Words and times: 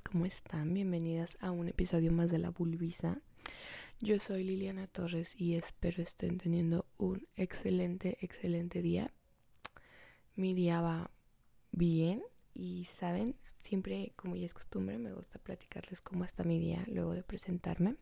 ¿cómo 0.00 0.24
están? 0.24 0.72
Bienvenidas 0.72 1.36
a 1.40 1.50
un 1.50 1.68
episodio 1.68 2.12
más 2.12 2.30
de 2.30 2.38
La 2.38 2.48
Bulbisa. 2.48 3.20
Yo 4.00 4.18
soy 4.20 4.42
Liliana 4.42 4.86
Torres 4.86 5.34
y 5.36 5.54
espero 5.56 6.02
estén 6.02 6.38
teniendo 6.38 6.86
un 6.96 7.28
excelente, 7.36 8.16
excelente 8.22 8.80
día. 8.80 9.12
Mi 10.34 10.54
día 10.54 10.80
va 10.80 11.10
bien 11.72 12.22
y 12.54 12.84
saben, 12.84 13.36
siempre 13.58 14.14
como 14.16 14.34
ya 14.36 14.46
es 14.46 14.54
costumbre 14.54 14.96
me 14.96 15.12
gusta 15.12 15.38
platicarles 15.38 16.00
cómo 16.00 16.24
está 16.24 16.42
mi 16.42 16.58
día 16.58 16.84
luego 16.86 17.12
de 17.12 17.22
presentarme 17.22 17.96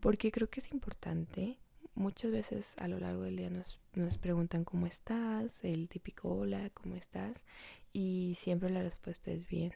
porque 0.00 0.32
creo 0.32 0.50
que 0.50 0.58
es 0.58 0.72
importante. 0.72 1.58
Muchas 1.94 2.32
veces 2.32 2.74
a 2.78 2.88
lo 2.88 2.98
largo 2.98 3.22
del 3.22 3.36
día 3.36 3.50
nos, 3.50 3.78
nos 3.94 4.18
preguntan 4.18 4.64
cómo 4.64 4.86
estás, 4.86 5.62
el 5.62 5.88
típico 5.88 6.30
hola, 6.30 6.70
cómo 6.70 6.96
estás 6.96 7.44
y 7.92 8.36
siempre 8.40 8.70
la 8.70 8.82
respuesta 8.82 9.30
es 9.30 9.46
bien 9.46 9.72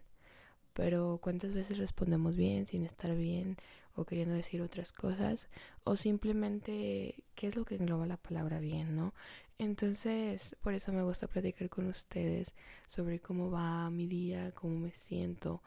pero 0.74 1.18
cuántas 1.22 1.52
veces 1.52 1.78
respondemos 1.78 2.36
bien 2.36 2.66
sin 2.66 2.84
estar 2.84 3.14
bien 3.16 3.56
o 3.94 4.04
queriendo 4.04 4.34
decir 4.34 4.62
otras 4.62 4.92
cosas 4.92 5.48
o 5.84 5.96
simplemente 5.96 7.24
qué 7.34 7.46
es 7.48 7.56
lo 7.56 7.64
que 7.64 7.76
engloba 7.76 8.06
la 8.06 8.16
palabra 8.16 8.60
bien, 8.60 8.96
¿no? 8.96 9.14
Entonces, 9.58 10.56
por 10.62 10.72
eso 10.72 10.92
me 10.92 11.02
gusta 11.02 11.26
platicar 11.26 11.68
con 11.68 11.86
ustedes 11.86 12.52
sobre 12.86 13.20
cómo 13.20 13.50
va 13.50 13.90
mi 13.90 14.06
día, 14.06 14.52
cómo 14.52 14.78
me 14.78 14.90
siento, 14.92 15.62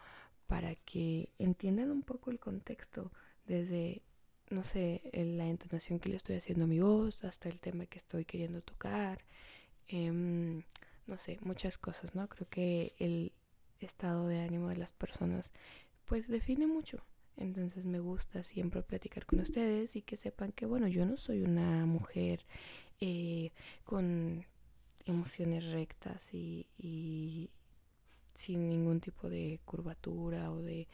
para 0.48 0.76
que 0.76 1.30
entiendan 1.38 1.92
un 1.92 2.02
poco 2.02 2.32
el 2.32 2.40
contexto 2.40 3.12
desde, 3.46 4.02
no 4.50 4.64
sé, 4.64 5.02
la 5.14 5.48
entonación 5.48 6.00
que 6.00 6.10
le 6.10 6.16
estoy 6.16 6.38
haciendo 6.38 6.66
a 6.66 6.68
mi 6.68 6.80
voz 6.80 7.24
hasta 7.24 7.50
el 7.50 7.62
tema 7.62 7.86
que 7.86 8.00
estoy 8.00 8.26
queriendo 8.26 8.62
tocar. 8.62 9.24
Em, 9.88 10.64
no 11.06 11.18
sé, 11.18 11.38
muchas 11.42 11.78
cosas, 11.78 12.16
¿no? 12.16 12.28
Creo 12.30 12.48
que 12.50 12.94
el, 12.98 13.32
estado 13.86 14.28
de 14.28 14.42
ánimo 14.42 14.70
de 14.70 14.78
las 14.78 14.94
personas, 14.94 15.52
pues 16.06 16.28
define 16.28 16.68
mucho. 16.68 17.04
Entonces 17.38 17.86
me 17.86 18.00
gusta 18.00 18.44
siempre 18.44 18.84
platicar 18.84 19.26
con 19.26 19.40
ustedes 19.40 19.96
y 19.96 20.02
que 20.02 20.18
sepan 20.18 20.52
que, 20.52 20.66
bueno, 20.66 20.88
yo 20.88 21.06
no 21.06 21.18
soy 21.18 21.42
una 21.42 21.86
mujer 21.86 22.46
eh, 23.00 23.52
con 23.84 24.46
emociones 25.06 25.72
rectas 25.72 26.34
y, 26.34 27.50
sin 28.36 28.68
ningún 28.68 29.00
tipo 29.00 29.30
de 29.30 29.60
curvatura 29.66 30.52
o 30.52 30.62
de 30.62 30.88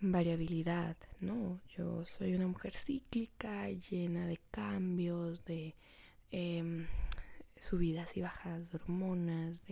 variabilidad, 0.00 0.96
¿no? 1.20 1.60
Yo 1.76 2.04
soy 2.04 2.34
una 2.34 2.48
mujer 2.48 2.74
cíclica, 2.76 3.68
llena 3.70 4.26
de 4.26 4.40
cambios, 4.50 5.44
de 5.44 5.74
eh, 6.32 6.86
subidas 7.60 8.16
y 8.16 8.22
bajadas 8.22 8.70
de 8.70 8.76
hormonas, 8.76 9.64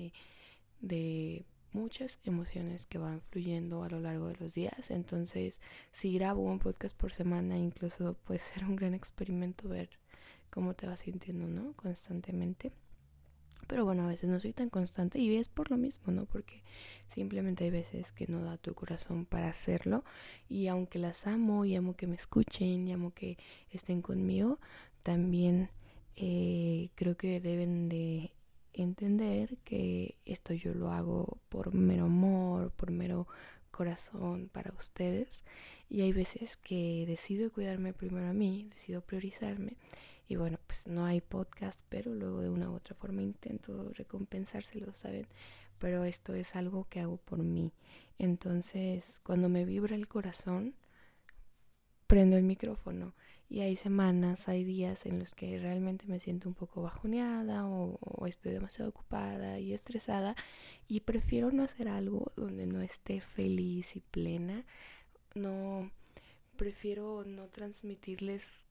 de 0.81 1.45
muchas 1.73 2.21
emociones 2.25 2.87
que 2.87 2.99
van 2.99 3.21
fluyendo 3.31 3.83
a 3.83 3.89
lo 3.89 4.01
largo 4.01 4.29
de 4.29 4.37
los 4.37 4.53
días. 4.53 4.91
Entonces, 4.91 5.61
si 5.93 6.13
grabo 6.15 6.43
un 6.43 6.59
podcast 6.59 6.97
por 6.97 7.13
semana, 7.13 7.59
incluso 7.59 8.15
puede 8.25 8.41
ser 8.41 8.65
un 8.65 8.77
gran 8.77 8.95
experimento 8.95 9.69
ver 9.69 9.91
cómo 10.51 10.75
te 10.75 10.87
vas 10.87 11.01
sintiendo, 11.01 11.47
¿no? 11.47 11.73
Constantemente. 11.75 12.73
Pero 13.67 13.85
bueno, 13.85 14.05
a 14.05 14.09
veces 14.09 14.29
no 14.29 14.41
soy 14.41 14.53
tan 14.53 14.69
constante 14.69 15.21
y 15.21 15.37
es 15.37 15.49
por 15.49 15.71
lo 15.71 15.77
mismo, 15.77 16.13
¿no? 16.13 16.27
Porque 16.27 16.63
simplemente 17.09 17.65
hay 17.65 17.71
veces 17.71 18.11
que 18.11 18.27
no 18.27 18.43
da 18.43 18.57
tu 18.57 18.75
corazón 18.75 19.27
para 19.27 19.49
hacerlo 19.49 20.05
y 20.49 20.67
aunque 20.67 20.99
las 20.99 21.27
amo 21.27 21.65
y 21.65 21.77
amo 21.77 21.95
que 21.95 22.09
me 22.09 22.17
escuchen 22.17 22.89
y 22.89 22.93
amo 22.93 23.13
que 23.15 23.39
estén 23.71 24.03
conmigo, 24.03 24.59
también 25.05 25.71
eh, 26.17 26.91
creo 26.97 27.17
que 27.17 27.41
deben 27.41 27.89
de 27.89 28.33
entender 28.73 29.59
que 29.65 30.17
esto 30.25 30.55
yo 30.55 30.75
lo 30.75 30.91
hago 30.93 31.39
por 31.49 31.75
mero 31.75 32.05
amor, 32.05 32.71
por 32.73 32.91
mero 32.91 33.27
corazón 33.71 34.51
para 34.53 34.73
ustedes 34.79 35.45
y 35.89 36.03
hay 36.03 36.13
veces 36.13 36.57
que 36.57 37.05
decido 37.07 37.51
cuidarme 37.53 37.93
primero 37.93 38.29
a 38.29 38.33
mí, 38.33 38.69
decido 38.75 39.01
priorizarme 39.01 39.77
y 40.31 40.37
bueno, 40.37 40.59
pues 40.67 40.87
no 40.87 41.07
hay 41.07 41.21
podcast, 41.21 41.81
pero 41.89 42.15
luego 42.15 42.41
de 42.41 42.51
una 42.51 42.71
u 42.71 42.75
otra 42.75 42.95
forma 42.95 43.21
intento 43.21 43.91
recompensárselo, 43.95 44.95
¿saben? 44.95 45.27
Pero 45.81 46.05
esto 46.05 46.35
es 46.35 46.55
algo 46.55 46.87
que 46.89 47.01
hago 47.01 47.17
por 47.17 47.41
mí. 47.41 47.73
Entonces, 48.17 49.19
cuando 49.25 49.49
me 49.49 49.65
vibra 49.65 49.97
el 49.97 50.07
corazón, 50.07 50.77
prendo 52.07 52.37
el 52.37 52.45
micrófono 52.45 53.15
y 53.51 53.63
hay 53.63 53.75
semanas, 53.75 54.49
hay 54.49 54.63
días 54.63 55.07
en 55.07 55.19
los 55.19 55.35
que 55.35 55.59
realmente 55.59 56.07
me 56.07 56.21
siento 56.21 56.49
un 56.49 56.55
poco 56.55 56.83
bajoneada 56.83 57.67
o, 57.67 57.99
estoy 58.29 58.53
demasiado 58.53 58.91
ocupada 58.91 59.59
y 59.59 59.75
estresada 59.75 60.37
y 60.87 61.01
prefiero 61.01 61.51
no 61.51 61.65
hacer 61.65 61.89
algo 61.89 62.31
donde 62.37 62.67
no 62.67 62.81
esté 62.81 63.21
feliz 63.21 63.97
y 63.97 64.01
plena. 64.01 64.65
No, 65.35 65.91
prefiero 66.57 67.25
no 67.25 67.49
transmitirles 67.49 68.67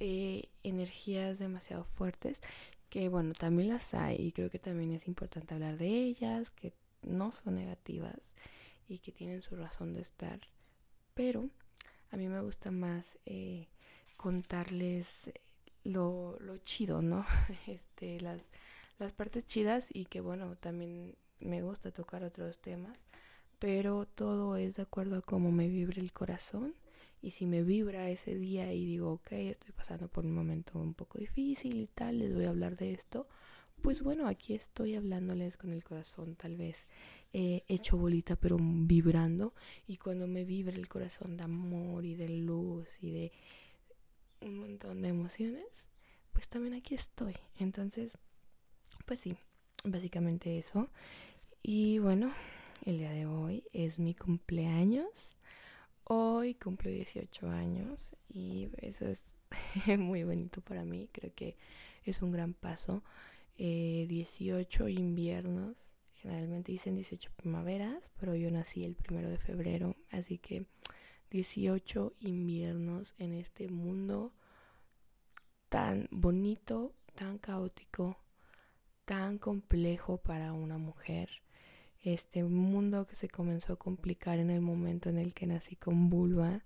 eh, 0.00 0.48
energías 0.62 1.38
demasiado 1.38 1.84
fuertes, 1.84 2.40
que 2.88 3.10
bueno, 3.10 3.34
también 3.34 3.68
las 3.68 3.92
hay 3.92 4.16
y 4.16 4.32
creo 4.32 4.48
que 4.48 4.58
también 4.58 4.92
es 4.92 5.06
importante 5.06 5.52
hablar 5.52 5.76
de 5.76 5.88
ellas, 5.88 6.50
que 6.50 6.72
no 7.02 7.30
son 7.30 7.56
negativas 7.56 8.34
y 8.88 9.00
que 9.00 9.12
tienen 9.12 9.42
su 9.42 9.54
razón 9.54 9.92
de 9.92 10.00
estar, 10.00 10.40
pero 11.12 11.50
a 12.10 12.16
mí 12.16 12.28
me 12.28 12.40
gusta 12.40 12.70
más 12.70 13.18
eh, 13.26 13.68
contarles 14.16 15.30
lo, 15.84 16.38
lo 16.40 16.58
chido, 16.58 17.02
¿no? 17.02 17.26
Este, 17.66 18.20
las, 18.20 18.40
las 18.98 19.12
partes 19.12 19.46
chidas 19.46 19.88
y 19.92 20.06
que 20.06 20.20
bueno, 20.20 20.56
también 20.56 21.16
me 21.40 21.62
gusta 21.62 21.90
tocar 21.90 22.24
otros 22.24 22.58
temas, 22.60 22.98
pero 23.58 24.06
todo 24.06 24.56
es 24.56 24.76
de 24.76 24.82
acuerdo 24.82 25.16
a 25.16 25.22
cómo 25.22 25.50
me 25.52 25.68
vibre 25.68 26.00
el 26.00 26.12
corazón 26.12 26.74
y 27.20 27.30
si 27.30 27.46
me 27.46 27.62
vibra 27.62 28.10
ese 28.10 28.34
día 28.34 28.72
y 28.72 28.84
digo, 28.84 29.12
ok, 29.12 29.32
estoy 29.32 29.72
pasando 29.72 30.08
por 30.08 30.24
un 30.24 30.34
momento 30.34 30.78
un 30.78 30.94
poco 30.94 31.18
difícil 31.18 31.76
y 31.76 31.86
tal, 31.86 32.18
les 32.18 32.34
voy 32.34 32.46
a 32.46 32.50
hablar 32.50 32.76
de 32.76 32.92
esto, 32.92 33.28
pues 33.80 34.02
bueno, 34.02 34.28
aquí 34.28 34.54
estoy 34.54 34.94
hablándoles 34.94 35.56
con 35.56 35.72
el 35.72 35.82
corazón 35.82 36.36
tal 36.36 36.56
vez 36.56 36.86
eh, 37.32 37.64
hecho 37.66 37.96
bolita 37.96 38.36
pero 38.36 38.56
vibrando 38.60 39.54
y 39.86 39.96
cuando 39.96 40.26
me 40.26 40.44
vibra 40.44 40.76
el 40.76 40.88
corazón 40.88 41.36
de 41.36 41.44
amor 41.44 42.04
y 42.04 42.14
de 42.14 42.28
luz 42.28 42.98
y 43.00 43.10
de 43.10 43.32
un 44.44 44.58
montón 44.58 45.02
de 45.02 45.08
emociones, 45.08 45.66
pues 46.32 46.48
también 46.48 46.74
aquí 46.74 46.94
estoy. 46.94 47.36
Entonces, 47.58 48.12
pues 49.06 49.20
sí, 49.20 49.36
básicamente 49.84 50.58
eso. 50.58 50.88
Y 51.62 51.98
bueno, 51.98 52.32
el 52.84 52.98
día 52.98 53.12
de 53.12 53.26
hoy 53.26 53.64
es 53.72 53.98
mi 53.98 54.14
cumpleaños. 54.14 55.36
Hoy 56.04 56.54
cumplo 56.54 56.90
18 56.90 57.48
años 57.48 58.10
y 58.28 58.68
eso 58.78 59.06
es 59.06 59.34
muy 59.98 60.24
bonito 60.24 60.60
para 60.60 60.84
mí. 60.84 61.08
Creo 61.12 61.32
que 61.34 61.56
es 62.04 62.22
un 62.22 62.32
gran 62.32 62.54
paso. 62.54 63.02
18 63.56 64.86
eh, 64.86 64.92
inviernos. 64.92 65.94
Generalmente 66.14 66.72
dicen 66.72 66.94
18 66.94 67.30
primaveras, 67.36 68.10
pero 68.18 68.34
yo 68.34 68.50
nací 68.50 68.84
el 68.84 68.94
primero 68.94 69.28
de 69.28 69.38
febrero. 69.38 69.96
Así 70.10 70.38
que 70.38 70.66
18 71.32 72.12
inviernos 72.20 73.14
en 73.16 73.32
este 73.32 73.70
mundo 73.70 74.34
tan 75.70 76.06
bonito, 76.10 76.94
tan 77.14 77.38
caótico, 77.38 78.18
tan 79.06 79.38
complejo 79.38 80.18
para 80.18 80.52
una 80.52 80.76
mujer. 80.76 81.30
Este 82.00 82.44
mundo 82.44 83.06
que 83.06 83.16
se 83.16 83.30
comenzó 83.30 83.72
a 83.72 83.78
complicar 83.78 84.40
en 84.40 84.50
el 84.50 84.60
momento 84.60 85.08
en 85.08 85.16
el 85.16 85.32
que 85.32 85.46
nací 85.46 85.74
con 85.74 86.10
vulva, 86.10 86.64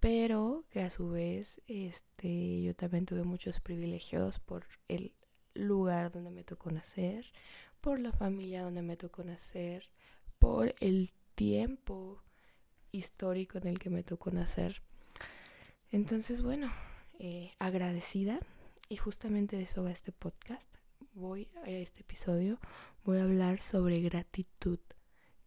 pero 0.00 0.64
que 0.70 0.80
a 0.80 0.90
su 0.90 1.10
vez 1.10 1.62
este 1.68 2.60
yo 2.60 2.74
también 2.74 3.06
tuve 3.06 3.22
muchos 3.22 3.60
privilegios 3.60 4.40
por 4.40 4.66
el 4.88 5.14
lugar 5.54 6.10
donde 6.10 6.30
me 6.30 6.42
tocó 6.42 6.72
nacer, 6.72 7.26
por 7.80 8.00
la 8.00 8.10
familia 8.10 8.64
donde 8.64 8.82
me 8.82 8.96
tocó 8.96 9.22
nacer, 9.22 9.90
por 10.40 10.74
el 10.80 11.12
tiempo 11.36 12.20
histórico 12.92 13.58
en 13.58 13.66
el 13.66 13.78
que 13.78 13.90
me 13.90 14.02
tocó 14.02 14.30
nacer. 14.30 14.82
Entonces, 15.90 16.42
bueno, 16.42 16.72
eh, 17.18 17.52
agradecida 17.58 18.40
y 18.88 18.96
justamente 18.96 19.56
de 19.56 19.62
eso 19.62 19.82
va 19.82 19.90
este 19.90 20.12
podcast. 20.12 20.72
Voy 21.14 21.48
a 21.64 21.70
este 21.70 22.02
episodio, 22.02 22.58
voy 23.04 23.18
a 23.18 23.24
hablar 23.24 23.60
sobre 23.60 23.96
gratitud. 24.00 24.78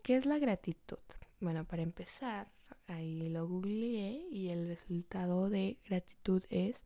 ¿Qué 0.04 0.16
es 0.16 0.26
la 0.26 0.38
gratitud? 0.38 1.00
Bueno, 1.40 1.66
para 1.66 1.82
empezar, 1.82 2.52
ahí 2.88 3.30
lo 3.30 3.48
googleé 3.48 4.28
y 4.32 4.50
el 4.50 4.68
resultado 4.68 5.50
de 5.50 5.78
gratitud 5.86 6.44
es 6.50 6.84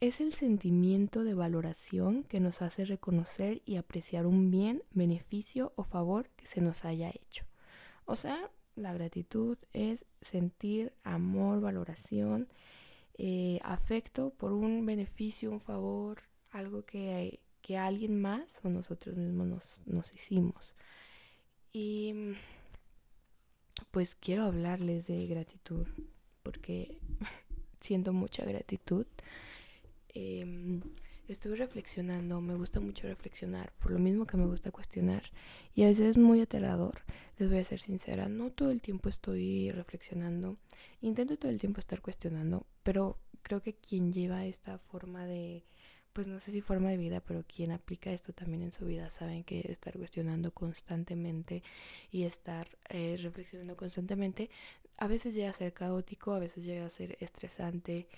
es 0.00 0.22
el 0.22 0.32
sentimiento 0.32 1.24
de 1.24 1.34
valoración 1.34 2.24
que 2.24 2.40
nos 2.40 2.62
hace 2.62 2.86
reconocer 2.86 3.60
y 3.66 3.76
apreciar 3.76 4.26
un 4.26 4.50
bien, 4.50 4.82
beneficio 4.92 5.74
o 5.76 5.84
favor 5.84 6.30
que 6.36 6.46
se 6.46 6.62
nos 6.62 6.86
haya 6.86 7.10
hecho. 7.10 7.44
O 8.06 8.16
sea, 8.16 8.50
la 8.76 8.92
gratitud 8.92 9.58
es 9.72 10.06
sentir 10.22 10.92
amor, 11.04 11.60
valoración, 11.60 12.48
eh, 13.18 13.60
afecto 13.62 14.30
por 14.30 14.52
un 14.52 14.86
beneficio, 14.86 15.50
un 15.50 15.60
favor, 15.60 16.22
algo 16.50 16.84
que, 16.84 17.40
que 17.62 17.76
alguien 17.76 18.20
más 18.20 18.60
o 18.64 18.68
nosotros 18.68 19.16
mismos 19.16 19.46
nos, 19.46 19.82
nos 19.86 20.14
hicimos. 20.14 20.74
Y 21.72 22.34
pues 23.90 24.14
quiero 24.14 24.44
hablarles 24.44 25.06
de 25.06 25.26
gratitud 25.26 25.86
porque 26.42 26.98
siento 27.80 28.12
mucha 28.12 28.44
gratitud. 28.44 29.06
Eh, 30.14 30.80
estuve 31.32 31.56
reflexionando, 31.56 32.40
me 32.40 32.54
gusta 32.54 32.80
mucho 32.80 33.06
reflexionar, 33.06 33.72
por 33.78 33.92
lo 33.92 33.98
mismo 33.98 34.26
que 34.26 34.36
me 34.36 34.46
gusta 34.46 34.70
cuestionar. 34.70 35.22
Y 35.74 35.84
a 35.84 35.86
veces 35.86 36.08
es 36.08 36.18
muy 36.18 36.40
aterrador, 36.40 37.02
les 37.38 37.48
voy 37.48 37.58
a 37.58 37.64
ser 37.64 37.80
sincera, 37.80 38.28
no 38.28 38.50
todo 38.50 38.70
el 38.70 38.82
tiempo 38.82 39.08
estoy 39.08 39.70
reflexionando, 39.70 40.56
intento 41.00 41.36
todo 41.36 41.50
el 41.50 41.60
tiempo 41.60 41.80
estar 41.80 42.00
cuestionando, 42.00 42.66
pero 42.82 43.18
creo 43.42 43.62
que 43.62 43.74
quien 43.74 44.12
lleva 44.12 44.44
esta 44.44 44.78
forma 44.78 45.24
de, 45.26 45.64
pues 46.12 46.26
no 46.26 46.40
sé 46.40 46.50
si 46.50 46.60
forma 46.60 46.90
de 46.90 46.96
vida, 46.96 47.20
pero 47.20 47.44
quien 47.46 47.70
aplica 47.70 48.10
esto 48.10 48.32
también 48.32 48.62
en 48.62 48.72
su 48.72 48.84
vida, 48.84 49.10
saben 49.10 49.44
que 49.44 49.60
estar 49.70 49.96
cuestionando 49.96 50.52
constantemente 50.52 51.62
y 52.10 52.24
estar 52.24 52.66
eh, 52.88 53.16
reflexionando 53.20 53.76
constantemente, 53.76 54.50
a 54.98 55.06
veces 55.06 55.34
llega 55.34 55.50
a 55.50 55.54
ser 55.54 55.72
caótico, 55.72 56.34
a 56.34 56.40
veces 56.40 56.64
llega 56.64 56.84
a 56.84 56.90
ser 56.90 57.16
estresante, 57.20 58.08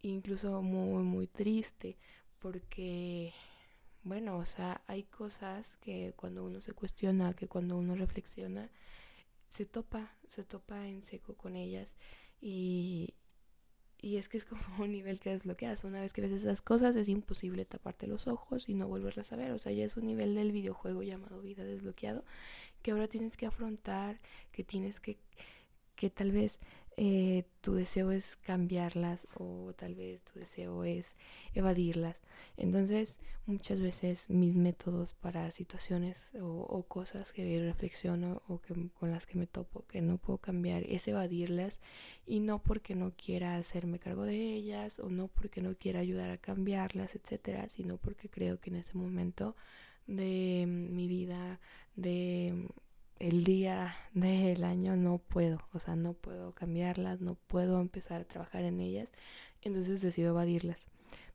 incluso 0.00 0.62
muy, 0.62 1.04
muy 1.04 1.26
triste 1.28 1.96
porque, 2.42 3.32
bueno, 4.02 4.36
o 4.36 4.44
sea, 4.44 4.82
hay 4.88 5.04
cosas 5.04 5.76
que 5.76 6.12
cuando 6.16 6.44
uno 6.44 6.60
se 6.60 6.72
cuestiona, 6.72 7.34
que 7.34 7.46
cuando 7.46 7.78
uno 7.78 7.94
reflexiona, 7.94 8.68
se 9.48 9.64
topa, 9.64 10.16
se 10.28 10.44
topa 10.44 10.88
en 10.88 11.04
seco 11.04 11.34
con 11.34 11.54
ellas 11.56 11.94
y, 12.40 13.14
y 14.00 14.16
es 14.16 14.28
que 14.28 14.38
es 14.38 14.44
como 14.44 14.60
un 14.80 14.90
nivel 14.90 15.20
que 15.20 15.30
desbloqueas. 15.30 15.84
Una 15.84 16.00
vez 16.00 16.12
que 16.12 16.20
ves 16.20 16.32
esas 16.32 16.62
cosas 16.62 16.96
es 16.96 17.08
imposible 17.08 17.64
taparte 17.64 18.08
los 18.08 18.26
ojos 18.26 18.68
y 18.68 18.74
no 18.74 18.88
volverlas 18.88 19.32
a 19.32 19.36
ver. 19.36 19.52
O 19.52 19.58
sea, 19.58 19.72
ya 19.72 19.84
es 19.84 19.96
un 19.96 20.06
nivel 20.06 20.34
del 20.34 20.50
videojuego 20.50 21.02
llamado 21.02 21.40
vida 21.40 21.64
desbloqueado 21.64 22.24
que 22.82 22.90
ahora 22.90 23.06
tienes 23.06 23.36
que 23.36 23.46
afrontar, 23.46 24.20
que 24.50 24.64
tienes 24.64 24.98
que, 24.98 25.18
que 25.94 26.10
tal 26.10 26.32
vez 26.32 26.58
eh, 26.96 27.44
tu 27.60 27.74
deseo 27.74 28.10
es 28.10 28.36
cambiarlas 28.36 29.26
o 29.34 29.72
tal 29.76 29.94
vez 29.94 30.22
tu 30.22 30.38
deseo 30.38 30.84
es 30.84 31.16
evadirlas. 31.54 32.20
Entonces, 32.56 33.18
muchas 33.46 33.80
veces 33.80 34.28
mis 34.28 34.54
métodos 34.54 35.12
para 35.14 35.50
situaciones 35.50 36.32
o, 36.40 36.82
cosas 36.84 37.32
que 37.32 37.60
reflexiono 37.60 38.42
o 38.48 38.60
que, 38.60 38.74
con 38.98 39.10
las 39.10 39.26
que 39.26 39.38
me 39.38 39.46
topo, 39.46 39.84
que 39.86 40.02
no 40.02 40.18
puedo 40.18 40.38
cambiar, 40.38 40.84
es 40.88 41.08
evadirlas 41.08 41.80
y 42.26 42.40
no 42.40 42.62
porque 42.62 42.94
no 42.94 43.12
quiera 43.16 43.56
hacerme 43.56 43.98
cargo 43.98 44.24
de 44.24 44.54
ellas 44.54 44.98
o 44.98 45.08
no 45.08 45.28
porque 45.28 45.62
no 45.62 45.74
quiera 45.76 46.00
ayudar 46.00 46.30
a 46.30 46.38
cambiarlas, 46.38 47.14
etcétera, 47.14 47.68
sino 47.68 47.96
porque 47.96 48.28
creo 48.28 48.60
que 48.60 48.70
en 48.70 48.76
ese 48.76 48.96
momento 48.98 49.56
de 50.06 50.66
mi 50.66 51.08
vida, 51.08 51.60
de 51.96 52.68
el 53.22 53.44
día 53.44 53.94
del 54.14 54.64
año 54.64 54.96
no 54.96 55.18
puedo, 55.18 55.60
o 55.72 55.78
sea, 55.78 55.94
no 55.94 56.12
puedo 56.12 56.52
cambiarlas, 56.52 57.20
no 57.20 57.36
puedo 57.46 57.80
empezar 57.80 58.20
a 58.20 58.24
trabajar 58.24 58.64
en 58.64 58.80
ellas, 58.80 59.12
entonces 59.62 60.02
decido 60.02 60.30
evadirlas. 60.30 60.84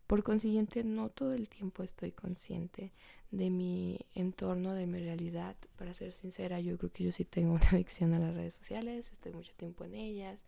Por 0.05 0.21
consiguiente, 0.21 0.83
no 0.83 1.07
todo 1.07 1.33
el 1.33 1.47
tiempo 1.47 1.83
estoy 1.83 2.11
consciente 2.11 2.91
de 3.31 3.49
mi 3.49 3.99
entorno, 4.15 4.73
de 4.73 4.85
mi 4.85 4.99
realidad. 4.99 5.55
Para 5.77 5.93
ser 5.93 6.11
sincera, 6.11 6.59
yo 6.59 6.77
creo 6.77 6.91
que 6.91 7.05
yo 7.05 7.13
sí 7.13 7.23
tengo 7.23 7.53
una 7.53 7.69
adicción 7.69 8.13
a 8.13 8.19
las 8.19 8.35
redes 8.35 8.55
sociales, 8.55 9.09
estoy 9.13 9.31
mucho 9.31 9.53
tiempo 9.55 9.85
en 9.85 9.95
ellas. 9.95 10.43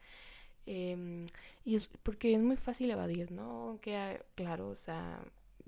Em, 0.65 1.25
y 1.63 1.75
es 1.75 1.89
porque 2.03 2.33
es 2.33 2.41
muy 2.41 2.57
fácil 2.57 2.91
evadir, 2.91 3.31
¿no? 3.31 3.69
Aunque, 3.69 4.21
claro, 4.35 4.67
o 4.67 4.75
sea, 4.75 5.23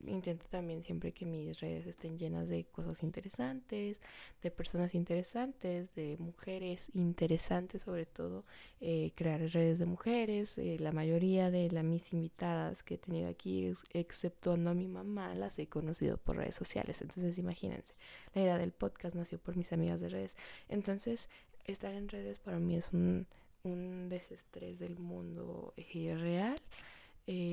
intento 0.07 0.45
también 0.49 0.83
siempre 0.83 1.11
que 1.11 1.25
mis 1.25 1.59
redes 1.59 1.85
estén 1.87 2.17
llenas 2.17 2.47
de 2.47 2.65
cosas 2.65 3.03
interesantes, 3.03 3.97
de 4.41 4.51
personas 4.51 4.95
interesantes, 4.95 5.95
de 5.95 6.17
mujeres 6.19 6.89
interesantes 6.93 7.83
sobre 7.83 8.05
todo, 8.05 8.43
eh, 8.79 9.11
crear 9.15 9.39
redes 9.39 9.79
de 9.79 9.85
mujeres. 9.85 10.57
Eh, 10.57 10.77
la 10.79 10.91
mayoría 10.91 11.51
de 11.51 11.69
las 11.71 11.83
mis 11.83 12.13
invitadas 12.13 12.83
que 12.83 12.95
he 12.95 12.97
tenido 12.97 13.29
aquí, 13.29 13.73
exceptuando 13.93 14.69
a 14.69 14.73
mi 14.73 14.87
mamá, 14.87 15.35
las 15.35 15.59
he 15.59 15.67
conocido 15.67 16.17
por 16.17 16.37
redes 16.37 16.55
sociales. 16.55 17.01
Entonces 17.01 17.37
imagínense, 17.37 17.93
la 18.33 18.41
idea 18.41 18.57
del 18.57 18.71
podcast 18.71 19.15
nació 19.15 19.39
por 19.39 19.55
mis 19.55 19.71
amigas 19.73 19.99
de 19.99 20.09
redes. 20.09 20.35
Entonces 20.69 21.29
estar 21.65 21.93
en 21.93 22.09
redes 22.09 22.39
para 22.39 22.59
mí 22.59 22.75
es 22.75 22.91
un, 22.91 23.27
un 23.63 24.09
desestrés 24.09 24.79
del 24.79 24.97
mundo 24.97 25.73
eh, 25.77 26.15
real. 26.17 26.61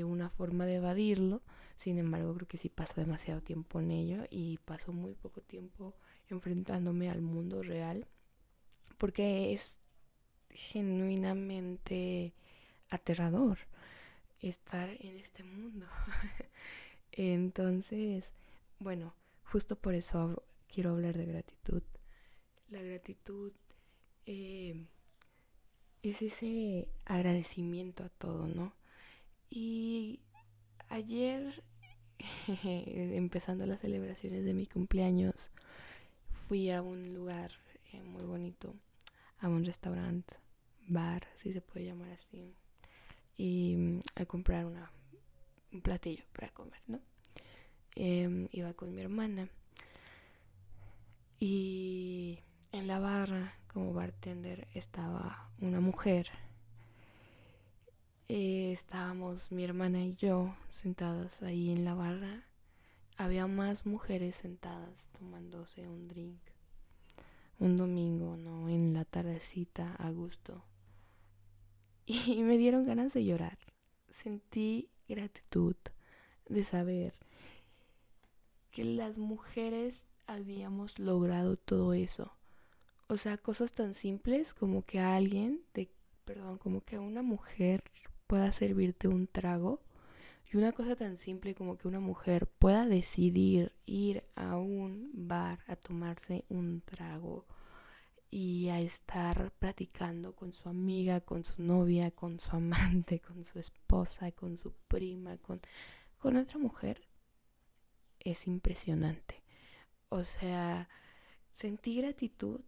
una 0.05 0.29
forma 0.29 0.67
de 0.67 0.77
evadirlo 0.77 1.41
sin 1.79 1.97
embargo, 1.99 2.35
creo 2.35 2.49
que 2.49 2.57
sí 2.57 2.69
paso 2.69 3.01
demasiado 3.01 3.41
tiempo 3.41 3.79
en 3.79 3.93
ello 3.93 4.25
y 4.31 4.59
paso 4.65 4.93
muy 4.93 5.15
poco 5.15 5.43
tiempo 5.43 5.95
enfrentándome 6.29 7.09
al 7.09 7.23
mundo 7.23 7.63
real 7.63 8.09
porque 8.99 9.53
es 9.53 9.79
genuinamente 10.51 12.35
aterrador 12.91 13.59
estar 14.41 14.91
en 14.91 15.19
este 15.19 15.45
mundo. 15.45 15.87
Entonces, 17.13 18.25
bueno, 18.81 19.15
justo 19.45 19.77
por 19.77 19.95
eso 19.95 20.43
quiero 20.67 20.91
hablar 20.91 21.17
de 21.17 21.27
gratitud. 21.27 21.85
La 22.71 22.83
gratitud 22.83 23.53
eh, 24.27 24.85
es 26.03 26.23
ese 26.23 26.89
agradecimiento 27.05 28.03
a 28.03 28.09
todo, 28.09 28.49
¿no? 28.49 28.75
Y 29.49 30.19
ayer, 30.89 31.63
empezando 32.65 33.67
las 33.67 33.81
celebraciones 33.81 34.45
de 34.45 34.55
mi 34.55 34.67
cumpleaños, 34.67 35.51
fui 36.29 36.71
a 36.71 36.83
un 36.83 37.15
lugar 37.15 37.53
eh, 37.93 38.03
muy 38.03 38.25
bonito, 38.25 38.75
a 39.41 39.49
un 39.49 39.65
restaurante, 39.65 40.35
bar, 40.87 41.27
si 41.37 41.53
se 41.53 41.61
puede 41.61 41.87
llamar 41.87 42.11
así, 42.11 42.55
y 43.37 43.77
mm, 43.77 44.01
a 44.17 44.25
comprar 44.25 44.67
un 44.67 45.81
platillo 45.81 46.25
para 46.33 46.49
comer, 46.49 46.81
¿no? 46.87 47.01
Em, 47.95 48.49
iba 48.53 48.75
con 48.75 48.95
mi 48.95 49.03
hermana 49.03 49.49
y 51.41 52.39
en 52.71 52.87
la 52.87 53.01
barra 53.01 53.55
como 53.67 53.93
bartender 53.93 54.69
estaba 54.75 55.51
una 55.61 55.81
mujer 55.81 56.31
eh, 58.29 58.73
estábamos 58.73 59.51
mi 59.51 59.65
hermana 59.65 60.05
y 60.05 60.15
yo 60.15 60.55
sentadas 60.69 61.43
ahí 61.43 61.71
en 61.71 61.85
la 61.85 61.95
barra. 61.95 62.45
Había 63.17 63.47
más 63.47 63.87
mujeres 63.87 64.37
sentadas 64.37 65.07
tomándose 65.19 65.89
un 65.89 66.09
drink. 66.09 66.39
Un 67.59 67.77
domingo, 67.77 68.37
¿no? 68.37 68.69
En 68.69 68.93
la 68.93 69.05
tardecita, 69.05 69.95
a 69.95 70.11
gusto. 70.11 70.63
Y 72.07 72.43
me 72.43 72.59
dieron 72.59 72.87
ganas 72.87 73.13
de 73.15 73.25
llorar. 73.25 73.59
Sentí 74.11 74.91
gratitud 75.09 75.77
de 76.49 76.65
saber 76.65 77.15
que 78.71 78.85
las 78.85 79.19
mujeres 79.19 80.05
habíamos 80.27 80.99
logrado 80.99 81.57
todo 81.57 81.95
eso. 81.95 82.33
O 83.09 83.17
sea, 83.17 83.39
cosas 83.39 83.73
tan 83.73 83.95
simples 83.95 84.55
como 84.55 84.85
que 84.85 85.01
a 85.01 85.17
alguien, 85.17 85.63
de, 85.75 85.91
perdón, 86.25 86.59
como 86.59 86.83
que 86.83 86.97
a 86.97 87.01
una 87.01 87.23
mujer 87.23 87.83
pueda 88.29 88.53
servirte 88.53 89.09
un 89.09 89.27
trago. 89.27 89.81
Y 90.53 90.57
una 90.57 90.73
cosa 90.73 90.95
tan 90.97 91.17
simple 91.17 91.55
como 91.55 91.77
que 91.77 91.89
una 91.89 92.01
mujer 92.01 92.47
pueda 92.47 92.87
decidir 92.87 93.73
ir 93.85 94.25
a 94.37 94.57
un 94.57 95.11
bar 95.13 95.59
a 95.67 95.77
tomarse 95.77 96.45
un 96.49 96.81
trago 96.83 97.45
y 98.31 98.69
a 98.69 98.79
estar 98.81 99.51
platicando 99.59 100.35
con 100.35 100.53
su 100.53 100.69
amiga, 100.69 101.21
con 101.21 101.45
su 101.45 101.63
novia, 101.63 102.11
con 102.11 102.39
su 102.39 102.55
amante, 102.55 103.21
con 103.27 103.45
su 103.45 103.59
esposa, 103.59 104.31
con 104.33 104.57
su 104.57 104.73
prima, 104.89 105.37
con, 105.39 105.61
con 106.19 106.37
otra 106.37 106.59
mujer, 106.59 107.01
es 108.21 108.47
impresionante. 108.47 109.43
O 110.11 110.25
sea, 110.25 110.89
sentí 111.51 111.97
gratitud, 111.97 112.61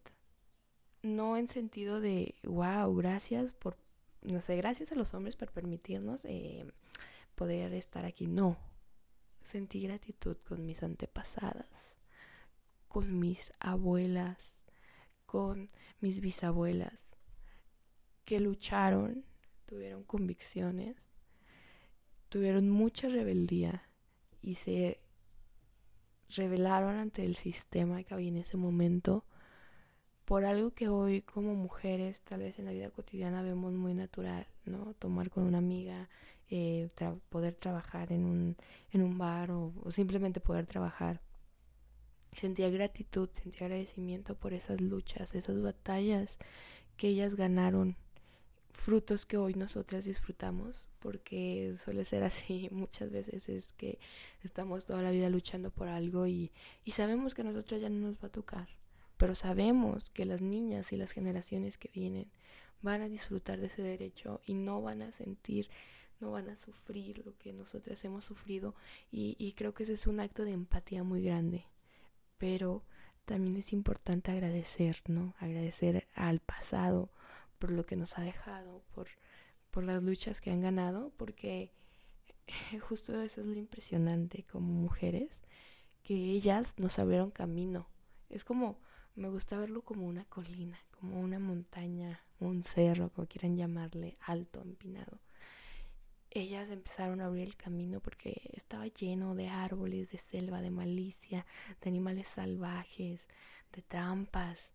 no 1.02 1.36
en 1.36 1.48
sentido 1.48 2.00
de, 2.00 2.34
wow, 2.44 2.94
gracias 2.94 3.52
por 3.52 3.76
no 4.22 4.40
sé, 4.40 4.56
gracias 4.56 4.92
a 4.92 4.94
los 4.94 5.14
hombres 5.14 5.36
por 5.36 5.50
permitirnos 5.50 6.24
eh, 6.24 6.66
poder 7.34 7.72
estar 7.74 8.04
aquí. 8.04 8.26
No, 8.26 8.58
sentí 9.44 9.82
gratitud 9.82 10.36
con 10.48 10.66
mis 10.66 10.82
antepasadas, 10.82 11.96
con 12.88 13.18
mis 13.18 13.52
abuelas, 13.60 14.58
con 15.26 15.70
mis 16.00 16.20
bisabuelas, 16.20 17.00
que 18.24 18.40
lucharon, 18.40 19.24
tuvieron 19.66 20.04
convicciones, 20.04 20.96
tuvieron 22.28 22.68
mucha 22.70 23.08
rebeldía 23.08 23.88
y 24.42 24.54
se 24.54 25.00
rebelaron 26.28 26.96
ante 26.96 27.24
el 27.24 27.36
sistema 27.36 28.02
que 28.02 28.14
había 28.14 28.28
en 28.28 28.36
ese 28.36 28.56
momento 28.56 29.24
por 30.30 30.44
algo 30.44 30.70
que 30.70 30.86
hoy 30.86 31.22
como 31.22 31.56
mujeres 31.56 32.20
tal 32.20 32.42
vez 32.42 32.56
en 32.60 32.66
la 32.66 32.70
vida 32.70 32.90
cotidiana 32.90 33.42
vemos 33.42 33.72
muy 33.72 33.94
natural, 33.94 34.46
¿no? 34.64 34.94
Tomar 35.00 35.28
con 35.28 35.42
una 35.42 35.58
amiga, 35.58 36.08
eh, 36.48 36.88
poder 37.30 37.56
trabajar 37.56 38.12
en 38.12 38.24
un, 38.24 38.56
en 38.92 39.02
un 39.02 39.18
bar 39.18 39.50
o, 39.50 39.72
simplemente 39.90 40.38
poder 40.38 40.68
trabajar. 40.68 41.20
Sentía 42.30 42.70
gratitud, 42.70 43.28
sentía 43.32 43.66
agradecimiento 43.66 44.36
por 44.36 44.52
esas 44.52 44.80
luchas, 44.80 45.34
esas 45.34 45.60
batallas 45.60 46.38
que 46.96 47.08
ellas 47.08 47.34
ganaron 47.34 47.96
frutos 48.70 49.26
que 49.26 49.36
hoy 49.36 49.54
nosotras 49.54 50.04
disfrutamos, 50.04 50.88
porque 51.00 51.74
suele 51.82 52.04
ser 52.04 52.22
así 52.22 52.68
muchas 52.70 53.10
veces, 53.10 53.48
es 53.48 53.72
que 53.72 53.98
estamos 54.44 54.86
toda 54.86 55.02
la 55.02 55.10
vida 55.10 55.28
luchando 55.28 55.72
por 55.72 55.88
algo 55.88 56.28
y, 56.28 56.52
y 56.84 56.92
sabemos 56.92 57.34
que 57.34 57.42
a 57.42 57.46
nosotros 57.46 57.80
ya 57.80 57.88
no 57.88 57.98
nos 57.98 58.14
va 58.22 58.28
a 58.28 58.32
tocar, 58.32 58.68
pero 59.20 59.34
sabemos 59.34 60.08
que 60.08 60.24
las 60.24 60.40
niñas 60.40 60.94
y 60.94 60.96
las 60.96 61.12
generaciones 61.12 61.76
que 61.76 61.90
vienen 61.92 62.30
van 62.80 63.02
a 63.02 63.08
disfrutar 63.08 63.60
de 63.60 63.66
ese 63.66 63.82
derecho 63.82 64.40
y 64.46 64.54
no 64.54 64.80
van 64.80 65.02
a 65.02 65.12
sentir, 65.12 65.68
no 66.20 66.30
van 66.30 66.48
a 66.48 66.56
sufrir 66.56 67.22
lo 67.26 67.36
que 67.36 67.52
nosotras 67.52 68.02
hemos 68.06 68.24
sufrido 68.24 68.74
y, 69.12 69.52
creo 69.58 69.74
que 69.74 69.82
ese 69.82 69.92
es 69.92 70.06
un 70.06 70.20
acto 70.20 70.42
de 70.46 70.52
empatía 70.52 71.04
muy 71.04 71.22
grande, 71.22 71.66
pero 72.38 72.82
también 73.26 73.58
es 73.58 73.74
importante 73.74 74.30
agradecer, 74.30 75.02
¿no? 75.06 75.34
Agradecer 75.38 76.08
al 76.14 76.40
pasado, 76.40 77.10
por 77.58 77.72
lo 77.72 77.84
que 77.84 77.96
nos 77.96 78.16
ha 78.16 78.22
dejado, 78.22 78.82
por, 78.94 79.08
por 79.70 79.84
las 79.84 80.02
luchas 80.02 80.40
que 80.40 80.50
han 80.50 80.62
ganado, 80.62 81.12
porque 81.18 81.72
justo 82.88 83.20
eso 83.20 83.42
es 83.42 83.46
lo 83.46 83.58
impresionante 83.58 84.46
como 84.50 84.72
mujeres, 84.72 85.30
que 86.02 86.14
ellas 86.14 86.78
nos 86.78 86.98
abrieron 86.98 87.30
camino. 87.30 87.86
Es 88.30 88.44
como, 88.44 88.78
me 89.14 89.28
gusta 89.28 89.58
verlo 89.58 89.82
como 89.82 90.06
una 90.06 90.24
colina, 90.24 90.78
como 90.98 91.20
una 91.20 91.38
montaña, 91.38 92.20
un 92.38 92.62
cerro, 92.62 93.10
como 93.10 93.26
quieran 93.28 93.56
llamarle, 93.56 94.16
alto, 94.20 94.62
empinado. 94.62 95.20
Ellas 96.30 96.70
empezaron 96.70 97.20
a 97.20 97.26
abrir 97.26 97.48
el 97.48 97.56
camino 97.56 98.00
porque 98.00 98.50
estaba 98.52 98.86
lleno 98.86 99.34
de 99.34 99.48
árboles, 99.48 100.12
de 100.12 100.18
selva, 100.18 100.62
de 100.62 100.70
malicia, 100.70 101.44
de 101.80 101.90
animales 101.90 102.28
salvajes, 102.28 103.20
de 103.72 103.82
trampas, 103.82 104.70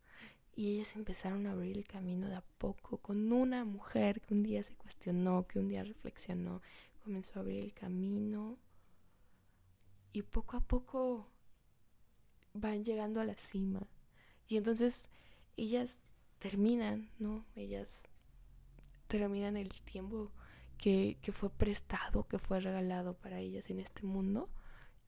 y 0.56 0.76
ellas 0.76 0.96
empezaron 0.96 1.48
a 1.48 1.52
abrir 1.52 1.78
el 1.78 1.86
camino 1.86 2.28
de 2.28 2.36
a 2.36 2.44
poco 2.58 2.98
con 2.98 3.32
una 3.32 3.66
mujer 3.66 4.22
que 4.22 4.34
un 4.34 4.44
día 4.44 4.64
se 4.64 4.74
cuestionó, 4.76 5.48
que 5.48 5.60
un 5.60 5.68
día 5.68 5.84
reflexionó, 5.84 6.62
comenzó 7.04 7.38
a 7.38 7.42
abrir 7.42 7.62
el 7.62 7.74
camino 7.74 8.58
y 10.14 10.22
poco 10.22 10.56
a 10.56 10.62
poco 10.62 11.28
van 12.54 12.86
llegando 12.86 13.20
a 13.20 13.26
la 13.26 13.36
cima. 13.36 13.86
Y 14.48 14.58
entonces 14.58 15.10
ellas 15.58 16.00
terminan, 16.40 17.10
¿no? 17.20 17.46
Ellas 17.56 18.04
terminan 19.08 19.58
el 19.58 19.70
tiempo 19.84 20.32
que, 20.78 21.18
que 21.22 21.32
fue 21.32 21.50
prestado, 21.50 22.28
que 22.28 22.40
fue 22.40 22.60
regalado 22.60 23.14
para 23.16 23.40
ellas 23.40 23.70
en 23.70 23.80
este 23.80 24.04
mundo. 24.04 24.50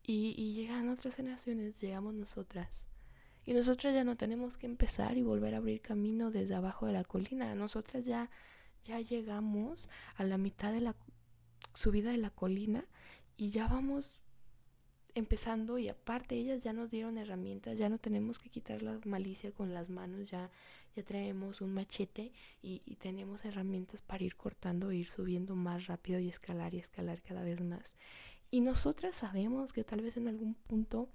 Y, 0.03 0.34
y 0.38 0.53
llegan 0.53 0.89
otras 0.89 1.15
generaciones, 1.15 1.79
llegamos 1.82 2.13
nosotras 2.13 2.88
y 3.48 3.53
nosotras 3.53 3.94
ya 3.94 4.03
no 4.03 4.17
tenemos 4.17 4.58
que 4.58 4.65
empezar 4.65 5.17
y 5.17 5.22
volver 5.22 5.56
a 5.56 5.60
abrir 5.60 5.79
camino 5.79 6.32
desde 6.32 6.53
abajo 6.53 6.86
de 6.86 6.91
la 6.91 7.06
colina. 7.06 7.56
Nosotras 7.56 8.03
ya, 8.03 8.29
ya 8.84 9.00
llegamos 9.00 9.88
a 10.17 10.25
la 10.25 10.38
mitad 10.38 10.74
de 10.74 10.82
la 10.82 10.96
subida 11.74 12.12
de 12.12 12.17
la 12.17 12.29
colina 12.29 12.84
y 13.38 13.51
ya 13.51 13.70
vamos 13.70 14.20
empezando 15.17 15.77
y 15.79 15.89
aparte 15.89 16.36
ellas 16.36 16.63
ya 16.63 16.74
nos 16.74 16.91
dieron 16.91 17.17
herramientas, 17.17 17.77
ya 17.77 17.89
no 17.89 17.97
tenemos 17.97 18.38
que 18.38 18.50
quitar 18.50 18.83
la 18.83 19.00
malicia 19.05 19.51
con 19.51 19.74
las 19.74 19.89
manos, 19.89 20.29
ya, 20.29 20.51
ya 20.95 21.03
traemos 21.03 21.62
un 21.62 21.74
machete 21.74 22.31
y, 22.62 22.79
tenemos 23.00 23.43
herramientas 23.45 24.01
para 24.01 24.24
ir 24.24 24.36
cortando, 24.36 24.91
ir 24.91 25.07
subiendo 25.07 25.55
más 25.55 25.88
rápido 25.88 26.19
y 26.19 26.29
escalar 26.29 26.74
y 26.74 26.79
escalar 26.79 27.21
cada 27.21 27.43
vez 27.43 27.62
más. 27.62 27.95
Y 28.51 28.62
nosotras 28.62 29.15
sabemos 29.15 29.74
que 29.74 29.83
tal 29.83 30.01
vez 30.01 30.17
en 30.17 30.27
algún 30.27 30.53
punto 30.53 31.09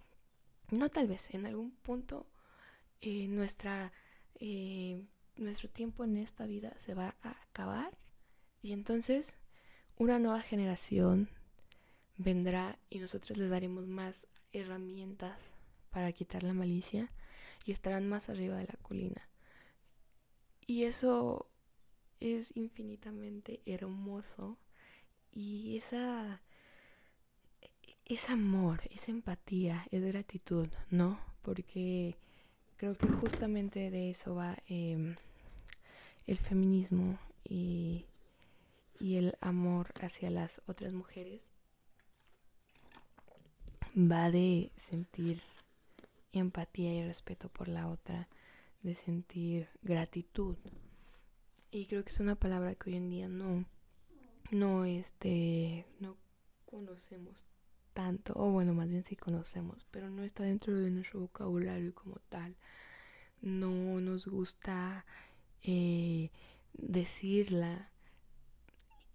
no 0.70 0.88
tal 0.88 1.06
vez, 1.06 1.32
en 1.34 1.46
algún 1.46 1.70
punto 1.70 2.26
eh, 3.00 3.28
nuestra, 3.28 3.92
eh, 4.36 5.02
nuestro 5.36 5.68
tiempo 5.68 6.02
en 6.02 6.16
esta 6.16 6.46
vida 6.46 6.74
se 6.78 6.94
va 6.94 7.14
a 7.22 7.30
acabar 7.42 7.96
y 8.62 8.72
entonces 8.72 9.36
una 9.96 10.18
nueva 10.18 10.40
generación 10.40 11.28
vendrá 12.16 12.78
y 12.90 12.98
nosotros 12.98 13.38
les 13.38 13.50
daremos 13.50 13.86
más 13.86 14.26
herramientas 14.52 15.40
para 15.90 16.12
quitar 16.12 16.42
la 16.42 16.54
malicia 16.54 17.10
y 17.64 17.72
estarán 17.72 18.08
más 18.08 18.28
arriba 18.28 18.56
de 18.56 18.66
la 18.66 18.78
colina. 18.82 19.28
Y 20.66 20.84
eso 20.84 21.48
es 22.20 22.56
infinitamente 22.56 23.60
hermoso 23.66 24.58
y 25.32 25.76
esa 25.76 26.40
es 28.04 28.30
amor, 28.30 28.82
es 28.90 29.08
empatía, 29.08 29.86
es 29.90 30.02
gratitud, 30.02 30.68
¿no? 30.90 31.18
Porque 31.42 32.16
creo 32.76 32.96
que 32.96 33.08
justamente 33.08 33.90
de 33.90 34.10
eso 34.10 34.34
va 34.34 34.56
em, 34.66 35.16
el 36.26 36.38
feminismo 36.38 37.18
y, 37.44 38.06
y 38.98 39.16
el 39.16 39.36
amor 39.40 39.92
hacia 40.00 40.30
las 40.30 40.60
otras 40.66 40.92
mujeres. 40.92 41.51
Va 43.96 44.30
de 44.30 44.72
sentir 44.76 45.42
empatía 46.32 46.94
y 46.94 47.04
respeto 47.06 47.48
por 47.48 47.68
la 47.68 47.88
otra, 47.88 48.28
de 48.82 48.94
sentir 48.94 49.68
gratitud. 49.82 50.56
Y 51.70 51.86
creo 51.86 52.02
que 52.02 52.10
es 52.10 52.20
una 52.20 52.34
palabra 52.34 52.74
que 52.74 52.90
hoy 52.90 52.96
en 52.96 53.10
día 53.10 53.28
no, 53.28 53.64
no, 54.50 54.84
este, 54.84 55.86
no 56.00 56.16
conocemos 56.64 57.46
tanto, 57.92 58.32
o 58.36 58.50
bueno, 58.50 58.74
más 58.74 58.88
bien 58.88 59.04
sí 59.04 59.16
conocemos, 59.16 59.86
pero 59.90 60.10
no 60.10 60.22
está 60.22 60.44
dentro 60.44 60.74
de 60.74 60.90
nuestro 60.90 61.20
vocabulario 61.20 61.94
como 61.94 62.16
tal. 62.28 62.56
No 63.40 64.00
nos 64.00 64.26
gusta 64.26 65.04
eh, 65.62 66.30
decirla. 66.72 67.91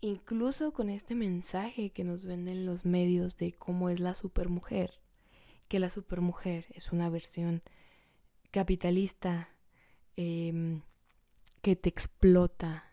Incluso 0.02 0.74
con 0.74 0.90
este 0.90 1.16
mensaje 1.16 1.90
que 1.90 2.04
nos 2.04 2.26
venden 2.26 2.66
los 2.66 2.86
medios 2.86 3.38
de 3.38 3.54
cómo 3.54 3.90
es 3.90 4.00
la 4.00 4.14
supermujer, 4.14 5.00
que 5.68 5.80
la 5.80 5.90
supermujer 5.90 6.66
es 6.70 6.92
una 6.92 7.10
versión 7.10 7.64
capitalista 8.52 9.50
em, 10.16 10.82
que 11.62 11.76
te 11.76 11.90
explota, 11.90 12.84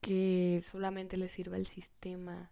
que 0.00 0.60
solamente 0.68 1.16
le 1.16 1.28
sirve 1.28 1.56
al 1.56 1.66
sistema 1.66 2.50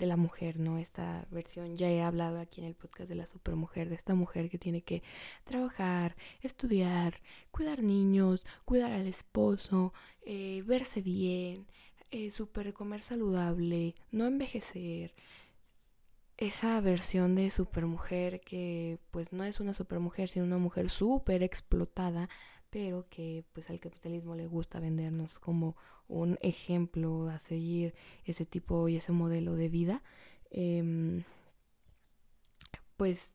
de 0.00 0.06
la 0.06 0.16
mujer, 0.16 0.58
¿no? 0.58 0.78
Esta 0.78 1.26
versión, 1.30 1.76
ya 1.76 1.88
he 1.88 2.02
hablado 2.02 2.40
aquí 2.40 2.60
en 2.62 2.66
el 2.66 2.74
podcast 2.74 3.08
de 3.08 3.14
la 3.14 3.26
supermujer, 3.26 3.88
de 3.88 3.94
esta 3.94 4.14
mujer 4.14 4.50
que 4.50 4.58
tiene 4.58 4.82
que 4.82 5.02
trabajar, 5.44 6.16
estudiar, 6.40 7.20
cuidar 7.50 7.82
niños, 7.82 8.44
cuidar 8.64 8.92
al 8.92 9.06
esposo, 9.06 9.92
eh, 10.22 10.62
verse 10.66 11.02
bien, 11.02 11.66
eh, 12.10 12.30
super 12.30 12.72
comer 12.72 13.02
saludable, 13.02 13.94
no 14.10 14.26
envejecer. 14.26 15.14
Esa 16.36 16.80
versión 16.80 17.34
de 17.34 17.50
supermujer 17.50 18.40
que 18.40 18.98
pues 19.10 19.32
no 19.32 19.44
es 19.44 19.60
una 19.60 19.74
supermujer, 19.74 20.28
sino 20.28 20.44
una 20.46 20.58
mujer 20.58 20.88
súper 20.90 21.42
explotada, 21.42 22.28
pero 22.70 23.06
que 23.10 23.44
pues 23.52 23.68
al 23.70 23.80
capitalismo 23.80 24.34
le 24.34 24.46
gusta 24.46 24.80
vendernos 24.80 25.38
como 25.38 25.76
un 26.08 26.38
ejemplo 26.40 27.28
a 27.28 27.38
seguir 27.38 27.94
ese 28.24 28.46
tipo 28.46 28.88
y 28.88 28.96
ese 28.96 29.12
modelo 29.12 29.54
de 29.54 29.68
vida, 29.68 30.02
em, 30.50 31.24
pues 32.96 33.32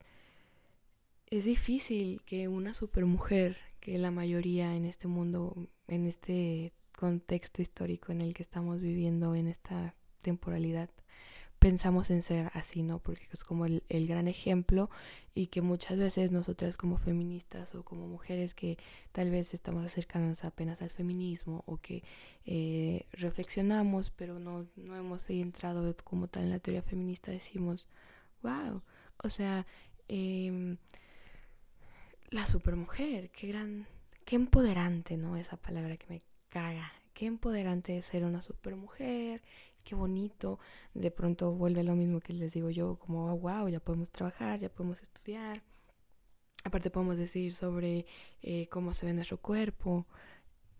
es 1.28 1.44
difícil 1.44 2.22
que 2.24 2.48
una 2.48 2.74
supermujer, 2.74 3.56
que 3.80 3.98
la 3.98 4.10
mayoría 4.10 4.74
en 4.76 4.84
este 4.84 5.08
mundo, 5.08 5.54
en 5.88 6.06
este 6.06 6.72
contexto 6.96 7.62
histórico 7.62 8.12
en 8.12 8.20
el 8.20 8.34
que 8.34 8.42
estamos 8.42 8.80
viviendo, 8.80 9.34
en 9.34 9.46
esta 9.48 9.94
temporalidad, 10.22 10.90
pensamos 11.58 12.10
en 12.10 12.22
ser 12.22 12.50
así, 12.54 12.82
¿no? 12.82 12.98
Porque 12.98 13.26
es 13.32 13.44
como 13.44 13.66
el, 13.66 13.82
gran 13.88 14.28
ejemplo 14.28 14.90
y 15.34 15.46
que 15.48 15.62
muchas 15.62 15.98
veces 15.98 16.32
nosotras 16.32 16.76
como 16.76 16.98
feministas 16.98 17.74
o 17.74 17.84
como 17.84 18.06
mujeres 18.06 18.54
que 18.54 18.78
tal 19.12 19.30
vez 19.30 19.54
estamos 19.54 19.84
acercándonos 19.84 20.44
apenas 20.44 20.82
al 20.82 20.90
feminismo 20.90 21.62
o 21.66 21.78
que 21.78 22.04
eh, 22.44 23.06
reflexionamos 23.12 24.10
pero 24.10 24.38
no, 24.38 24.66
no 24.76 24.96
hemos 24.96 25.28
entrado 25.30 25.94
como 26.04 26.28
tal 26.28 26.44
en 26.44 26.50
la 26.50 26.58
teoría 26.58 26.82
feminista, 26.82 27.32
decimos, 27.32 27.88
wow, 28.42 28.82
o 29.22 29.30
sea, 29.30 29.66
eh, 30.08 30.76
la 32.30 32.46
supermujer, 32.46 33.30
qué 33.30 33.48
gran, 33.48 33.86
qué 34.24 34.36
empoderante, 34.36 35.16
¿no? 35.16 35.36
Esa 35.36 35.56
palabra 35.56 35.96
que 35.96 36.06
me 36.08 36.20
caga, 36.56 36.90
qué 37.12 37.26
empoderante 37.26 37.98
es 37.98 38.06
ser 38.06 38.24
una 38.24 38.40
supermujer, 38.40 39.42
qué 39.84 39.94
bonito. 39.94 40.58
De 40.94 41.10
pronto 41.10 41.52
vuelve 41.52 41.84
lo 41.84 41.94
mismo 41.94 42.20
que 42.20 42.32
les 42.32 42.54
digo 42.54 42.70
yo, 42.70 42.96
como, 42.98 43.36
wow, 43.36 43.68
ya 43.68 43.78
podemos 43.78 44.08
trabajar, 44.10 44.58
ya 44.58 44.70
podemos 44.70 45.02
estudiar. 45.02 45.62
Aparte 46.64 46.88
podemos 46.88 47.18
decir 47.18 47.52
sobre 47.52 48.06
eh, 48.40 48.68
cómo 48.70 48.94
se 48.94 49.04
ve 49.04 49.12
nuestro 49.12 49.36
cuerpo. 49.36 50.06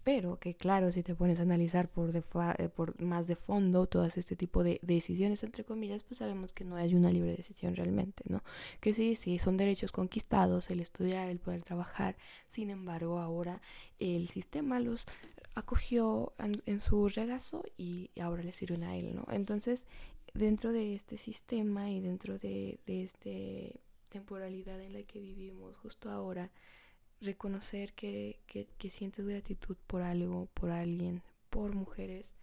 pero 0.03 0.39
que 0.39 0.55
claro, 0.55 0.93
si 0.93 1.03
te 1.03 1.17
pones 1.17 1.41
a 1.41 1.43
analizar 1.43 1.89
por, 1.89 2.11
eh, 2.17 2.69
por 2.69 3.03
más 3.03 3.27
de 3.27 3.35
fondo 3.37 3.87
todas 3.87 4.17
este 4.17 4.37
tipo 4.37 4.63
de 4.63 4.79
decisiones, 4.83 5.43
entre 5.43 5.65
comillas, 5.65 6.05
pues 6.05 6.19
sabemos 6.19 6.53
que 6.53 6.65
no 6.65 6.77
hay 6.77 6.95
una 6.95 7.11
libre 7.11 7.37
decisión 7.37 7.75
realmente, 7.75 8.23
¿no? 8.29 8.43
Que 8.81 8.93
sí, 8.95 9.17
sí, 9.17 9.39
son 9.41 9.57
derechos 9.57 9.91
conquistados, 9.93 10.71
el 10.71 10.81
estudiar, 10.81 11.29
el 11.29 11.41
poder 11.41 11.63
trabajar, 11.65 12.17
sin 12.49 12.71
embargo, 12.71 13.19
ahora 13.19 13.61
el 13.99 14.29
sistema 14.29 14.79
los 14.81 15.07
acogió 15.57 16.35
en, 16.39 16.81
su 16.81 17.09
regazo 17.09 17.65
y 17.79 18.11
ahora 18.21 18.43
le 18.43 18.53
sirven 18.53 18.85
a 18.85 18.95
él, 18.97 19.15
¿no? 19.17 19.27
Entonces, 19.31 19.87
dentro 20.35 20.71
de 20.71 20.95
este 20.95 21.17
sistema 21.17 21.91
y 21.91 22.01
dentro 22.01 22.39
de, 22.39 22.79
de 22.87 23.03
esta 23.03 23.31
temporalidad 24.11 24.81
en 24.81 24.93
la 24.93 25.03
que 25.03 25.19
vivimos 25.19 25.77
justo 25.77 26.11
ahora, 26.11 26.51
reconocer 27.23 27.95
que, 27.95 28.39
que, 28.47 28.91
sientes 28.91 29.27
gratitud 29.27 29.77
por 29.87 30.03
algo, 30.03 30.47
por 30.53 30.71
alguien, 30.71 31.23
por 31.49 31.75
mujeres, 31.75 32.35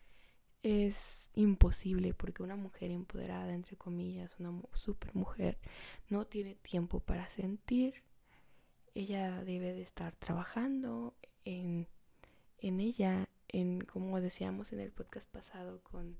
es 0.63 1.29
imposible 1.35 2.15
porque 2.15 2.41
una 2.41 2.55
mujer 2.55 2.89
empoderada, 2.89 3.53
entre 3.53 3.77
comillas, 3.77 4.35
una 4.39 4.59
super 4.73 5.13
mujer, 5.13 5.59
no 6.09 6.25
tiene 6.25 6.55
tiempo 6.55 6.99
para 6.99 7.29
sentir. 7.29 8.03
Ella 8.95 9.43
debe 9.43 9.73
de 9.73 9.83
estar 9.83 10.15
trabajando 10.15 11.15
en, 11.45 11.87
en 12.63 12.79
ella, 12.79 13.29
en 13.49 13.81
como 13.81 14.19
decíamos 14.21 14.71
en 14.73 14.79
el 14.79 14.91
podcast 14.91 15.27
pasado 15.27 15.81
con, 15.83 16.17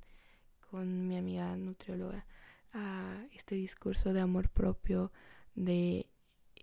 con 0.69 1.07
mi 1.07 1.17
amiga 1.17 1.55
nutrióloga, 1.55 2.25
a 2.73 3.25
este 3.33 3.55
discurso 3.55 4.13
de 4.13 4.21
amor 4.21 4.49
propio, 4.49 5.11
de 5.55 6.07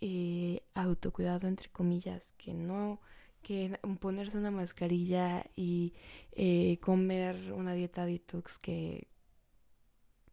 eh, 0.01 0.63
autocuidado 0.75 1.49
entre 1.49 1.71
comillas, 1.71 2.35
que 2.37 2.53
no, 2.53 3.01
que 3.43 3.79
ponerse 4.01 4.39
una 4.39 4.51
mascarilla 4.51 5.47
y 5.57 5.95
eh, 6.33 6.79
comer 6.81 7.53
una 7.53 7.73
dieta 7.73 8.05
detox 8.05 8.59
que 8.59 9.09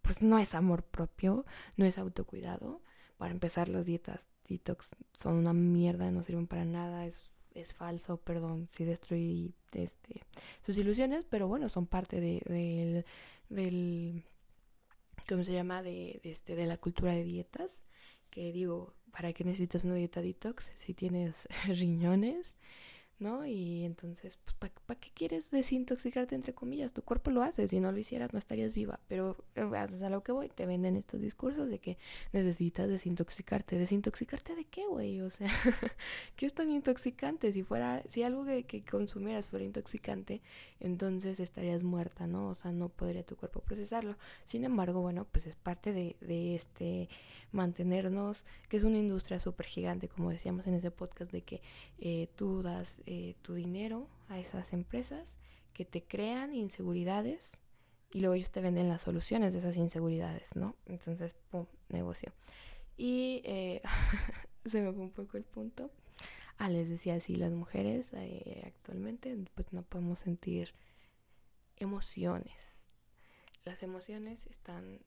pues 0.01 0.21
no 0.21 0.39
es 0.39 0.55
amor 0.55 0.83
propio, 0.83 1.45
no 1.75 1.85
es 1.85 1.97
autocuidado. 1.97 2.81
Para 3.17 3.31
empezar, 3.31 3.67
las 3.67 3.85
dietas 3.85 4.27
detox 4.47 4.95
son 5.19 5.35
una 5.35 5.53
mierda, 5.53 6.11
no 6.11 6.23
sirven 6.23 6.47
para 6.47 6.65
nada, 6.65 7.05
es, 7.05 7.29
es 7.61 7.73
falso, 7.73 8.17
perdón, 8.17 8.67
si 8.69 8.85
destruí 8.85 9.53
este, 9.73 10.21
sus 10.65 10.77
ilusiones, 10.77 11.25
pero 11.29 11.47
bueno, 11.47 11.69
son 11.69 11.87
parte 11.87 12.19
de, 12.19 12.41
del, 12.45 13.05
del, 13.49 14.23
¿cómo 15.27 15.43
se 15.43 15.53
llama? 15.53 15.81
De, 15.81 16.19
de, 16.23 16.31
este, 16.31 16.55
de 16.55 16.65
la 16.65 16.77
cultura 16.77 17.11
de 17.13 17.23
dietas, 17.23 17.83
que 18.29 18.51
digo, 18.51 18.93
¿para 19.11 19.33
qué 19.33 19.43
necesitas 19.43 19.83
una 19.83 19.95
dieta 19.95 20.21
detox 20.21 20.71
si 20.75 20.93
tienes 20.93 21.47
riñones? 21.67 22.55
¿No? 23.19 23.45
Y 23.45 23.83
entonces, 23.83 24.37
pues, 24.59 24.71
¿para 24.85 24.99
qué 24.99 25.09
quieres 25.13 25.49
desintoxicarte 25.49 26.35
entre 26.35 26.53
comillas? 26.53 26.93
Tu 26.93 27.01
cuerpo 27.01 27.31
lo 27.31 27.41
hace, 27.41 27.67
si 27.67 27.79
no 27.79 27.91
lo 27.91 27.97
hicieras 27.97 28.33
no 28.33 28.39
estarías 28.39 28.73
viva, 28.73 28.99
pero 29.07 29.35
eh, 29.55 29.61
a 29.63 30.09
lo 30.09 30.21
que 30.23 30.31
voy, 30.31 30.49
te 30.49 30.65
venden 30.65 30.95
estos 30.95 31.21
discursos 31.21 31.69
de 31.69 31.79
que 31.79 31.97
necesitas 32.31 32.87
desintoxicarte. 32.89 33.77
¿Desintoxicarte 33.77 34.55
de 34.55 34.65
qué, 34.65 34.85
güey? 34.85 35.21
O 35.21 35.29
sea, 35.29 35.49
¿qué 36.35 36.45
es 36.45 36.53
tan 36.53 36.69
intoxicante? 36.69 37.51
Si 37.53 37.63
fuera, 37.63 38.03
si 38.07 38.23
algo 38.23 38.45
que, 38.45 38.63
que, 38.63 38.83
consumieras 38.83 39.45
fuera 39.45 39.65
intoxicante, 39.65 40.41
entonces 40.79 41.39
estarías 41.39 41.83
muerta, 41.83 42.27
¿no? 42.27 42.49
O 42.49 42.55
sea, 42.55 42.71
no 42.71 42.89
podría 42.89 43.23
tu 43.23 43.35
cuerpo 43.35 43.61
procesarlo. 43.61 44.15
Sin 44.45 44.63
embargo, 44.63 45.01
bueno, 45.01 45.25
pues 45.31 45.47
es 45.47 45.55
parte 45.55 45.93
de, 45.93 46.15
de 46.21 46.55
este 46.55 47.09
mantenernos, 47.51 48.43
que 48.69 48.77
es 48.77 48.83
una 48.83 48.97
industria 48.97 49.39
súper 49.39 49.65
gigante, 49.65 50.07
como 50.07 50.29
decíamos 50.29 50.67
en 50.67 50.75
ese 50.75 50.91
podcast, 50.91 51.31
de 51.31 51.41
que 51.41 51.61
eh, 51.99 52.27
tú 52.35 52.61
das 52.61 52.97
eh, 53.09 53.35
tu 53.41 53.53
dinero 53.53 54.09
a 54.27 54.37
esas 54.37 54.73
empresas 54.73 55.37
que 55.73 55.85
te 55.85 56.03
crean 56.03 56.53
inseguridades 56.53 57.57
y 58.11 58.19
luego 58.19 58.35
ellos 58.35 58.51
te 58.51 58.59
venden 58.59 58.89
las 58.89 59.03
soluciones 59.03 59.53
de 59.53 59.59
esas 59.59 59.77
inseguridades, 59.77 60.55
¿no? 60.57 60.75
Entonces, 60.85 61.33
pum, 61.49 61.67
negocio. 61.87 62.33
Y 62.97 63.41
eh, 63.45 63.81
se 64.65 64.81
me 64.81 64.91
fue 64.91 65.03
un 65.03 65.11
poco 65.11 65.37
el 65.37 65.45
punto. 65.45 65.89
Ah, 66.57 66.69
les 66.69 66.89
decía, 66.89 67.17
sí, 67.21 67.37
las 67.37 67.53
mujeres 67.53 68.11
eh, 68.11 68.63
actualmente 68.65 69.37
pues 69.55 69.71
no 69.71 69.83
podemos 69.83 70.19
sentir 70.19 70.73
emociones. 71.77 72.83
Las 73.63 73.83
emociones 73.83 74.47
están 74.47 74.99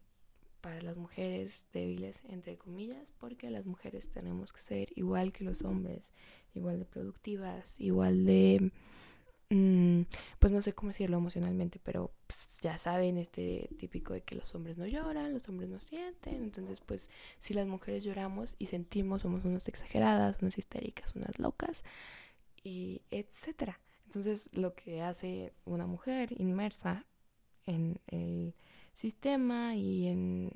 para 0.62 0.80
las 0.80 0.96
mujeres 0.96 1.64
débiles, 1.72 2.22
entre 2.28 2.56
comillas, 2.56 3.12
porque 3.18 3.50
las 3.50 3.66
mujeres 3.66 4.08
tenemos 4.08 4.54
que 4.54 4.60
ser 4.60 4.88
igual 4.94 5.32
que 5.32 5.44
los 5.44 5.62
hombres, 5.62 6.10
igual 6.54 6.78
de 6.78 6.84
productivas, 6.84 7.80
igual 7.80 8.24
de, 8.24 8.70
mm, 9.50 10.02
pues 10.38 10.52
no 10.52 10.62
sé 10.62 10.72
cómo 10.72 10.90
decirlo 10.90 11.18
emocionalmente, 11.18 11.80
pero 11.82 12.12
pues, 12.26 12.58
ya 12.62 12.78
saben, 12.78 13.18
este 13.18 13.68
típico 13.78 14.12
de 14.14 14.22
que 14.22 14.34
los 14.36 14.54
hombres 14.54 14.78
no 14.78 14.86
lloran, 14.86 15.32
los 15.32 15.48
hombres 15.48 15.70
no 15.70 15.80
sienten, 15.80 16.42
entonces 16.44 16.80
pues 16.80 17.10
si 17.38 17.54
las 17.54 17.66
mujeres 17.66 18.04
lloramos 18.04 18.56
y 18.58 18.66
sentimos, 18.66 19.22
somos 19.22 19.44
unas 19.44 19.68
exageradas, 19.68 20.36
unas 20.40 20.58
histéricas, 20.58 21.14
unas 21.16 21.38
locas, 21.38 21.84
y 22.62 23.02
etcétera. 23.10 23.80
Entonces 24.04 24.50
lo 24.52 24.74
que 24.74 25.02
hace 25.02 25.52
una 25.64 25.86
mujer 25.86 26.32
inmersa 26.40 27.06
en 27.66 28.00
el 28.08 28.54
sistema 28.94 29.76
y 29.76 30.08
en 30.08 30.52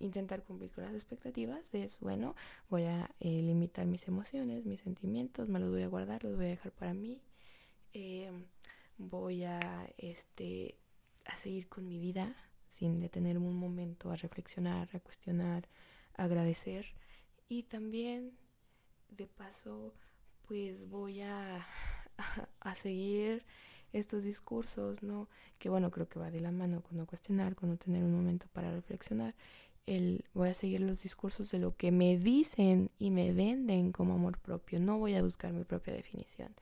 intentar 0.00 0.42
cumplir 0.42 0.70
con 0.70 0.84
las 0.84 0.94
expectativas 0.94 1.74
es, 1.74 1.98
bueno, 2.00 2.34
voy 2.68 2.84
a 2.84 3.10
eh, 3.20 3.42
limitar 3.42 3.86
mis 3.86 4.08
emociones, 4.08 4.64
mis 4.64 4.80
sentimientos, 4.80 5.48
me 5.48 5.60
los 5.60 5.70
voy 5.70 5.82
a 5.82 5.88
guardar, 5.88 6.24
los 6.24 6.36
voy 6.36 6.46
a 6.46 6.48
dejar 6.48 6.72
para 6.72 6.94
mí, 6.94 7.20
eh, 7.92 8.30
voy 8.98 9.44
a, 9.44 9.60
este, 9.98 10.78
a 11.24 11.36
seguir 11.36 11.68
con 11.68 11.86
mi 11.88 11.98
vida 11.98 12.34
sin 12.68 13.00
detenerme 13.00 13.46
un 13.46 13.58
momento 13.58 14.10
a 14.10 14.16
reflexionar, 14.16 14.88
a 14.92 15.00
cuestionar, 15.00 15.68
a 16.16 16.24
agradecer 16.24 16.86
y 17.48 17.64
también 17.64 18.32
de 19.10 19.26
paso 19.26 19.94
pues 20.46 20.88
voy 20.88 21.22
a, 21.22 21.66
a 22.60 22.74
seguir 22.74 23.44
estos 23.94 24.24
discursos, 24.24 25.02
¿no? 25.02 25.28
Que 25.58 25.68
bueno, 25.68 25.90
creo 25.90 26.08
que 26.08 26.18
va 26.18 26.30
de 26.30 26.40
la 26.40 26.50
mano 26.50 26.82
con 26.82 26.96
no 26.96 27.06
cuestionar, 27.06 27.54
con 27.54 27.70
no 27.70 27.76
tener 27.76 28.02
un 28.02 28.12
momento 28.12 28.46
para 28.52 28.72
reflexionar. 28.72 29.34
El, 29.86 30.24
voy 30.32 30.48
a 30.48 30.54
seguir 30.54 30.80
los 30.80 31.02
discursos 31.02 31.50
de 31.50 31.58
lo 31.58 31.76
que 31.76 31.92
me 31.92 32.16
dicen 32.18 32.90
y 32.98 33.10
me 33.10 33.32
venden 33.32 33.92
como 33.92 34.14
amor 34.14 34.38
propio. 34.38 34.80
No 34.80 34.98
voy 34.98 35.14
a 35.14 35.22
buscar 35.22 35.52
mi 35.52 35.64
propia 35.64 35.92
definición. 35.92 36.54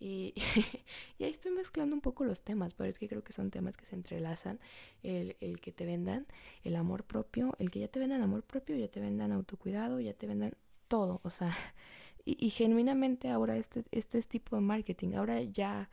Y, 0.00 0.34
y 1.18 1.24
ahí 1.24 1.30
estoy 1.30 1.52
mezclando 1.52 1.94
un 1.94 2.02
poco 2.02 2.24
los 2.24 2.42
temas, 2.42 2.74
pero 2.74 2.88
es 2.88 2.98
que 2.98 3.08
creo 3.08 3.22
que 3.24 3.32
son 3.32 3.50
temas 3.50 3.76
que 3.76 3.86
se 3.86 3.94
entrelazan. 3.94 4.60
El, 5.02 5.36
el 5.40 5.60
que 5.60 5.72
te 5.72 5.86
vendan 5.86 6.26
el 6.62 6.76
amor 6.76 7.04
propio, 7.04 7.54
el 7.58 7.70
que 7.70 7.80
ya 7.80 7.88
te 7.88 8.00
vendan 8.00 8.22
amor 8.22 8.42
propio, 8.42 8.76
ya 8.76 8.88
te 8.88 9.00
vendan 9.00 9.32
autocuidado, 9.32 10.00
ya 10.00 10.14
te 10.14 10.26
vendan 10.26 10.54
todo. 10.88 11.20
O 11.24 11.30
sea, 11.30 11.56
y, 12.24 12.44
y 12.44 12.50
genuinamente 12.50 13.30
ahora 13.30 13.56
este, 13.56 13.84
este 13.92 14.18
es 14.18 14.28
tipo 14.28 14.56
de 14.56 14.62
marketing. 14.62 15.14
Ahora 15.14 15.42
ya 15.42 15.90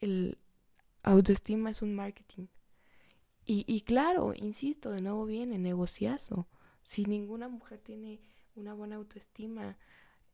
el 0.00 0.38
autoestima 1.02 1.70
es 1.70 1.82
un 1.82 1.94
marketing. 1.94 2.46
Y, 3.46 3.64
y 3.66 3.82
claro, 3.82 4.32
insisto, 4.34 4.90
de 4.90 5.02
nuevo 5.02 5.26
viene 5.26 5.58
negociazo. 5.58 6.46
Si 6.82 7.04
ninguna 7.04 7.48
mujer 7.48 7.80
tiene 7.80 8.20
una 8.56 8.74
buena 8.74 8.96
autoestima, 8.96 9.76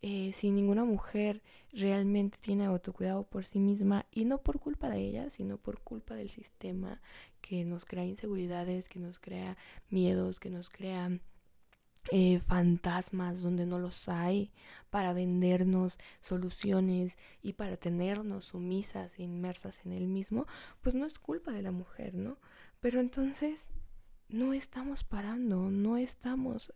eh, 0.02 0.32
si 0.32 0.50
ninguna 0.50 0.84
mujer 0.84 1.42
realmente 1.72 2.38
tiene 2.40 2.64
autocuidado 2.64 3.24
por 3.24 3.44
sí 3.44 3.58
misma, 3.58 4.06
y 4.10 4.24
no 4.24 4.38
por 4.42 4.58
culpa 4.58 4.88
de 4.88 5.00
ella, 5.00 5.30
sino 5.30 5.58
por 5.58 5.80
culpa 5.80 6.14
del 6.14 6.30
sistema 6.30 7.00
que 7.42 7.64
nos 7.64 7.84
crea 7.84 8.04
inseguridades, 8.06 8.88
que 8.88 8.98
nos 8.98 9.18
crea 9.18 9.56
miedos, 9.90 10.40
que 10.40 10.50
nos 10.50 10.70
crea 10.70 11.20
eh, 12.10 12.38
fantasmas 12.40 13.42
donde 13.42 13.66
no 13.66 13.78
los 13.78 14.08
hay, 14.08 14.52
para 14.88 15.12
vendernos 15.12 15.98
soluciones 16.20 17.18
y 17.42 17.52
para 17.54 17.76
tenernos 17.76 18.46
sumisas 18.46 19.18
e 19.18 19.22
inmersas 19.24 19.84
en 19.84 19.92
el 19.92 20.06
mismo, 20.06 20.46
pues 20.80 20.94
no 20.94 21.04
es 21.06 21.18
culpa 21.18 21.52
de 21.52 21.62
la 21.62 21.72
mujer, 21.72 22.14
¿no? 22.14 22.38
Pero 22.80 23.00
entonces 23.00 23.68
no 24.28 24.52
estamos 24.52 25.04
parando, 25.04 25.70
no 25.70 25.96
estamos 25.96 26.72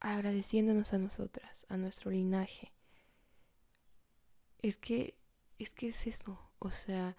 agradeciéndonos 0.00 0.92
a 0.92 0.98
nosotras, 0.98 1.66
a 1.68 1.76
nuestro 1.76 2.10
linaje. 2.10 2.72
Es 4.58 4.78
que, 4.78 5.18
es 5.58 5.74
que 5.74 5.88
es 5.88 6.06
eso, 6.06 6.38
o 6.58 6.70
sea, 6.70 7.16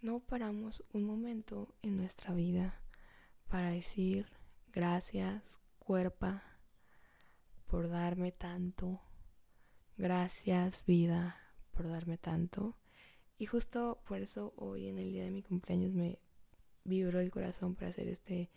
no 0.00 0.20
paramos 0.20 0.84
un 0.92 1.04
momento 1.04 1.74
en 1.82 1.96
nuestra 1.96 2.32
vida 2.32 2.80
para 3.48 3.70
decir 3.70 4.30
gracias, 4.72 5.60
cuerpa, 5.78 6.44
por 7.66 7.88
darme 7.88 8.32
tanto. 8.32 9.00
Gracias, 9.96 10.84
vida, 10.86 11.36
por 11.72 11.88
darme 11.88 12.16
tanto. 12.16 12.78
Y 13.36 13.46
justo 13.46 14.00
por 14.06 14.18
eso 14.18 14.54
hoy 14.56 14.86
en 14.86 14.98
el 14.98 15.12
día 15.12 15.24
de 15.24 15.30
mi 15.30 15.42
cumpleaños 15.42 15.92
me 15.92 16.20
vibró 16.88 17.20
el 17.20 17.30
corazón 17.30 17.74
para 17.74 17.90
hacer 17.90 18.08
este, 18.08 18.50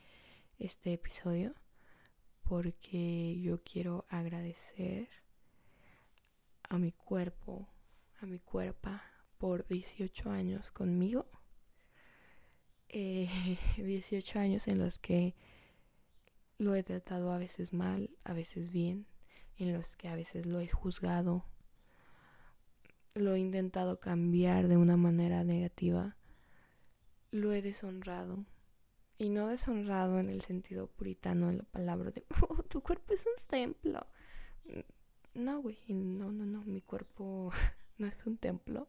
este 0.58 0.94
episodio. 0.94 1.54
Porque 2.44 3.40
yo 3.42 3.62
quiero 3.64 4.06
agradecer 4.10 5.08
a 6.68 6.78
mi 6.78 6.92
cuerpo, 6.92 7.68
a 8.22 8.26
mi 8.26 8.40
cuerpa, 8.40 9.04
por 9.38 9.68
18 9.68 10.30
años 10.30 10.72
conmigo. 10.72 11.26
18 12.90 12.94
eh, 14.40 14.42
años 14.42 14.68
en 14.68 14.80
los 14.80 15.00
que 15.00 15.36
lo 16.58 16.76
he 16.76 16.84
tratado 16.84 17.32
a 17.32 17.40
veces 17.40 17.74
mal, 17.74 18.12
a 18.24 18.34
veces 18.34 18.72
bien, 18.72 19.08
en 19.58 19.74
los 19.74 19.96
que 19.96 20.10
a 20.10 20.16
veces 20.16 20.46
lo 20.46 20.60
he 20.60 20.68
juzgado, 20.68 21.46
lo 23.16 23.34
he 23.34 23.40
intentado 23.40 24.00
cambiar 24.00 24.68
de 24.68 24.78
una 24.78 24.96
manera 24.96 25.44
negativa, 25.44 26.18
lo 27.32 27.54
he 27.54 27.62
deshonrado. 27.62 28.46
Y 29.18 29.30
no 29.30 29.48
deshonrado 29.48 30.20
en 30.20 30.30
el 30.30 30.42
sentido 30.42 30.88
puritano 30.88 31.48
de 31.48 31.58
la 31.58 31.64
palabra 31.64 32.12
de, 32.12 32.26
oh, 32.50 32.64
tu 32.64 32.82
cuerpo 32.82 33.14
es 33.14 33.26
un 33.26 33.48
templo. 33.48 34.06
No, 35.34 35.62
güey, 35.62 35.78
no, 35.88 36.32
no, 36.32 36.46
no, 36.46 36.64
mi 36.66 36.82
cuerpo 36.82 37.52
no 37.98 38.08
es 38.08 38.26
un 38.26 38.38
templo. 38.38 38.88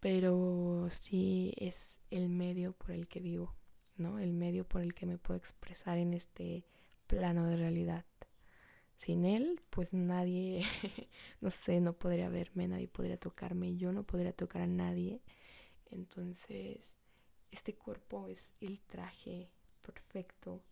Pero 0.00 0.88
sí 0.90 1.54
es 1.56 2.00
el 2.10 2.28
medio 2.28 2.72
por 2.72 2.90
el 2.90 3.06
que 3.06 3.20
vivo, 3.20 3.54
¿no? 3.96 4.18
El 4.18 4.32
medio 4.32 4.66
por 4.66 4.82
el 4.82 4.94
que 4.94 5.06
me 5.06 5.16
puedo 5.16 5.38
expresar 5.38 5.98
en 5.98 6.12
este 6.12 6.64
plano 7.06 7.46
de 7.46 7.56
realidad. 7.56 8.04
Sin 8.96 9.24
él, 9.24 9.60
pues 9.70 9.92
nadie, 9.92 10.64
no 11.40 11.50
sé, 11.50 11.80
no 11.80 11.92
podría 11.92 12.28
verme, 12.28 12.68
nadie 12.68 12.88
podría 12.88 13.16
tocarme, 13.16 13.76
yo 13.76 13.92
no 13.92 14.04
podría 14.04 14.32
tocar 14.32 14.62
a 14.62 14.66
nadie. 14.66 15.20
Entonces, 15.92 16.96
este 17.50 17.74
cuerpo 17.74 18.26
es 18.26 18.52
el 18.60 18.80
traje 18.80 19.50
perfecto 19.82 20.64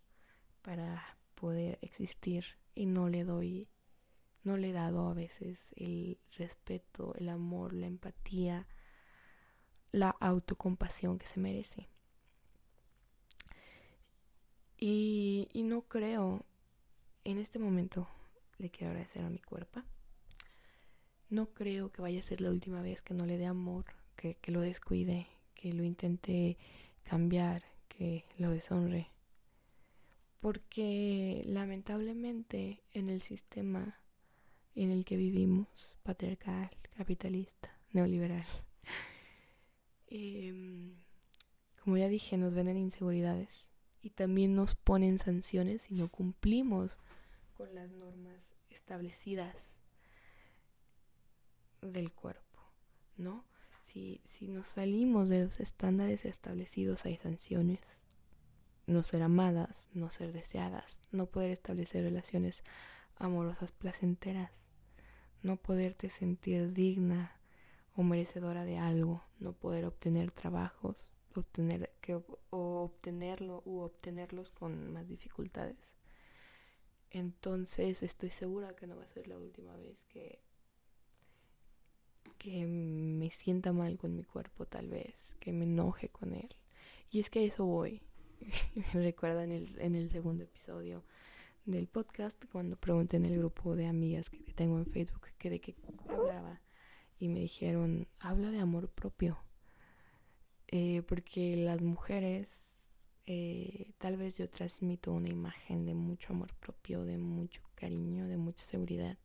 para 0.63 1.19
poder 1.35 1.79
existir 1.83 2.45
y 2.75 2.87
no 2.87 3.09
le 3.09 3.25
doy, 3.25 3.69
no 4.45 4.57
le 4.57 4.71
he 4.71 4.73
dado 4.73 5.09
a 5.09 5.15
veces 5.15 5.59
el 5.77 6.19
respeto, 6.37 7.15
el 7.17 7.29
amor, 7.29 7.75
la 7.75 7.87
empatía, 7.87 8.67
la 9.93 10.11
autocompasión 10.11 11.19
que 11.19 11.27
se 11.27 11.39
merece. 11.39 11.89
Y, 14.79 15.49
y 15.53 15.63
no 15.65 15.83
creo 15.83 16.47
en 17.25 17.39
este 17.39 17.59
momento 17.59 18.09
le 18.57 18.71
quiero 18.71 18.93
agradecer 18.93 19.23
a 19.23 19.31
mi 19.31 19.39
cuerpo. 19.39 19.83
No 21.29 21.53
creo 21.53 21.93
que 21.93 22.01
vaya 22.01 22.21
a 22.21 22.23
ser 22.23 22.41
la 22.41 22.51
última 22.51 22.81
vez 22.81 23.03
que 23.03 23.15
no 23.15 23.27
le 23.27 23.37
dé 23.37 23.47
amor, 23.47 23.85
que, 24.21 24.53
lo 24.53 24.61
descuide, 24.61 25.29
que 25.55 25.73
lo 25.73 25.83
intente 25.83 26.59
cambiar, 27.05 27.63
que 27.89 28.25
lo 28.37 28.51
deshonre. 28.51 29.09
Porque 30.41 31.43
lamentablemente 31.47 32.83
en 32.93 33.09
el 33.09 33.23
sistema 33.23 33.99
en 34.75 34.91
el 34.91 35.05
que 35.05 35.17
vivimos, 35.17 35.97
patriarcal, 36.03 36.71
capitalista, 36.97 37.77
neoliberal, 37.93 38.47
em, 40.09 40.95
como 41.83 41.97
ya 41.97 42.09
dije, 42.09 42.37
nos 42.37 42.55
venden 42.55 42.77
inseguridades 42.77 43.69
y 44.03 44.11
también 44.11 44.55
nos 44.55 44.75
ponen 44.75 45.19
sanciones 45.19 45.83
si 45.83 45.95
no 45.95 46.09
cumplimos 46.09 46.99
con 47.57 47.75
las 47.75 47.91
normas 47.91 48.41
establecidas 48.71 49.79
del 51.83 52.13
cuerpo, 52.13 52.61
¿no? 53.17 53.50
Si, 53.81 54.21
si 54.25 54.49
nos 54.49 54.69
salimos 54.69 55.29
de 55.29 55.45
los 55.45 55.61
estándares 55.61 56.25
establecidos 56.25 57.05
hay 57.07 57.17
sanciones. 57.17 57.81
No 58.87 59.03
ser 59.03 59.23
amadas, 59.23 59.89
no 59.95 60.11
ser 60.11 60.33
deseadas, 60.33 61.01
no 61.13 61.27
poder 61.27 61.51
establecer 61.51 62.03
relaciones 62.03 62.65
amorosas 63.17 63.73
placenteras, 63.73 64.51
no 65.43 65.57
poderte 65.57 66.11
sentir 66.11 66.73
digna 66.73 67.37
o 67.95 68.03
merecedora 68.03 68.65
de 68.65 68.79
algo, 68.79 69.23
no 69.39 69.53
poder 69.53 69.85
obtener 69.85 70.31
trabajos, 70.33 71.13
obtener 71.35 71.93
que 72.01 72.15
o 72.15 72.83
obtenerlo 72.83 73.63
u 73.65 73.81
obtenerlos 73.81 74.51
con 74.51 74.93
más 74.93 75.07
dificultades. 75.07 75.77
Entonces 77.11 78.03
estoy 78.03 78.31
segura 78.31 78.75
que 78.77 78.87
no 78.87 78.97
va 78.97 79.03
a 79.03 79.09
ser 79.09 79.27
la 79.27 79.39
última 79.39 79.77
vez 79.77 80.05
que 80.05 80.39
que 82.41 82.67
me 82.67 83.31
sienta 83.31 83.71
mal 83.71 83.99
con 83.99 84.17
mi 84.17 84.25
cuerpo 84.25 84.65
tal 84.65 84.89
vez, 84.89 85.37
que 85.41 85.53
me 85.53 85.65
enoje 85.65 86.09
con 86.09 86.33
él. 86.33 86.49
Y 87.11 87.21
es 87.21 87.29
que 87.29 87.45
eso 87.45 87.67
voy. 87.67 88.01
Recuerda 88.95 89.45
en 89.45 89.53
el, 89.53 89.69
en 89.79 89.95
el 89.95 90.11
segundo 90.11 90.45
episodio 90.45 91.05
del 91.67 91.87
podcast 91.87 92.43
cuando 92.51 92.77
pregunté 92.77 93.19
en 93.19 93.27
el 93.27 93.37
grupo 93.37 93.77
de 93.77 93.87
amigas 93.87 94.31
que 94.31 94.39
tengo 94.55 94.79
en 94.79 94.87
Facebook 94.87 95.27
que 95.39 95.51
de 95.51 95.61
qué 95.61 95.77
hablaba 96.09 96.63
y 97.19 97.29
me 97.29 97.41
dijeron, 97.41 98.09
habla 98.21 98.51
de 98.51 98.61
amor 98.61 98.89
propio. 98.89 99.39
Eh, 100.69 101.03
porque 101.07 101.57
las 101.57 101.83
mujeres, 101.83 102.49
eh, 103.27 103.93
tal 103.99 104.17
vez 104.17 104.39
yo 104.39 104.49
transmito 104.49 105.13
una 105.13 105.29
imagen 105.29 105.85
de 105.85 105.93
mucho 105.93 106.33
amor 106.33 106.55
propio, 106.55 107.05
de 107.05 107.19
mucho 107.19 107.61
cariño, 107.75 108.27
de 108.29 108.39
mucha 108.39 108.65
seguridad. 108.65 109.19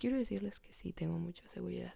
Quiero 0.00 0.16
decirles 0.16 0.58
que 0.58 0.72
sí, 0.72 0.92
tengo 0.92 1.16
mucha 1.20 1.48
seguridad. 1.48 1.94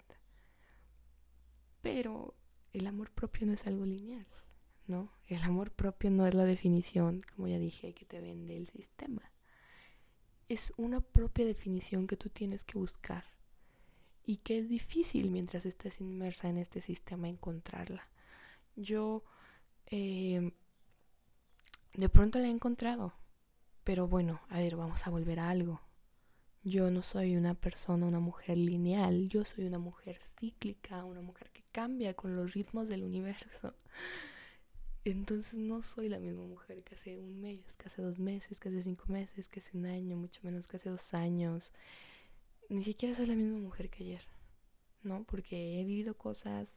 Pero 1.82 2.36
el 2.72 2.86
amor 2.86 3.10
propio 3.10 3.48
no 3.48 3.52
es 3.52 3.66
algo 3.66 3.84
lineal, 3.84 4.28
¿no? 4.86 5.10
El 5.26 5.42
amor 5.42 5.72
propio 5.72 6.12
no 6.12 6.24
es 6.28 6.34
la 6.34 6.44
definición, 6.44 7.24
como 7.34 7.48
ya 7.48 7.58
dije, 7.58 7.94
que 7.94 8.04
te 8.04 8.20
vende 8.20 8.56
el 8.56 8.68
sistema. 8.68 9.32
Es 10.48 10.72
una 10.76 11.00
propia 11.00 11.44
definición 11.44 12.06
que 12.06 12.16
tú 12.16 12.28
tienes 12.28 12.64
que 12.64 12.78
buscar 12.78 13.24
y 14.24 14.36
que 14.36 14.58
es 14.58 14.68
difícil 14.68 15.32
mientras 15.32 15.66
estés 15.66 16.00
inmersa 16.00 16.48
en 16.48 16.58
este 16.58 16.80
sistema 16.80 17.28
encontrarla 17.28 18.08
yo 18.76 19.22
eh, 19.86 20.52
de 21.94 22.08
pronto 22.08 22.38
la 22.38 22.46
he 22.46 22.50
encontrado. 22.50 23.12
Pero 23.84 24.08
bueno, 24.08 24.40
a 24.48 24.58
ver, 24.58 24.76
vamos 24.76 25.06
a 25.06 25.10
volver 25.10 25.40
a 25.40 25.50
algo. 25.50 25.80
Yo 26.66 26.90
no 26.90 27.03
soy 27.03 27.37
una 27.37 27.53
persona, 27.53 28.07
una 28.07 28.20
mujer 28.20 28.57
lineal, 28.57 29.29
yo 29.29 29.44
soy 29.44 29.66
una 29.66 29.79
mujer 29.79 30.16
cíclica, 30.22 31.05
una 31.05 31.20
mujer 31.20 31.50
que 31.50 31.62
cambia 31.70 32.14
con 32.14 32.35
los 32.37 32.55
ritmos 32.55 32.88
del 32.88 33.05
universo. 33.05 33.74
Entonces 35.05 35.59
no 35.59 35.83
soy 35.83 36.09
la 36.09 36.18
misma 36.18 36.44
mujer 36.44 36.83
que 36.83 36.94
hace 36.94 37.18
un 37.18 37.38
mes, 37.42 37.61
que 37.77 37.88
hace 37.88 38.00
dos 38.00 38.18
meses, 38.18 38.61
que 38.61 38.70
hace 38.70 38.83
cinco 38.83 39.05
meses, 39.09 39.50
que 39.50 39.61
hace 39.61 39.77
un 39.77 39.85
año, 39.85 40.16
mucho 40.16 40.40
menos 40.42 40.66
que 40.66 40.77
hace 40.77 40.88
dos 40.88 41.12
años. 41.12 41.74
Ni 42.70 42.83
siquiera 42.83 43.14
soy 43.14 43.27
la 43.27 43.35
misma 43.35 43.59
mujer 43.59 43.90
que 43.90 44.03
ayer, 44.03 44.27
¿no? 45.03 45.24
Porque 45.24 45.79
he 45.79 45.85
vivido 45.85 46.16
cosas 46.16 46.74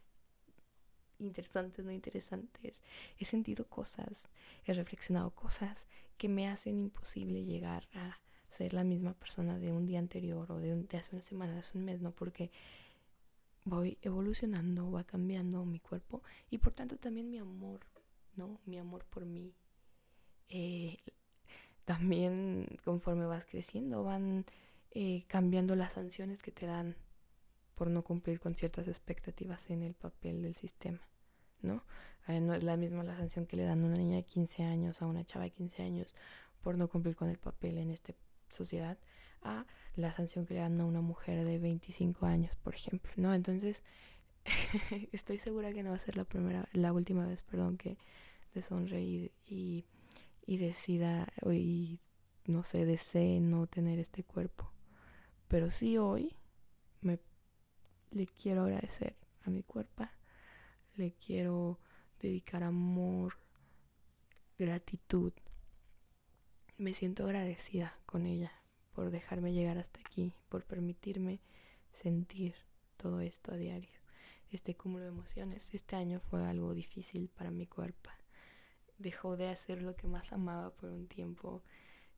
interesantes, 1.18 1.82
no 1.82 1.92
interesantes. 1.92 2.82
He 3.18 3.24
sentido 3.24 3.66
cosas, 3.66 4.28
he 4.66 4.74
reflexionado 4.74 5.30
cosas 5.30 5.86
que 6.18 6.28
me 6.28 6.46
hacen 6.46 6.78
imposible 6.78 7.46
llegar 7.46 7.88
a 7.94 8.18
ser 8.50 8.72
la 8.72 8.84
misma 8.84 9.14
persona 9.14 9.58
de 9.58 9.72
un 9.72 9.86
día 9.86 9.98
anterior 9.98 10.50
o 10.50 10.58
de, 10.58 10.72
un, 10.72 10.86
de 10.86 10.98
hace 10.98 11.14
una 11.14 11.22
semana, 11.22 11.52
de 11.54 11.60
hace 11.60 11.76
un 11.76 11.84
mes, 11.84 12.00
¿no? 12.00 12.12
Porque 12.12 12.50
voy 13.64 13.98
evolucionando, 14.02 14.90
va 14.90 15.04
cambiando 15.04 15.64
mi 15.64 15.80
cuerpo 15.80 16.22
y 16.50 16.58
por 16.58 16.72
tanto 16.72 16.96
también 16.96 17.30
mi 17.30 17.38
amor, 17.38 17.80
¿no? 18.36 18.60
Mi 18.66 18.78
amor 18.78 19.04
por 19.04 19.26
mí. 19.26 19.54
Eh, 20.48 20.98
también 21.84 22.66
conforme 22.84 23.26
vas 23.26 23.44
creciendo 23.44 24.04
van 24.04 24.46
eh, 24.90 25.24
cambiando 25.26 25.74
las 25.76 25.94
sanciones 25.94 26.42
que 26.42 26.50
te 26.50 26.66
dan 26.66 26.96
por 27.74 27.88
no 27.90 28.02
cumplir 28.02 28.40
con 28.40 28.54
ciertas 28.54 28.88
expectativas 28.88 29.70
en 29.70 29.82
el 29.82 29.94
papel 29.94 30.42
del 30.42 30.54
sistema, 30.54 31.00
¿no? 31.62 31.84
Eh, 32.26 32.40
no 32.40 32.54
es 32.54 32.62
la 32.62 32.76
misma 32.76 33.04
la 33.04 33.16
sanción 33.16 33.46
que 33.46 33.56
le 33.56 33.64
dan 33.64 33.82
a 33.82 33.86
una 33.86 33.96
niña 33.96 34.16
de 34.16 34.24
15 34.24 34.64
años 34.64 35.00
a 35.00 35.06
una 35.06 35.24
chava 35.24 35.44
de 35.44 35.50
15 35.50 35.82
años 35.82 36.14
por 36.62 36.76
no 36.76 36.88
cumplir 36.88 37.16
con 37.16 37.28
el 37.28 37.38
papel 37.38 37.78
en 37.78 37.90
esta 37.90 38.12
sociedad 38.50 38.98
a 39.42 39.66
la 39.96 40.14
sanción 40.14 40.46
que 40.46 40.54
le 40.54 40.60
dan 40.60 40.80
a 40.80 40.84
una 40.84 41.00
mujer 41.00 41.44
de 41.44 41.58
25 41.58 42.26
años, 42.26 42.54
por 42.56 42.74
ejemplo, 42.74 43.10
¿no? 43.16 43.34
Entonces, 43.34 43.82
estoy 45.12 45.38
segura 45.38 45.72
que 45.72 45.82
no 45.82 45.90
va 45.90 45.96
a 45.96 46.00
ser 46.00 46.16
la 46.16 46.24
primera, 46.24 46.68
la 46.72 46.92
última 46.92 47.26
vez, 47.26 47.42
perdón, 47.42 47.76
que 47.76 47.98
deshonre 48.54 49.02
y, 49.02 49.32
y, 49.46 49.84
y 50.46 50.56
decida 50.56 51.28
y 51.50 52.00
no 52.46 52.64
sé, 52.64 52.86
desee 52.86 53.40
no 53.40 53.66
tener 53.66 53.98
este 53.98 54.24
cuerpo. 54.24 54.70
Pero 55.48 55.70
sí 55.70 55.98
hoy 55.98 56.34
me 57.00 57.18
le 58.10 58.26
quiero 58.26 58.62
agradecer 58.62 59.14
a 59.44 59.50
mi 59.50 59.62
cuerpo, 59.62 60.06
le 60.96 61.12
quiero 61.12 61.78
dedicar 62.20 62.62
amor, 62.62 63.34
gratitud. 64.58 65.32
Me 66.78 66.94
siento 66.94 67.24
agradecida 67.24 67.98
con 68.06 68.24
ella 68.24 68.52
por 68.94 69.10
dejarme 69.10 69.52
llegar 69.52 69.78
hasta 69.78 70.00
aquí, 70.00 70.32
por 70.48 70.64
permitirme 70.64 71.40
sentir 71.92 72.54
todo 72.96 73.20
esto 73.20 73.52
a 73.52 73.56
diario. 73.56 73.90
Este 74.50 74.74
cúmulo 74.74 75.04
de 75.04 75.10
emociones. 75.10 75.74
Este 75.74 75.96
año 75.96 76.20
fue 76.20 76.42
algo 76.46 76.72
difícil 76.72 77.28
para 77.28 77.50
mi 77.50 77.66
cuerpo. 77.66 78.10
Dejó 78.96 79.36
de 79.36 79.48
hacer 79.48 79.82
lo 79.82 79.94
que 79.94 80.06
más 80.06 80.32
amaba 80.32 80.70
por 80.70 80.90
un 80.90 81.06
tiempo, 81.06 81.62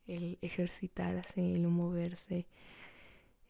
el 0.06 0.38
ejercitarse, 0.40 1.52
el 1.52 1.66
moverse, 1.66 2.46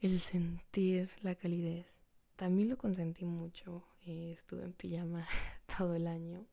el 0.01 0.20
sentir 0.20 1.11
la 1.20 1.35
calidez 1.35 2.01
también 2.40 2.70
lo 2.70 2.79
consentí 2.79 3.27
mucho. 3.27 3.85
Eh, 4.07 4.33
estuve 4.33 4.62
en 4.62 4.73
pijama 4.73 5.29
todo 5.79 5.94
el 5.94 6.07
año, 6.07 6.46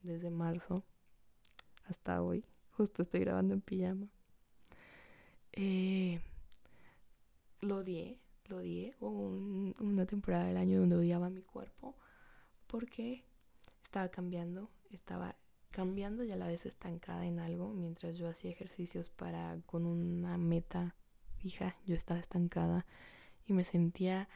desde 0.00 0.30
marzo 0.30 0.82
hasta 1.86 2.22
hoy. 2.22 2.46
Justo 2.76 3.02
estoy 3.02 3.20
grabando 3.20 3.54
en 3.54 3.60
pijama. 3.60 4.08
Eh, 5.52 6.20
lo 7.60 7.76
odié, 7.78 8.18
lo 8.46 8.56
odié. 8.56 8.96
Hubo 8.98 9.28
una 9.78 10.06
temporada 10.06 10.46
del 10.46 10.56
año 10.56 10.80
donde 10.80 10.96
odiaba 10.96 11.30
mi 11.30 11.42
cuerpo 11.42 11.94
porque 12.66 13.24
estaba 13.84 14.08
cambiando, 14.08 14.70
estaba 14.90 15.36
cambiando 15.70 16.24
y 16.24 16.32
a 16.32 16.36
la 16.36 16.48
vez 16.48 16.66
estancada 16.66 17.24
en 17.26 17.38
algo. 17.38 17.72
Mientras 17.72 18.16
yo 18.16 18.28
hacía 18.28 18.50
ejercicios 18.50 19.08
para 19.10 19.56
con 19.66 19.86
una 19.86 20.36
meta 20.36 20.96
fija, 21.36 21.76
yo 21.86 21.94
estaba 21.94 22.18
estancada 22.18 22.86
y 23.46 23.52
me 23.52 23.64
sentía 23.64 24.28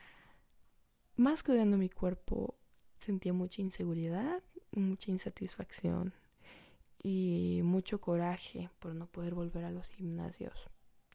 más 1.17 1.43
que 1.43 1.51
odiando 1.51 1.77
mi 1.77 1.89
cuerpo, 1.89 2.55
sentía 3.01 3.33
mucha 3.33 3.63
inseguridad, 3.63 4.45
mucha 4.71 5.11
insatisfacción 5.11 6.15
y 7.03 7.61
mucho 7.65 8.01
coraje 8.01 8.71
por 8.79 8.95
no 8.95 9.07
poder 9.07 9.35
volver 9.35 9.65
a 9.65 9.71
los 9.71 9.89
gimnasios, 9.89 10.55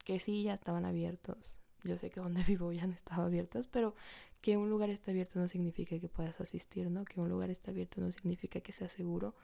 que 0.05 0.19
sí 0.19 0.43
ya 0.43 0.53
estaban 0.53 0.85
abiertos. 0.85 1.59
Yo 1.83 1.97
sé 1.97 2.09
que 2.09 2.19
donde 2.19 2.43
vivo 2.47 2.71
ya 2.71 2.87
no 2.87 2.93
estaba 2.93 3.25
abiertos, 3.25 3.67
pero 3.67 3.95
que 4.41 4.57
un 4.57 4.69
lugar 4.69 4.89
esté 4.89 5.11
abierto 5.11 5.39
no 5.39 5.47
significa 5.47 5.99
que 5.99 6.09
puedas 6.09 6.39
asistir, 6.41 6.89
¿no? 6.89 7.05
Que 7.05 7.19
un 7.19 7.29
lugar 7.29 7.49
esté 7.49 7.71
abierto 7.71 8.01
no 8.01 8.11
significa 8.11 8.61
que 8.61 8.73
sea 8.73 8.89
seguro, 8.89 9.35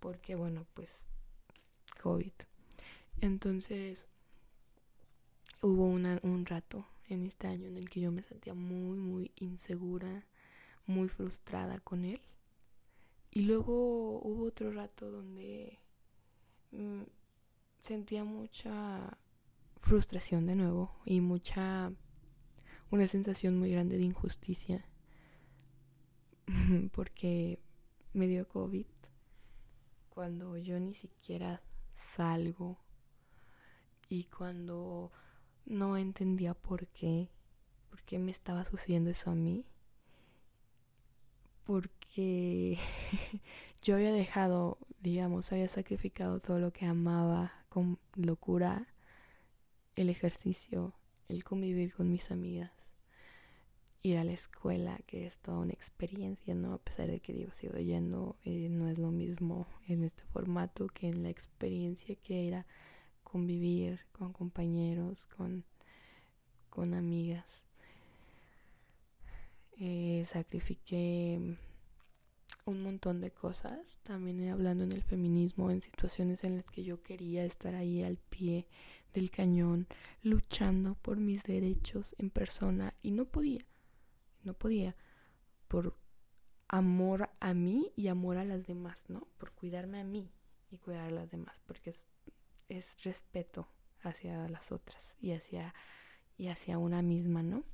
porque 0.00 0.34
bueno, 0.34 0.66
pues 0.74 1.00
COVID. 2.02 2.32
Entonces, 3.20 3.98
hubo 5.62 5.86
un 5.86 6.46
rato 6.46 6.86
en 7.08 7.26
este 7.26 7.46
año 7.46 7.68
en 7.68 7.76
el 7.76 7.88
que 7.88 8.00
yo 8.00 8.10
me 8.10 8.22
sentía 8.22 8.54
muy, 8.54 8.98
muy 8.98 9.32
insegura, 9.36 10.24
muy 10.86 11.08
frustrada 11.08 11.78
con 11.80 12.04
él. 12.04 12.20
Y 13.30 13.42
luego 13.42 14.20
hubo 14.20 14.44
otro 14.44 14.72
rato 14.72 15.10
donde 15.10 15.78
mm, 16.72 17.02
sentía 17.80 18.24
mucha 18.24 19.18
frustración 19.76 20.46
de 20.46 20.56
nuevo 20.56 20.94
y 21.04 21.20
mucha 21.20 21.92
una 22.90 23.06
sensación 23.06 23.58
muy 23.58 23.70
grande 23.70 23.96
de 23.98 24.04
injusticia 24.04 24.84
porque 26.92 27.58
me 28.12 28.26
dio 28.26 28.46
COVID 28.48 28.86
cuando 30.10 30.58
yo 30.58 30.78
ni 30.78 30.94
siquiera 30.94 31.62
salgo 31.94 32.78
y 34.08 34.24
cuando 34.24 35.10
no 35.64 35.96
entendía 35.96 36.52
por 36.52 36.86
qué, 36.88 37.30
por 37.88 38.02
qué 38.02 38.18
me 38.18 38.30
estaba 38.30 38.64
sucediendo 38.64 39.10
eso 39.10 39.30
a 39.30 39.34
mí. 39.34 39.64
Porque 41.64 42.78
yo 43.82 43.94
había 43.94 44.12
dejado, 44.12 44.76
digamos, 45.02 45.50
había 45.50 45.68
sacrificado 45.68 46.38
todo 46.38 46.60
lo 46.60 46.72
que 46.72 46.86
amaba 46.86 47.52
con 47.68 47.98
locura, 48.14 48.86
el 49.96 50.08
ejercicio, 50.08 50.94
el 51.28 51.42
convivir 51.42 51.92
con 51.92 52.10
mis 52.10 52.30
amigas, 52.30 52.70
ir 54.02 54.18
a 54.18 54.24
la 54.24 54.32
escuela, 54.32 54.98
que 55.06 55.26
es 55.26 55.38
toda 55.38 55.58
una 55.58 55.72
experiencia, 55.72 56.54
¿no? 56.54 56.74
A 56.74 56.78
pesar 56.78 57.08
de 57.08 57.20
que 57.20 57.32
digo, 57.32 57.52
sigo 57.52 57.78
yendo, 57.78 58.36
eh, 58.44 58.68
no 58.70 58.88
es 58.88 58.98
lo 58.98 59.10
mismo 59.10 59.66
en 59.88 60.04
este 60.04 60.22
formato 60.24 60.86
que 60.86 61.08
en 61.08 61.24
la 61.24 61.30
experiencia 61.30 62.14
que 62.14 62.46
era 62.46 62.66
convivir 63.24 64.00
con 64.12 64.32
compañeros, 64.32 65.26
con, 65.26 65.64
con 66.70 66.94
amigas. 66.94 67.62
Eh, 69.78 70.22
sacrifiqué 70.26 71.56
un 72.64 72.82
montón 72.82 73.20
de 73.20 73.30
cosas, 73.30 74.00
también 74.02 74.48
hablando 74.48 74.84
en 74.84 74.92
el 74.92 75.02
feminismo, 75.02 75.70
en 75.70 75.82
situaciones 75.82 76.44
en 76.44 76.56
las 76.56 76.70
que 76.70 76.84
yo 76.84 77.02
quería 77.02 77.44
estar 77.44 77.74
ahí 77.74 78.02
al 78.02 78.16
pie 78.16 78.66
del 79.14 79.30
cañón, 79.30 79.86
luchando 80.22 80.94
por 80.94 81.18
mis 81.18 81.42
derechos 81.42 82.14
en 82.18 82.30
persona 82.30 82.94
y 83.02 83.10
no 83.10 83.26
podía, 83.26 83.66
no 84.42 84.54
podía, 84.54 84.96
por 85.68 85.96
amor 86.68 87.30
a 87.40 87.52
mí 87.52 87.92
y 87.96 88.08
amor 88.08 88.38
a 88.38 88.44
las 88.44 88.66
demás, 88.66 89.04
¿no? 89.08 89.28
Por 89.38 89.52
cuidarme 89.52 90.00
a 90.00 90.04
mí 90.04 90.30
y 90.70 90.78
cuidar 90.78 91.08
a 91.08 91.10
las 91.10 91.30
demás, 91.30 91.60
porque 91.66 91.90
es 91.90 92.04
es 92.76 92.96
respeto 93.02 93.68
hacia 94.02 94.48
las 94.48 94.72
otras 94.72 95.14
y 95.20 95.32
hacia, 95.32 95.74
y 96.36 96.48
hacia 96.48 96.78
una 96.78 97.02
misma, 97.02 97.42
¿no? 97.42 97.64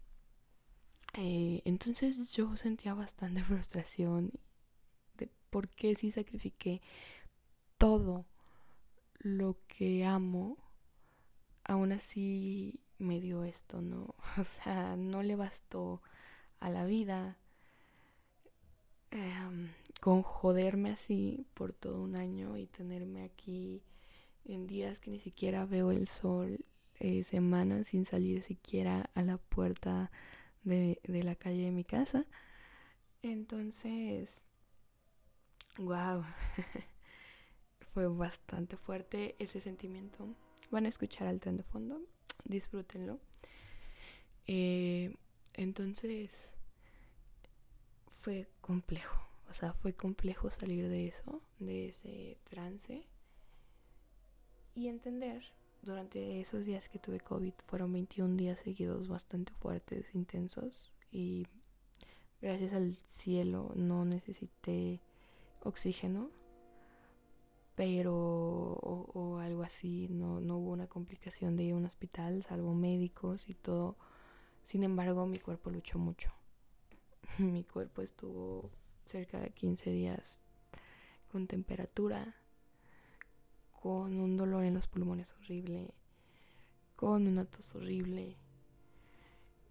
Eh, 1.15 1.63
entonces 1.65 2.33
yo 2.33 2.57
sentía 2.57 2.95
bastante 2.95 3.43
frustración 3.45 4.33
por 5.51 5.69
qué 5.69 5.95
si 5.95 6.11
sacrifiqué 6.11 6.81
todo 7.79 8.27
lo 9.21 9.57
que 9.67 10.05
amo, 10.05 10.57
aún 11.65 11.93
así 11.93 12.81
me 12.99 13.21
dio 13.21 13.45
esto, 13.45 13.81
¿no? 13.81 14.15
O 14.39 14.45
sea, 14.45 14.97
no 14.97 15.23
le 15.23 15.37
bastó 15.37 16.03
a 16.61 16.71
la 16.71 16.85
vida 16.85 17.39
em, 19.11 19.69
con 20.01 20.23
joderme 20.23 20.91
así 20.91 21.47
por 21.55 21.73
todo 21.73 22.03
un 22.03 22.17
año 22.17 22.57
y 22.57 22.67
tenerme 22.67 23.23
aquí 23.25 23.83
en 24.45 24.67
días 24.67 24.99
que 25.01 25.11
ni 25.11 25.21
siquiera 25.21 25.67
veo 25.67 25.91
el 25.91 26.09
sol, 26.09 26.65
eh, 27.01 27.23
semanas 27.23 27.89
sin 27.89 28.05
salir 28.07 28.43
siquiera 28.43 29.11
a 29.15 29.23
la 29.23 29.39
puerta 29.39 30.11
de, 30.65 31.01
de 31.05 31.23
la 31.23 31.37
calle 31.37 31.65
de 31.67 31.71
mi 31.71 31.85
casa. 31.85 32.27
Entonces, 33.23 34.41
wow, 35.79 36.25
fue 37.95 38.07
bastante 38.09 38.77
fuerte 38.77 39.37
ese 39.39 39.61
sentimiento. 39.61 40.29
Van 40.71 40.87
a 40.87 40.89
escuchar 40.89 41.29
al 41.29 41.41
tren 41.41 41.57
de 41.57 41.63
fondo, 41.63 42.01
disfrútenlo. 42.45 43.19
Eh, 44.47 45.15
entonces, 45.55 46.31
fue 48.09 48.49
complejo, 48.61 49.19
o 49.49 49.53
sea, 49.53 49.73
fue 49.73 49.95
complejo 49.95 50.51
salir 50.51 50.89
de 50.89 51.09
eso, 51.09 51.43
de 51.59 51.89
ese 51.89 52.39
trance. 52.45 53.05
Y 54.75 54.89
entender 54.89 55.43
durante 55.83 56.41
esos 56.41 56.65
días 56.65 56.89
que 56.89 56.99
tuve 56.99 57.21
COVID 57.21 57.55
fueron 57.67 57.93
21 57.93 58.37
días 58.37 58.61
seguidos 58.61 59.09
bastante 59.09 59.53
fuertes, 59.53 60.15
intensos. 60.15 60.93
Y 61.11 61.47
gracias 62.41 62.73
al 62.73 62.97
cielo 63.09 63.73
no 63.75 64.05
necesité 64.05 65.01
oxígeno 65.61 66.31
pero 67.79 68.13
o, 68.13 69.39
algo 69.39 69.63
así 69.63 70.09
no, 70.11 70.41
no 70.41 70.59
hubo 70.59 70.73
una 70.73 70.89
complicación 70.89 71.55
de 71.55 71.63
ir 71.63 71.75
a 71.75 71.77
un 71.77 71.85
hospital 71.85 72.43
salvo 72.43 72.75
médicos 72.75 73.49
y 73.49 73.55
todo. 73.55 73.97
Sin 74.65 74.83
embargo 74.83 75.27
mi 75.29 75.39
cuerpo 75.39 75.71
luchó 75.71 75.97
mucho. 75.97 76.33
Mi 77.39 77.63
cuerpo 77.63 78.03
estuvo 78.03 78.73
cerca 79.07 79.39
de 79.39 79.51
15 79.51 79.91
días 79.91 80.41
con 81.31 81.47
temperatura 81.47 82.35
con 83.81 84.19
un 84.19 84.37
dolor 84.37 84.65
en 84.65 84.75
los 84.75 84.89
pulmones 84.89 85.33
horrible, 85.35 85.95
con 86.97 87.29
una 87.29 87.45
tos 87.45 87.77
horrible. 87.77 88.37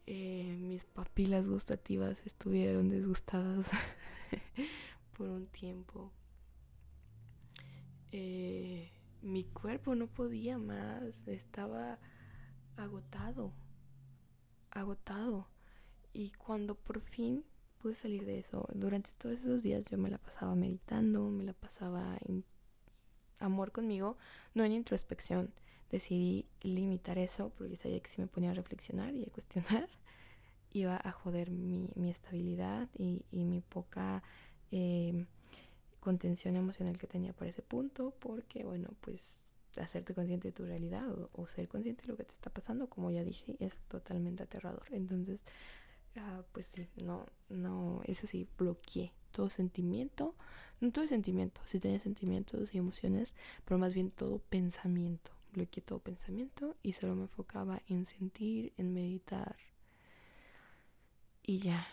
Eh, 0.06 0.56
mis 0.62 0.86
papilas 0.86 1.50
gustativas 1.50 2.18
estuvieron 2.26 2.88
disgustadas 2.88 3.70
por 5.18 5.30
un 5.30 5.46
tiempo. 5.48 6.12
Eh, 8.12 8.92
mi 9.22 9.44
cuerpo 9.46 9.96
no 9.96 10.08
podía 10.08 10.58
más, 10.58 11.28
estaba 11.28 12.00
agotado, 12.78 13.52
agotado. 14.72 15.48
Y 16.14 16.32
cuando 16.32 16.76
por 16.76 17.02
fin 17.02 17.44
pude 17.80 17.96
salir 17.96 18.26
de 18.26 18.40
eso, 18.40 18.68
durante 18.74 19.12
todos 19.18 19.40
esos 19.42 19.64
días 19.64 19.86
yo 19.88 19.98
me 19.98 20.10
la 20.10 20.18
pasaba 20.18 20.56
meditando, 20.56 21.30
me 21.30 21.44
la 21.44 21.54
pasaba 21.54 22.18
amor 23.40 23.72
conmigo, 23.72 24.18
no 24.54 24.64
en 24.64 24.72
introspección. 24.72 25.52
Decidí 25.92 26.46
limitar 26.62 27.18
eso 27.18 27.52
porque 27.58 27.76
sabía 27.76 28.00
que 28.00 28.10
si 28.10 28.22
me 28.22 28.28
ponía 28.28 28.52
a 28.52 28.54
reflexionar 28.54 29.16
y 29.16 29.24
a 29.24 29.32
cuestionar, 29.32 29.88
iba 30.72 31.00
a 31.02 31.12
joder 31.12 31.50
mi, 31.50 31.90
mi 31.96 32.10
estabilidad 32.10 32.90
y, 32.98 33.26
y, 33.32 33.46
mi 33.46 33.62
poca 33.62 34.22
eh, 34.72 35.26
contención 36.00 36.56
emocional 36.56 36.98
que 36.98 37.08
tenía 37.08 37.34
para 37.34 37.50
ese 37.50 37.62
punto, 37.62 38.14
porque, 38.20 38.64
bueno, 38.64 38.90
pues 39.02 39.36
hacerte 39.82 40.14
consciente 40.14 40.50
de 40.50 40.52
tu 40.52 40.66
realidad 40.66 41.06
o, 41.34 41.48
ser 41.48 41.68
consciente 41.68 42.04
de 42.04 42.08
lo 42.10 42.18
que 42.18 42.24
te 42.24 42.34
está 42.34 42.50
pasando, 42.50 42.88
como 42.88 43.12
ya 43.12 43.24
dije, 43.24 43.56
es 43.60 43.82
totalmente 43.88 44.44
aterrador. 44.44 44.86
Entonces, 44.92 45.40
uh, 46.16 46.44
pues 46.52 46.68
sí, 46.68 46.88
no, 47.04 47.26
no, 47.50 48.02
eso 48.06 48.28
sí, 48.28 48.48
bloqueé 48.58 49.12
todo 49.32 49.50
sentimiento, 49.50 50.36
no 50.82 50.92
todo 50.92 51.08
sentimiento, 51.08 51.62
sí 51.66 51.80
tenía 51.80 52.00
sentimientos 52.00 52.74
y 52.74 52.78
emociones, 52.78 53.34
pero 53.66 53.78
más 53.78 53.94
bien 53.94 54.12
todo 54.12 54.40
pensamiento. 54.40 55.32
Bloqueé 55.54 55.82
todo 55.84 56.00
pensamiento 56.00 56.76
y 56.84 56.94
solo 56.94 57.16
me 57.16 57.24
enfocaba 57.24 57.82
en 57.88 58.06
sentir, 58.06 58.74
en 58.78 58.94
meditar. 58.94 59.56
Y 61.44 61.60
ya. 61.60 61.88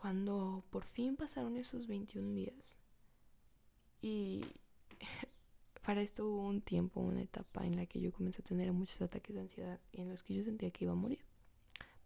Cuando 0.00 0.64
por 0.70 0.84
fin 0.84 1.16
pasaron 1.16 1.56
esos 1.56 1.86
21 1.86 2.34
días 2.34 2.76
y 4.00 4.44
para 5.84 6.02
esto 6.02 6.26
hubo 6.26 6.46
un 6.46 6.60
tiempo, 6.60 7.00
una 7.00 7.22
etapa 7.22 7.66
en 7.66 7.76
la 7.76 7.86
que 7.86 8.00
yo 8.00 8.12
comencé 8.12 8.42
a 8.42 8.44
tener 8.44 8.72
muchos 8.72 9.00
ataques 9.02 9.34
de 9.34 9.42
ansiedad 9.42 9.80
y 9.92 10.02
en 10.02 10.08
los 10.08 10.22
que 10.22 10.34
yo 10.34 10.44
sentía 10.44 10.70
que 10.70 10.84
iba 10.84 10.92
a 10.92 10.96
morir 10.96 11.24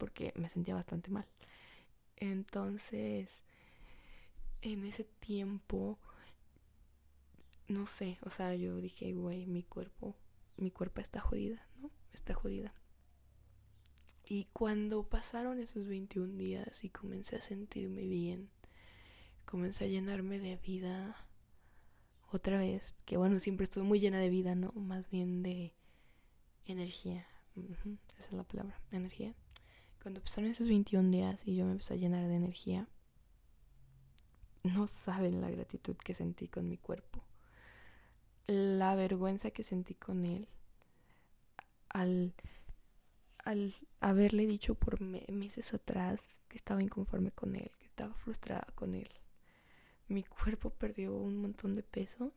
porque 0.00 0.32
me 0.34 0.48
sentía 0.48 0.74
bastante 0.74 1.10
mal. 1.10 1.26
Entonces, 2.16 3.42
en 4.62 4.84
ese 4.84 5.04
tiempo, 5.04 5.98
no 7.68 7.86
sé, 7.86 8.18
o 8.22 8.30
sea, 8.30 8.54
yo 8.54 8.76
dije, 8.76 9.12
güey, 9.12 9.46
mi 9.46 9.62
cuerpo, 9.62 10.16
mi 10.56 10.70
cuerpo 10.70 11.02
está 11.02 11.20
jodida, 11.20 11.66
¿no? 11.80 11.90
Está 12.12 12.34
jodida. 12.34 12.72
Y 14.30 14.44
cuando 14.52 15.02
pasaron 15.02 15.58
esos 15.58 15.88
21 15.88 16.36
días 16.36 16.84
y 16.84 16.88
comencé 16.88 17.34
a 17.34 17.40
sentirme 17.40 18.06
bien, 18.06 18.48
comencé 19.44 19.86
a 19.86 19.88
llenarme 19.88 20.38
de 20.38 20.54
vida 20.54 21.26
otra 22.30 22.56
vez, 22.56 22.94
que 23.06 23.16
bueno, 23.16 23.40
siempre 23.40 23.64
estuve 23.64 23.82
muy 23.82 23.98
llena 23.98 24.20
de 24.20 24.30
vida, 24.30 24.54
¿no? 24.54 24.70
Más 24.76 25.10
bien 25.10 25.42
de 25.42 25.74
energía. 26.64 27.26
esa 27.56 28.26
es 28.26 28.32
la 28.32 28.44
palabra, 28.44 28.80
energía. 28.92 29.34
Cuando 30.00 30.20
pasaron 30.20 30.48
esos 30.48 30.68
21 30.68 31.10
días 31.10 31.40
y 31.44 31.56
yo 31.56 31.64
me 31.64 31.72
empecé 31.72 31.94
a 31.94 31.96
llenar 31.96 32.28
de 32.28 32.36
energía, 32.36 32.86
no 34.62 34.86
saben 34.86 35.40
la 35.40 35.50
gratitud 35.50 35.96
que 35.96 36.14
sentí 36.14 36.46
con 36.46 36.68
mi 36.68 36.76
cuerpo, 36.76 37.24
la 38.46 38.94
vergüenza 38.94 39.50
que 39.50 39.64
sentí 39.64 39.96
con 39.96 40.24
él 40.24 40.46
al 41.88 42.32
al 43.50 43.74
haberle 43.98 44.46
dicho 44.46 44.76
por 44.76 45.00
meses 45.00 45.74
atrás 45.74 46.20
que 46.48 46.56
estaba 46.56 46.84
inconforme 46.84 47.32
con 47.32 47.56
él, 47.56 47.72
que 47.80 47.86
estaba 47.86 48.14
frustrada 48.14 48.64
con 48.76 48.94
él. 48.94 49.10
Mi 50.06 50.22
cuerpo 50.22 50.70
perdió 50.70 51.16
un 51.16 51.36
montón 51.36 51.74
de 51.74 51.82
peso 51.82 52.32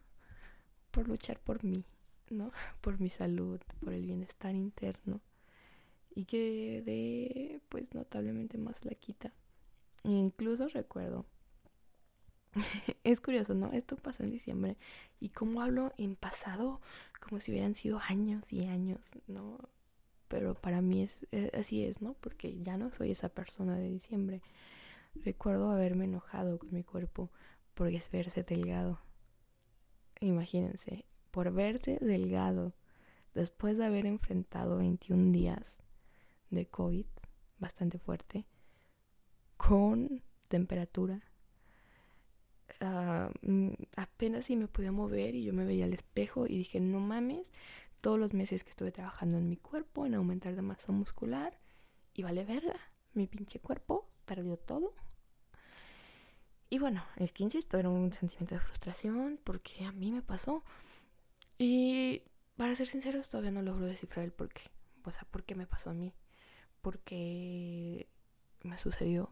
por 0.90 1.08
luchar 1.08 1.40
por 1.40 1.64
mí, 1.64 1.86
¿no? 2.30 2.52
Por 2.82 3.00
mi 3.00 3.10
salud, 3.10 3.60
por 3.80 3.94
el 3.94 4.06
bienestar 4.06 4.56
interno. 4.56 5.22
Y 6.16 6.26
quedé 6.26 7.62
pues 7.70 7.94
notablemente 7.94 8.58
más 8.58 8.80
flaquita. 8.80 9.34
E 10.04 10.10
incluso 10.10 10.68
recuerdo 10.68 11.26
es 13.04 13.22
curioso, 13.22 13.54
¿no? 13.54 13.72
Esto 13.72 13.98
pasó 13.98 14.24
en 14.24 14.32
diciembre 14.32 14.78
y 15.20 15.30
como 15.30 15.62
hablo 15.62 15.94
en 15.98 16.16
pasado, 16.16 16.82
como 17.20 17.40
si 17.40 17.52
hubieran 17.52 17.76
sido 17.76 18.00
años 18.00 18.52
y 18.52 18.66
años, 18.66 19.12
¿no? 19.28 19.60
Pero 20.34 20.56
para 20.56 20.82
mí 20.82 21.04
es, 21.04 21.16
eh, 21.32 21.52
así 21.54 21.84
es, 21.84 22.02
¿no? 22.02 22.16
Porque 22.16 22.60
ya 22.64 22.76
no 22.76 22.90
soy 22.90 23.12
esa 23.12 23.30
persona 23.30 23.78
de 23.78 23.88
diciembre. 23.88 24.42
Recuerdo 25.14 25.70
haberme 25.70 26.06
enojado 26.06 26.58
con 26.58 26.74
mi 26.74 26.84
cuerpo 26.84 27.30
por 27.76 27.92
verse 27.92 28.42
delgado. 28.42 29.00
Imagínense, 30.22 31.06
por 31.30 31.54
verse 31.54 32.00
delgado 32.02 32.74
después 33.36 33.78
de 33.78 33.86
haber 33.86 34.08
enfrentado 34.08 34.78
21 34.78 35.32
días 35.32 35.78
de 36.50 36.66
COVID 36.66 37.06
bastante 37.60 38.00
fuerte, 38.00 38.48
con 39.56 40.24
temperatura. 40.48 41.22
Ah, 42.80 43.30
mm, 43.44 43.74
apenas 43.98 44.46
si 44.46 44.56
me 44.56 44.68
podía 44.68 44.92
mover 44.92 45.36
y 45.36 45.44
yo 45.44 45.54
me 45.54 45.64
veía 45.64 45.86
al 45.86 45.94
espejo 45.94 46.48
y 46.48 46.58
dije, 46.58 46.80
no 46.80 47.00
mames, 47.00 47.52
todos 48.04 48.20
los 48.20 48.34
meses 48.34 48.66
que 48.66 48.70
estuve 48.70 48.92
trabajando 48.92 49.38
en 49.38 49.48
mi 49.48 49.56
cuerpo, 49.56 50.06
en 50.06 50.14
aumentar 50.14 50.58
de 50.58 50.62
masa 50.62 50.92
muscular, 50.92 51.58
y 52.14 52.22
vale 52.22 52.44
verga, 52.44 52.76
mi 53.14 53.28
pinche 53.28 53.60
cuerpo 53.62 54.10
perdió 54.26 54.58
todo. 54.58 54.94
Y 56.70 56.80
bueno, 56.80 57.06
es 57.16 57.32
que 57.32 57.44
insisto, 57.44 57.78
era 57.78 57.88
un 57.88 58.12
sentimiento 58.12 58.56
de 58.56 58.60
frustración 58.60 59.40
porque 59.42 59.86
a 59.86 59.94
mí 59.94 60.12
me 60.12 60.22
pasó. 60.22 60.66
Y 61.58 62.24
para 62.58 62.76
ser 62.76 62.88
sinceros, 62.88 63.30
todavía 63.30 63.52
no 63.52 63.62
logro 63.62 63.86
descifrar 63.86 64.26
el 64.26 64.34
por 64.34 64.50
qué. 64.50 64.64
O 65.06 65.12
sea, 65.12 65.24
por 65.32 65.46
qué 65.46 65.56
me 65.56 65.66
pasó 65.66 65.92
a 65.92 65.94
mí. 65.94 66.14
Porque 66.82 68.10
me 68.64 68.78
sucedió. 68.78 69.30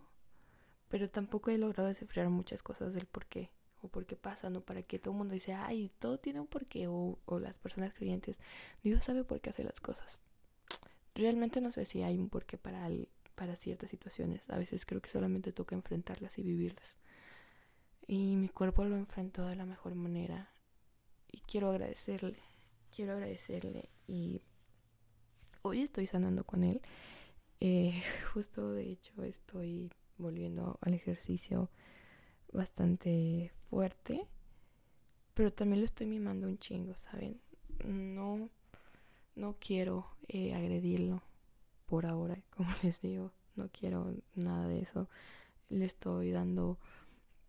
Pero 0.88 1.10
tampoco 1.10 1.52
he 1.52 1.58
logrado 1.58 1.90
descifrar 1.90 2.30
muchas 2.30 2.64
cosas 2.64 2.94
del 2.94 3.06
por 3.06 3.26
qué 3.26 3.50
o 3.82 3.88
por 3.88 4.06
qué 4.06 4.16
pasa, 4.16 4.50
¿no? 4.50 4.62
Para 4.62 4.84
que 4.84 5.00
todo 5.00 5.14
el 5.14 5.18
mundo 5.18 5.34
dice, 5.34 5.54
ay, 5.54 5.92
todo 6.00 6.20
tiene 6.20 6.40
un 6.40 6.48
porqué, 6.48 6.88
o, 6.88 7.20
o 7.26 7.40
las 7.40 7.58
personas 7.58 7.94
creyentes, 7.94 8.40
Dios 8.84 9.04
sabe 9.04 9.24
por 9.24 9.42
qué 9.42 9.50
hace 9.50 9.64
las 9.64 9.80
cosas. 9.80 10.20
Realmente 11.16 11.62
no 11.62 11.72
sé 11.72 11.86
si 11.86 12.04
hay 12.04 12.18
un 12.18 12.30
porqué 12.30 12.58
para, 12.58 12.88
para 13.36 13.56
ciertas 13.56 13.90
situaciones. 13.90 14.50
A 14.50 14.58
veces 14.58 14.86
creo 14.86 15.02
que 15.02 15.10
solamente 15.10 15.52
toca 15.52 15.76
enfrentarlas 15.76 16.38
y 16.38 16.44
vivirlas. 16.44 16.96
Y 18.08 18.36
mi 18.38 18.50
cuerpo 18.50 18.86
lo 18.86 18.96
enfrentó 18.96 19.46
de 19.48 19.56
la 19.56 19.66
mejor 19.66 19.96
manera. 19.96 20.50
Y 21.32 21.40
quiero 21.42 21.70
agradecerle, 21.70 22.40
quiero 22.96 23.14
agradecerle. 23.14 23.90
Y 24.08 24.42
hoy 25.62 25.82
estoy 25.82 26.08
sanando 26.08 26.44
con 26.44 26.64
él. 26.64 26.82
Eh, 27.60 28.02
justo 28.34 28.72
de 28.74 28.90
hecho 28.90 29.24
estoy 29.24 29.92
volviendo 30.18 30.78
al 30.82 30.94
ejercicio 30.94 31.70
bastante 32.54 33.52
fuerte, 33.70 34.28
pero 35.34 35.52
también 35.52 35.82
lo 35.82 35.86
estoy 35.86 36.08
mimando 36.08 36.48
un 36.48 36.58
chingo, 36.58 36.96
¿saben? 36.96 37.40
No, 37.86 38.50
no 39.36 39.56
quiero 39.60 40.08
eh, 40.28 40.54
agredirlo 40.54 41.24
por 41.86 42.06
ahora, 42.06 42.42
como 42.56 42.70
les 42.84 43.02
digo, 43.02 43.32
no 43.56 43.70
quiero 43.70 44.14
nada 44.36 44.68
de 44.68 44.82
eso. 44.82 45.10
Le 45.70 45.86
estoy 45.86 46.32
dando 46.32 46.78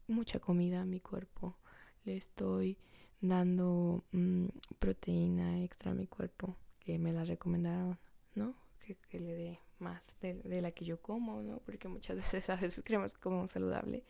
mucha 0.07 0.39
comida 0.39 0.83
a 0.83 0.85
mi 0.85 1.01
cuerpo, 1.01 1.57
le 2.05 2.17
estoy 2.17 2.79
dando 3.21 4.05
mm, 4.13 4.47
proteína 4.79 5.63
extra 5.63 5.93
a 5.93 5.95
mi 5.95 6.07
cuerpo, 6.07 6.57
que 6.81 6.99
me 6.99 7.13
la 7.13 7.25
recomendaron, 7.25 7.99
¿no? 8.35 8.55
Que, 8.81 9.21
le 9.21 9.33
dé 9.33 9.61
más 9.79 10.03
de, 10.21 10.35
de, 10.35 10.61
la 10.61 10.73
que 10.73 10.85
yo 10.85 11.01
como, 11.01 11.41
¿no? 11.43 11.59
Porque 11.61 11.89
muchas 11.89 12.17
veces 12.35 12.51
a 12.51 12.57
veces 12.57 12.83
creemos 12.85 13.15
como 13.15 13.47
saludable 13.49 14.05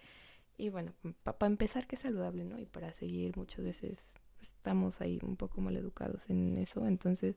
y 0.57 0.69
bueno, 0.69 0.93
para 1.23 1.47
empezar 1.47 1.87
que 1.87 1.97
es 1.97 2.03
saludable, 2.03 2.45
¿no? 2.45 2.59
Y 2.59 2.67
para 2.67 2.93
seguir 2.93 3.37
muchas 3.37 3.65
veces 3.65 4.09
estamos 4.41 5.01
ahí 5.01 5.19
un 5.23 5.37
poco 5.37 5.61
mal 5.61 5.77
educados 5.77 6.29
en 6.31 6.57
eso, 6.57 6.87
entonces 6.87 7.37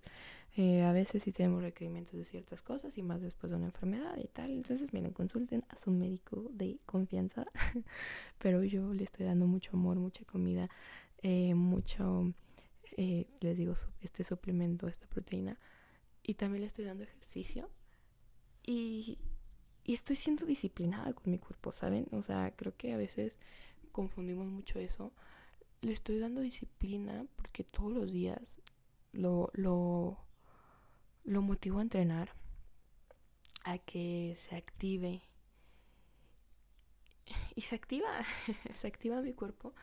eh, 0.58 0.84
a 0.84 0.92
veces 0.92 1.24
sí 1.24 1.32
tenemos 1.32 1.64
requerimientos 1.64 2.14
de 2.14 2.24
ciertas 2.24 2.62
cosas 2.62 2.98
y 3.00 3.02
más 3.02 3.20
después 3.20 3.50
de 3.50 3.58
una 3.58 3.66
enfermedad 3.66 4.16
y 4.18 4.28
tal, 4.28 4.52
entonces 4.52 4.94
miren, 4.94 5.12
consulten 5.12 5.64
a 5.70 5.76
su 5.76 5.90
médico 5.90 6.46
de 6.54 6.78
confianza, 6.86 7.48
pero 8.38 8.64
yo 8.64 8.94
le 8.94 9.04
estoy 9.04 9.26
dando 9.26 9.48
mucho 9.48 9.72
amor, 9.74 9.98
mucha 9.98 10.24
comida, 10.24 10.70
eh, 11.24 11.56
mucho, 11.56 12.32
eh, 12.96 13.26
les 13.42 13.58
digo, 13.58 13.74
este 14.02 14.24
suplemento, 14.24 14.88
esta 14.88 15.08
proteína, 15.08 15.60
y 16.22 16.36
también 16.36 16.62
le 16.62 16.68
estoy 16.68 16.86
dando 16.86 17.04
ejercicio 17.04 17.70
y 18.64 19.18
y 19.86 19.94
estoy 19.94 20.16
siendo 20.16 20.46
disciplinada 20.48 21.14
con 21.14 21.32
mi 21.32 21.38
cuerpo, 21.38 21.72
¿saben? 21.72 22.08
O 22.12 22.24
sea, 22.24 22.52
creo 22.56 22.76
que 22.76 22.94
a 22.94 22.98
veces 22.98 23.38
confundimos 23.92 24.48
mucho 24.48 24.80
eso. 24.80 25.14
Le 25.82 25.94
estoy 25.94 26.18
dando 26.18 26.42
disciplina 26.42 27.26
porque 27.36 27.64
todos 27.64 27.92
los 27.92 28.12
días 28.12 28.58
lo, 29.14 29.52
lo, 29.54 30.18
lo 31.24 31.42
motivo 31.44 31.80
a 31.80 31.84
entrenar, 31.84 32.32
a 33.64 33.78
que 33.78 34.36
se 34.50 34.56
active. 34.56 35.22
Y 37.54 37.62
se 37.62 37.76
activa, 37.76 38.10
se 38.82 38.88
activa 38.88 39.22
mi 39.22 39.34
cuerpo. 39.34 39.76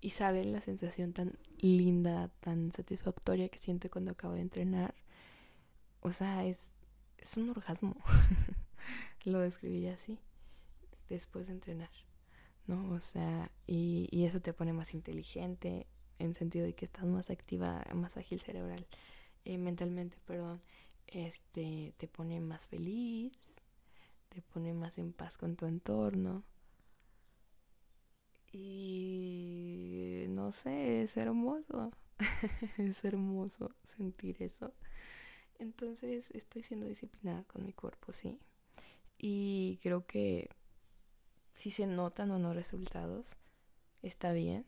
Y 0.00 0.10
saben 0.10 0.52
la 0.52 0.62
sensación 0.62 1.12
tan 1.12 1.38
linda, 1.58 2.30
tan 2.40 2.72
satisfactoria 2.72 3.50
que 3.50 3.58
siento 3.58 3.90
cuando 3.90 4.12
acabo 4.12 4.34
de 4.34 4.40
entrenar. 4.40 4.94
O 6.00 6.12
sea, 6.12 6.46
es, 6.46 6.66
es 7.18 7.36
un 7.36 7.50
orgasmo. 7.50 7.96
lo 9.24 9.40
describí 9.40 9.86
así, 9.88 10.18
después 11.08 11.46
de 11.46 11.52
entrenar, 11.52 11.90
¿no? 12.66 12.92
O 12.92 13.00
sea, 13.00 13.50
y, 13.66 14.08
y 14.10 14.24
eso 14.24 14.40
te 14.40 14.52
pone 14.52 14.72
más 14.72 14.94
inteligente, 14.94 15.86
en 16.18 16.34
sentido 16.34 16.64
de 16.64 16.74
que 16.74 16.84
estás 16.84 17.04
más 17.04 17.30
activa, 17.30 17.84
más 17.94 18.16
ágil 18.16 18.40
cerebral, 18.40 18.86
eh, 19.44 19.58
mentalmente, 19.58 20.16
perdón, 20.26 20.62
este, 21.06 21.94
te 21.96 22.08
pone 22.08 22.40
más 22.40 22.66
feliz, 22.66 23.32
te 24.28 24.42
pone 24.42 24.72
más 24.72 24.98
en 24.98 25.12
paz 25.12 25.36
con 25.38 25.56
tu 25.56 25.66
entorno. 25.66 26.44
Y 28.52 30.26
no 30.28 30.52
sé, 30.52 31.02
es 31.02 31.16
hermoso. 31.16 31.90
es 32.78 33.04
hermoso 33.04 33.74
sentir 33.96 34.42
eso. 34.42 34.72
Entonces 35.58 36.30
estoy 36.32 36.62
siendo 36.62 36.86
disciplinada 36.86 37.44
con 37.44 37.64
mi 37.64 37.72
cuerpo, 37.72 38.12
sí. 38.12 38.38
Y 39.26 39.78
creo 39.82 40.06
que 40.06 40.50
si 41.54 41.70
se 41.70 41.86
notan 41.86 42.30
o 42.30 42.38
no 42.38 42.52
resultados, 42.52 43.38
está 44.02 44.34
bien. 44.34 44.66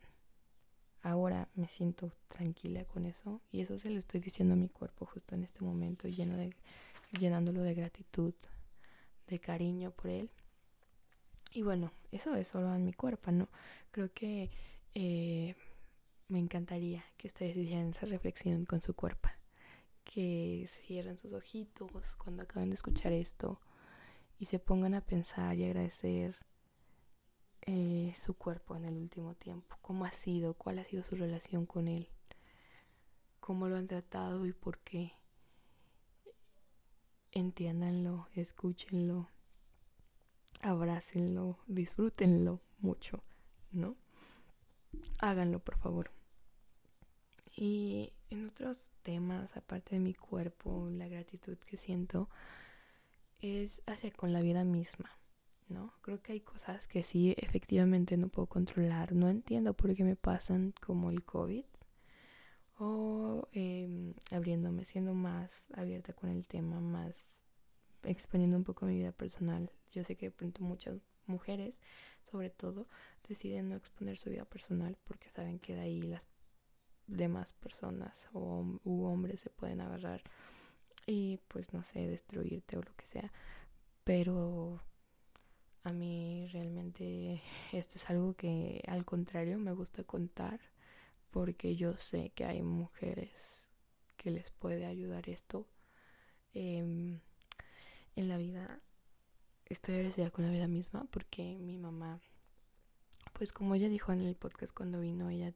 Ahora 1.03 1.51
me 1.57 1.69
siento 1.69 2.11
tranquila 2.29 2.87
con 2.87 3.05
eso 3.05 3.43
y 3.53 3.61
eso 3.61 3.77
se 3.77 3.91
lo 3.91 3.99
estoy 3.99 4.21
diciendo 4.21 4.55
a 4.55 4.57
mi 4.57 4.71
cuerpo 4.71 5.05
justo 5.05 5.35
en 5.35 5.45
este 5.45 5.63
momento, 5.63 6.09
lleno 6.09 6.39
de, 6.39 6.57
llenándolo 7.21 7.61
de 7.61 7.75
gratitud, 7.75 8.33
de 9.27 9.39
cariño 9.41 9.91
por 9.91 10.11
él. 10.11 10.31
Y 11.53 11.61
bueno, 11.61 11.93
eso 12.11 12.35
es 12.35 12.49
solo 12.49 12.75
en 12.75 12.87
mi 12.87 12.95
cuerpo, 12.95 13.33
¿no? 13.33 13.51
Creo 13.91 14.11
que 14.15 14.49
eh, 14.95 15.55
me 16.29 16.39
encantaría 16.39 17.05
que 17.19 17.27
ustedes 17.27 17.59
hicieran 17.59 17.91
esa 17.91 18.07
reflexión 18.07 18.65
con 18.65 18.81
su 18.81 18.95
cuerpo. 18.95 19.29
Que 20.03 20.67
cierren 20.67 21.19
sus 21.19 21.35
ojitos 21.35 22.17
cuando 22.17 22.45
acaben 22.45 22.71
de 22.71 22.77
escuchar 22.77 23.13
esto 23.13 23.61
y 24.39 24.47
se 24.47 24.59
pongan 24.59 24.95
a 24.95 25.01
pensar 25.01 25.57
y 25.57 25.65
agradecer 25.65 26.37
eh, 27.63 28.15
su 28.17 28.35
cuerpo 28.35 28.77
en 28.77 28.85
el 28.85 28.97
último 28.97 29.35
tiempo. 29.35 29.77
¿Cómo 29.83 30.05
ha 30.05 30.13
sido? 30.13 30.55
¿Cuál 30.55 30.79
ha 30.79 30.85
sido 30.85 31.03
su 31.03 31.17
relación 31.17 31.67
con 31.67 31.89
él? 31.89 32.09
¿Cómo 33.41 33.69
lo 33.69 33.77
han 33.77 33.87
tratado 33.87 34.47
y 34.47 34.53
por 34.53 34.79
qué? 34.79 35.13
Entiéndanlo, 37.33 38.29
escúchenlo, 38.35 39.29
abrácenlo, 40.63 41.59
disfrútenlo 41.67 42.61
mucho, 42.79 43.23
¿no? 43.73 43.97
Háganlo, 45.19 45.59
por 45.59 45.77
favor. 45.79 46.11
Y 47.55 48.13
en 48.31 48.47
otros 48.47 48.91
temas, 49.03 49.57
aparte 49.57 49.97
de 49.97 50.01
mi 50.01 50.15
cuerpo, 50.15 50.89
la 50.91 51.09
gratitud 51.09 51.57
que 51.59 51.77
siento 51.77 52.29
es 53.47 53.83
hacia 53.87 54.11
con 54.11 54.33
la 54.33 54.41
vida 54.41 54.65
misma, 54.65 55.11
¿no? 55.69 55.93
Creo 56.03 56.23
que 56.23 56.33
hay 56.33 56.41
cosas 56.41 56.87
que 56.87 57.03
sí 57.03 57.35
efectivamente 57.39 58.17
no 58.17 58.29
puedo 58.29 58.47
controlar. 58.47 59.13
No 59.13 59.29
entiendo 59.29 59.75
por 59.75 59.95
qué 59.95 60.05
me 60.05 60.17
pasan 60.17 60.75
como 60.81 61.11
el 61.11 61.25
COVID 61.25 61.65
o 62.79 63.49
eh, 63.53 64.15
abriéndome, 64.31 64.85
siendo 64.85 65.15
más 65.15 65.67
abierta 65.75 66.13
con 66.13 66.31
el 66.31 66.47
tema, 66.47 66.81
más 66.81 67.39
exponiendo 68.03 68.57
un 68.57 68.65
poco 68.65 68.87
mi 68.87 68.97
vida 68.97 69.13
personal. 69.13 69.71
Yo 69.93 70.05
sé 70.05 70.17
que 70.17 70.27
de 70.27 70.33
pronto 70.33 70.63
muchas 70.63 70.97
mujeres, 71.27 71.81
sobre 72.23 72.51
todo, 72.51 72.87
deciden 73.29 73.71
no 73.71 73.77
exponer 73.77 74.19
su 74.19 74.31
vida 74.31 74.45
personal 74.45 74.97
porque 75.05 75.31
saben 75.31 75.59
que 75.59 75.75
de 75.75 75.81
ahí 75.81 76.03
las 76.03 76.23
demás 77.07 77.53
personas 77.53 78.29
o 78.33 78.81
u 78.85 79.05
hombres 79.05 79.41
se 79.41 79.51
pueden 79.51 79.81
agarrar 79.81 80.23
y 81.07 81.39
pues 81.49 81.73
no 81.73 81.83
sé, 81.83 82.07
destruirte 82.07 82.77
o 82.77 82.83
lo 82.83 82.95
que 82.97 83.07
sea. 83.07 83.33
Pero 84.05 84.81
a 85.85 85.93
mí 85.93 86.49
realmente 86.53 87.43
esto 87.73 87.97
es 87.97 88.11
algo 88.11 88.35
que 88.35 88.83
al 88.89 89.05
contrario 89.05 89.59
me 89.59 89.73
gusta 89.73 90.05
contar 90.05 90.61
porque 91.31 91.77
yo 91.77 91.97
sé 91.97 92.31
que 92.31 92.45
hay 92.45 92.63
mujeres 92.63 93.33
que 94.17 94.31
les 94.31 94.51
puede 94.51 94.87
ayudar 94.87 95.29
esto. 95.29 95.69
Em, 96.55 97.21
en 98.17 98.29
la 98.29 98.39
vida 98.39 98.81
estoy 99.67 99.97
agradecida 99.97 100.31
con 100.31 100.45
la 100.45 100.51
vida 100.51 100.69
misma 100.69 101.07
porque 101.11 101.59
mi 101.59 101.77
mamá, 101.77 102.21
pues 103.33 103.53
como 103.53 103.75
ella 103.75 103.89
dijo 103.89 104.13
en 104.13 104.23
el 104.23 104.37
podcast 104.37 104.75
cuando 104.75 105.01
vino, 105.01 105.29
ella 105.29 105.53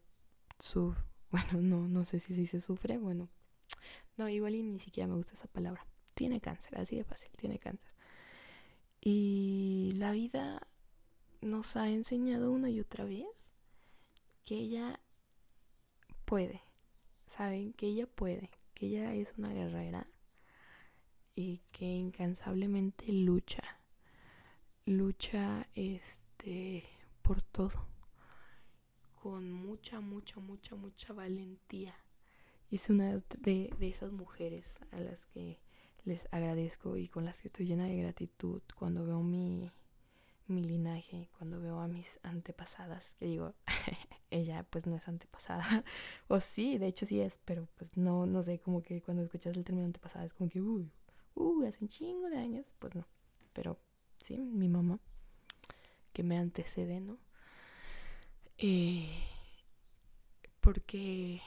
su, 0.59 0.95
bueno, 1.31 1.61
no, 1.61 1.89
no 1.89 2.05
sé 2.05 2.21
si, 2.21 2.47
se 2.47 2.61
sufre, 2.61 2.99
bueno, 2.99 3.29
no, 4.17 4.29
igual 4.29 4.55
y 4.55 4.63
ni 4.63 4.79
siquiera 4.81 5.07
me 5.07 5.17
gusta 5.17 5.35
esa 5.35 5.49
palabra. 5.49 5.87
Tiene 6.15 6.41
cáncer, 6.41 6.79
así 6.79 6.97
de 6.97 7.05
fácil, 7.05 7.31
tiene 7.37 7.59
cáncer. 7.59 7.91
Y 9.01 9.93
la 9.97 10.13
vida 10.13 10.67
nos 11.41 11.77
ha 11.77 11.89
enseñado 11.89 12.51
una 12.51 12.69
y 12.69 12.81
otra 12.81 13.05
vez 13.05 13.53
que 14.45 14.57
ella 14.57 15.01
puede, 16.27 16.61
¿saben? 17.29 17.73
Que 17.73 17.87
ella 17.87 18.07
puede, 18.07 18.51
que 18.75 18.89
ella 18.89 19.15
es 19.15 19.33
una 19.39 19.55
guerrera 19.55 20.07
y 21.35 21.63
que 21.73 21.87
incansablemente 21.87 23.11
lucha. 23.13 23.63
Lucha 24.85 25.67
este 25.75 26.85
por 27.23 27.41
todo. 27.41 27.87
Con 29.15 29.51
mucha, 29.51 30.01
mucha, 30.01 30.41
mucha, 30.41 30.75
mucha 30.75 31.13
valentía 31.13 31.95
es 32.77 32.89
una 32.89 33.23
de, 33.39 33.75
esas 33.81 34.13
mujeres 34.13 34.79
a 34.93 35.01
las 35.01 35.27
que 35.27 35.59
les 36.05 36.29
agradezco 36.31 36.97
y 36.97 37.09
con 37.09 37.25
las 37.25 37.41
que 37.41 37.49
estoy 37.49 37.67
llena 37.67 37.87
de 37.87 37.97
gratitud 37.97 38.63
cuando 38.77 39.05
veo 39.05 39.23
mi, 39.23 39.71
mi 40.47 40.63
linaje, 40.63 41.29
cuando 41.37 41.61
veo 41.61 41.81
a 41.81 41.89
mis 41.89 42.21
antepasadas, 42.23 43.15
que 43.15 43.27
digo, 43.27 43.55
ella 44.31 44.65
pues 44.71 44.87
no 44.87 44.97
es 44.97 45.09
antepasada, 45.09 45.85
o 46.29 46.41
sí, 46.41 46.79
de 46.79 46.87
hecho 46.87 47.07
sí 47.07 47.21
es, 47.21 47.39
pero 47.45 47.67
pues 47.77 47.97
no, 47.97 48.27
no 48.27 48.43
sé, 48.43 48.61
como 48.61 48.83
que 48.83 49.03
cuando 49.03 49.23
escuchas 49.23 49.57
el 49.57 49.65
término 49.65 49.87
antepasada 49.87 50.25
es 50.25 50.33
como 50.33 50.49
que, 50.49 50.61
uy, 50.61 50.91
uy, 51.35 51.67
hace 51.67 51.79
un 51.83 51.89
chingo 51.89 52.29
de 52.29 52.39
años, 52.39 52.73
pues 52.79 52.95
no, 52.95 53.07
pero 53.53 53.79
sí, 54.23 54.39
mi 54.39 54.69
mamá, 54.69 55.01
que 56.13 56.23
me 56.23 56.39
antecede, 56.39 57.01
¿no? 57.01 57.19
Eh, 58.59 59.09
porque 60.61 61.41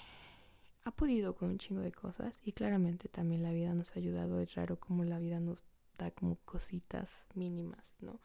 ha 0.86 0.92
podido 0.92 1.36
con 1.36 1.50
un 1.50 1.58
chingo 1.58 1.82
de 1.82 1.92
cosas 1.92 2.40
y 2.44 2.52
claramente 2.52 3.08
también 3.08 3.44
la 3.44 3.52
vida 3.52 3.74
nos 3.74 3.92
ha 3.92 4.00
ayudado. 4.00 4.40
Es 4.40 4.54
raro 4.56 4.80
como 4.80 5.04
la 5.04 5.20
vida 5.20 5.40
nos 5.40 5.60
da 5.98 6.12
como 6.12 6.38
cositas 6.46 7.10
mínimas, 7.34 7.96
¿no? 8.00 8.20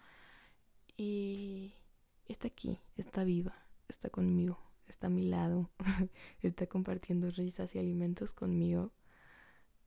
Y 0.97 1.75
está 2.27 2.49
aquí, 2.49 2.81
está 2.97 3.25
viva, 3.25 3.55
está 3.89 4.11
conmigo, 4.11 4.59
está 4.89 5.07
a 5.07 5.11
mi 5.11 5.27
lado, 5.27 5.71
está 6.43 6.67
compartiendo 6.67 7.31
risas 7.31 7.75
y 7.75 7.79
alimentos 7.79 8.33
conmigo, 8.33 8.93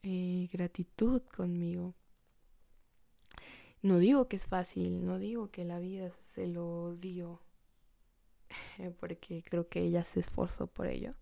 eh, 0.02 0.48
gratitud 0.52 1.22
conmigo. 1.36 1.94
No 3.82 3.98
digo 3.98 4.28
que 4.28 4.36
es 4.36 4.46
fácil, 4.46 5.04
no 5.04 5.18
digo 5.18 5.50
que 5.50 5.64
la 5.64 5.78
vida 5.80 6.12
se 6.24 6.46
lo 6.46 6.96
dio, 6.96 7.42
porque 9.00 9.42
creo 9.42 9.68
que 9.68 9.80
ella 9.80 10.04
se 10.04 10.20
esforzó 10.20 10.68
por 10.68 10.86
ello 10.86 11.14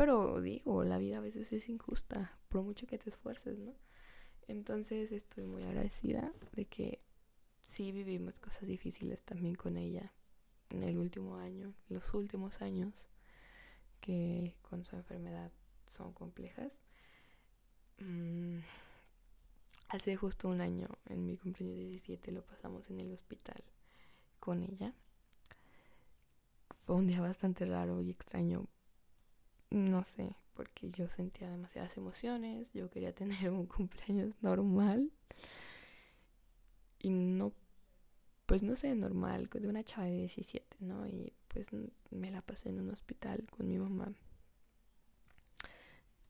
pero 0.00 0.40
digo, 0.40 0.82
la 0.82 0.96
vida 0.96 1.18
a 1.18 1.20
veces 1.20 1.52
es 1.52 1.68
injusta, 1.68 2.32
por 2.48 2.62
mucho 2.62 2.86
que 2.86 2.96
te 2.96 3.10
esfuerces, 3.10 3.58
¿no? 3.58 3.74
Entonces 4.48 5.12
estoy 5.12 5.44
muy 5.44 5.62
agradecida 5.62 6.32
de 6.52 6.64
que 6.64 7.02
sí 7.64 7.92
vivimos 7.92 8.40
cosas 8.40 8.66
difíciles 8.66 9.22
también 9.24 9.56
con 9.56 9.76
ella 9.76 10.10
en 10.70 10.84
el 10.84 10.96
último 10.96 11.36
año, 11.36 11.74
los 11.90 12.14
últimos 12.14 12.62
años 12.62 13.10
que 14.00 14.56
con 14.62 14.84
su 14.84 14.96
enfermedad 14.96 15.52
son 15.84 16.14
complejas. 16.14 16.80
Mm, 17.98 18.60
hace 19.88 20.16
justo 20.16 20.48
un 20.48 20.62
año, 20.62 20.88
en 21.10 21.26
mi 21.26 21.36
cumpleaños 21.36 21.76
17, 21.76 22.32
lo 22.32 22.42
pasamos 22.42 22.88
en 22.88 23.00
el 23.00 23.12
hospital 23.12 23.62
con 24.38 24.62
ella. 24.62 24.94
Fue 26.70 26.96
un 26.96 27.06
día 27.06 27.20
bastante 27.20 27.66
raro 27.66 28.00
y 28.00 28.08
extraño 28.08 28.66
no 29.70 30.04
sé, 30.04 30.34
porque 30.54 30.90
yo 30.90 31.08
sentía 31.08 31.50
demasiadas 31.50 31.96
emociones, 31.96 32.72
yo 32.72 32.90
quería 32.90 33.14
tener 33.14 33.50
un 33.50 33.66
cumpleaños 33.66 34.34
normal 34.42 35.10
y 36.98 37.10
no, 37.10 37.52
pues 38.46 38.62
no 38.62 38.76
sé, 38.76 38.94
normal, 38.94 39.48
de 39.52 39.68
una 39.68 39.84
chava 39.84 40.06
de 40.06 40.16
17, 40.16 40.76
¿no? 40.80 41.06
Y 41.06 41.32
pues 41.48 41.68
me 42.10 42.30
la 42.30 42.42
pasé 42.42 42.68
en 42.68 42.80
un 42.80 42.90
hospital 42.90 43.46
con 43.50 43.66
mi 43.68 43.78
mamá. 43.78 44.12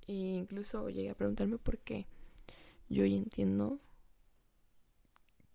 E 0.07 0.13
incluso 0.13 0.89
llegué 0.91 1.11
a 1.11 1.15
preguntarme 1.15 1.59
por 1.59 1.79
qué. 1.79 2.07
Yo 2.89 3.05
hoy 3.05 3.17
entiendo 3.17 3.79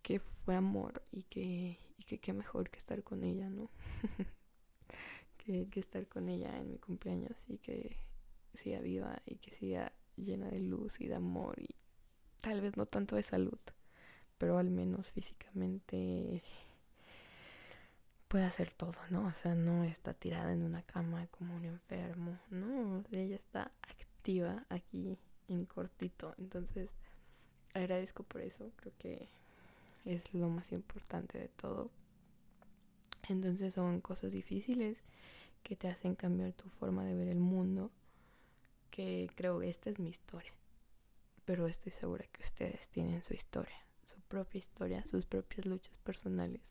que 0.01 0.19
fue 0.19 0.55
amor 0.55 1.03
y 1.11 1.23
que, 1.23 1.77
y 1.97 2.03
que 2.03 2.19
qué 2.19 2.33
mejor 2.33 2.69
que 2.69 2.77
estar 2.77 3.03
con 3.03 3.23
ella, 3.23 3.49
¿no? 3.49 3.69
que, 5.45 5.79
estar 5.79 6.07
con 6.07 6.29
ella 6.29 6.57
en 6.57 6.71
mi 6.71 6.77
cumpleaños 6.77 7.45
y 7.47 7.57
que 7.57 7.97
siga 8.53 8.79
viva 8.79 9.21
y 9.25 9.35
que 9.35 9.55
siga 9.55 9.91
llena 10.17 10.49
de 10.49 10.59
luz 10.59 10.99
y 11.01 11.07
de 11.07 11.15
amor 11.15 11.59
y 11.59 11.75
tal 12.41 12.61
vez 12.61 12.77
no 12.77 12.85
tanto 12.85 13.15
de 13.15 13.23
salud, 13.23 13.59
pero 14.37 14.57
al 14.57 14.69
menos 14.69 15.11
físicamente 15.11 16.41
puede 18.27 18.45
hacer 18.45 18.71
todo, 18.71 18.95
¿no? 19.09 19.27
O 19.27 19.33
sea, 19.33 19.55
no 19.55 19.83
está 19.83 20.13
tirada 20.13 20.51
en 20.51 20.63
una 20.63 20.81
cama 20.81 21.27
como 21.27 21.55
un 21.55 21.65
enfermo, 21.65 22.39
no, 22.49 23.03
ella 23.11 23.35
está 23.35 23.71
activa 23.81 24.65
aquí 24.69 25.17
en 25.47 25.65
cortito, 25.65 26.33
entonces 26.37 26.89
agradezco 27.73 28.23
por 28.23 28.41
eso, 28.41 28.71
creo 28.77 28.93
que 28.97 29.27
es 30.05 30.33
lo 30.33 30.49
más 30.49 30.71
importante 30.71 31.37
de 31.37 31.49
todo. 31.49 31.91
Entonces 33.29 33.73
son 33.73 34.01
cosas 34.01 34.31
difíciles 34.31 34.97
que 35.63 35.75
te 35.75 35.87
hacen 35.87 36.15
cambiar 36.15 36.53
tu 36.53 36.69
forma 36.69 37.03
de 37.05 37.15
ver 37.15 37.27
el 37.27 37.39
mundo, 37.39 37.91
que 38.91 39.29
creo 39.35 39.59
que 39.59 39.69
esta 39.69 39.89
es 39.89 39.99
mi 39.99 40.09
historia, 40.09 40.53
pero 41.43 41.67
estoy 41.67 41.91
segura 41.91 42.25
que 42.31 42.43
ustedes 42.43 42.87
tienen 42.89 43.23
su 43.23 43.33
historia, 43.33 43.75
su 44.05 44.19
propia 44.21 44.59
historia, 44.59 45.03
sus 45.09 45.25
propias 45.25 45.65
luchas 45.65 45.97
personales. 46.03 46.61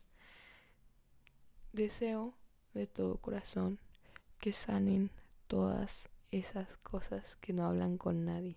Deseo 1.73 2.33
de 2.73 2.87
todo 2.87 3.17
corazón 3.17 3.79
que 4.39 4.53
sanen 4.53 5.09
todas 5.47 6.07
esas 6.31 6.77
cosas 6.77 7.35
que 7.37 7.51
no 7.51 7.65
hablan 7.65 7.97
con 7.97 8.25
nadie, 8.25 8.55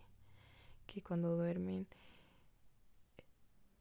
que 0.86 1.02
cuando 1.02 1.36
duermen 1.36 1.86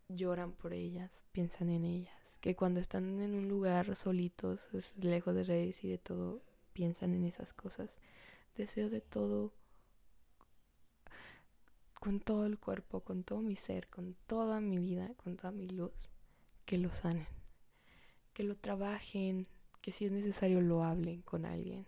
lloran 0.09 0.53
por 0.53 0.73
ellas, 0.73 1.11
piensan 1.31 1.69
en 1.69 1.83
ellas, 1.85 2.16
que 2.41 2.55
cuando 2.55 2.79
están 2.79 3.21
en 3.21 3.33
un 3.33 3.47
lugar 3.47 3.95
solitos, 3.95 4.59
lejos 5.01 5.35
de 5.35 5.43
redes 5.43 5.83
y 5.83 5.89
de 5.89 5.97
todo, 5.97 6.41
piensan 6.73 7.13
en 7.13 7.25
esas 7.25 7.53
cosas. 7.53 7.97
Deseo 8.55 8.89
de 8.89 9.01
todo, 9.01 9.53
con 11.99 12.19
todo 12.19 12.45
el 12.45 12.57
cuerpo, 12.59 13.01
con 13.01 13.23
todo 13.23 13.41
mi 13.41 13.55
ser, 13.55 13.87
con 13.89 14.15
toda 14.27 14.61
mi 14.61 14.77
vida, 14.77 15.13
con 15.23 15.37
toda 15.37 15.51
mi 15.51 15.67
luz, 15.67 16.09
que 16.65 16.77
lo 16.77 16.93
sanen, 16.93 17.27
que 18.33 18.43
lo 18.43 18.55
trabajen, 18.55 19.47
que 19.81 19.91
si 19.91 20.05
es 20.05 20.11
necesario 20.11 20.61
lo 20.61 20.83
hablen 20.83 21.21
con 21.21 21.45
alguien 21.45 21.85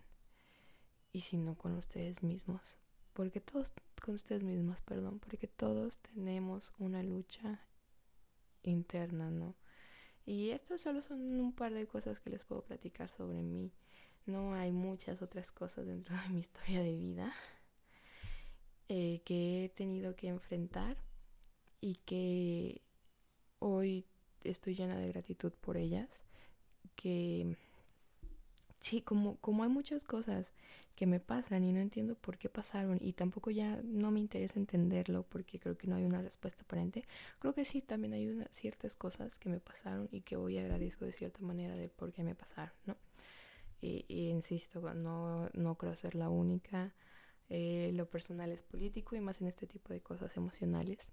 y 1.12 1.22
si 1.22 1.38
no 1.38 1.56
con 1.56 1.74
ustedes 1.76 2.24
mismos, 2.24 2.78
porque 3.14 3.42
todos 3.42 3.74
con 4.02 4.16
ustedes 4.16 4.44
mismos, 4.44 4.82
perdón, 4.82 5.20
porque 5.20 5.48
todos 5.48 6.00
tenemos 6.00 6.72
una 6.80 7.04
lucha 7.04 7.60
interna, 8.64 9.30
¿no? 9.30 9.56
Y 10.30 10.52
esto 10.52 10.78
solo 10.78 11.02
son 11.02 11.40
un 11.40 11.54
par 11.54 11.74
de 11.74 11.88
cosas 11.88 12.20
que 12.20 12.30
les 12.30 12.44
puedo 12.44 12.62
platicar 12.62 13.10
sobre 13.10 13.42
mí. 13.42 13.72
No 14.28 14.54
hay 14.54 14.72
muchas 14.72 15.24
otras 15.24 15.52
cosas 15.52 15.88
dentro 15.88 16.16
de 16.16 16.30
mi 16.30 16.42
historia 16.42 16.84
de 16.84 16.96
vida 16.96 17.34
eh, 18.90 19.22
que 19.26 19.66
he 19.66 19.70
tenido 19.70 20.16
que 20.16 20.28
enfrentar 20.28 20.98
y 21.82 21.96
que 22.06 22.84
hoy 23.58 24.06
estoy 24.44 24.76
llena 24.76 25.00
de 25.00 25.08
gratitud 25.08 25.52
por 25.52 25.78
ellas. 25.78 26.08
Que 26.96 27.58
sí, 28.80 29.02
como, 29.02 29.38
como 29.38 29.64
hay 29.64 29.70
muchas 29.70 30.04
cosas 30.04 30.52
que 31.00 31.06
me 31.06 31.22
pasan 31.22 31.64
y 31.64 31.72
no 31.72 31.80
entiendo 31.80 32.16
por 32.16 32.38
qué 32.38 32.50
pasaron 32.50 32.98
y 33.00 33.14
tampoco 33.14 33.52
ya 33.52 33.80
no 33.86 34.12
me 34.12 34.20
interesa 34.20 34.60
entenderlo 34.60 35.24
porque 35.24 35.58
creo 35.58 35.78
que 35.78 35.88
no 35.88 35.96
hay 35.96 36.04
una 36.04 36.22
respuesta 36.22 36.64
aparente. 36.64 37.06
Creo 37.40 37.54
que 37.54 37.64
sí, 37.64 37.82
también 37.82 38.12
hay 38.12 38.28
una, 38.28 38.48
ciertas 38.52 38.98
cosas 38.98 39.38
que 39.38 39.48
me 39.48 39.62
pasaron 39.62 40.10
y 40.12 40.22
que 40.22 40.36
hoy 40.36 40.58
agradezco 40.58 41.06
de 41.06 41.14
cierta 41.14 41.40
manera 41.40 41.76
de 41.76 41.88
por 41.88 42.12
qué 42.12 42.22
me 42.24 42.36
pasaron, 42.36 42.74
¿no? 42.86 42.98
Y, 43.82 44.06
insisto, 44.10 44.82
no, 44.94 45.50
no 45.54 45.76
creo 45.76 45.96
ser 45.96 46.16
la 46.16 46.28
única. 46.28 46.94
Eh, 47.48 47.92
lo 47.94 48.06
personal 48.10 48.52
es 48.52 48.62
político 48.62 49.16
y 49.16 49.22
más 49.22 49.40
en 49.40 49.48
este 49.48 49.68
tipo 49.68 49.94
de 49.94 50.02
cosas 50.02 50.36
emocionales. 50.36 51.08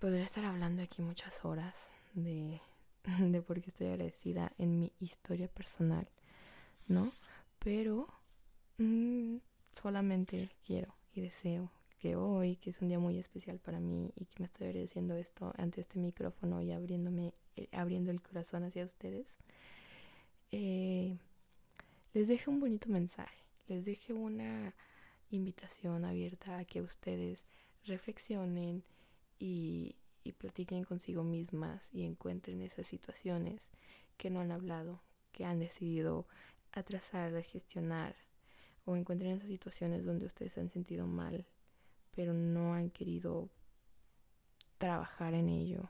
podría 0.00 0.24
estar 0.24 0.44
hablando 0.44 0.82
aquí 0.82 1.00
muchas 1.00 1.44
horas 1.44 1.90
de, 2.14 2.60
de 3.18 3.42
por 3.42 3.60
qué 3.60 3.70
estoy 3.70 3.88
agradecida 3.88 4.52
en 4.58 4.78
mi 4.78 4.92
historia 5.00 5.48
personal 5.48 6.08
¿no? 6.90 7.12
Pero 7.60 8.08
mm, 8.78 9.36
solamente 9.72 10.50
quiero 10.66 10.94
y 11.14 11.22
deseo 11.22 11.70
que 12.00 12.16
hoy, 12.16 12.56
que 12.56 12.70
es 12.70 12.80
un 12.82 12.88
día 12.88 12.98
muy 12.98 13.18
especial 13.18 13.58
para 13.58 13.78
mí 13.78 14.12
y 14.16 14.24
que 14.24 14.40
me 14.40 14.46
estoy 14.46 14.68
agradeciendo 14.68 15.14
esto 15.14 15.52
ante 15.56 15.80
este 15.80 15.98
micrófono 15.98 16.60
y 16.62 16.72
abriéndome, 16.72 17.32
eh, 17.56 17.68
abriendo 17.72 18.10
el 18.10 18.20
corazón 18.20 18.64
hacia 18.64 18.84
ustedes, 18.84 19.36
eh, 20.50 21.16
les 22.12 22.28
deje 22.28 22.50
un 22.50 22.58
bonito 22.58 22.88
mensaje, 22.88 23.38
les 23.68 23.84
deje 23.84 24.12
una 24.12 24.74
invitación 25.30 26.04
abierta 26.04 26.58
a 26.58 26.64
que 26.64 26.82
ustedes 26.82 27.44
reflexionen 27.84 28.82
y, 29.38 29.94
y 30.24 30.32
platiquen 30.32 30.84
consigo 30.84 31.24
mismas 31.24 31.88
y 31.92 32.04
encuentren 32.04 32.62
esas 32.62 32.86
situaciones 32.86 33.70
que 34.16 34.30
no 34.30 34.40
han 34.40 34.52
hablado, 34.52 35.00
que 35.32 35.44
han 35.44 35.58
decidido 35.58 36.26
atrasar, 36.72 37.42
gestionar 37.42 38.14
o 38.84 38.96
encuentren 38.96 39.32
esas 39.32 39.48
situaciones 39.48 40.04
donde 40.04 40.26
ustedes 40.26 40.52
se 40.52 40.60
han 40.60 40.70
sentido 40.70 41.06
mal, 41.06 41.46
pero 42.14 42.32
no 42.34 42.74
han 42.74 42.90
querido 42.90 43.48
trabajar 44.78 45.34
en 45.34 45.48
ello 45.48 45.88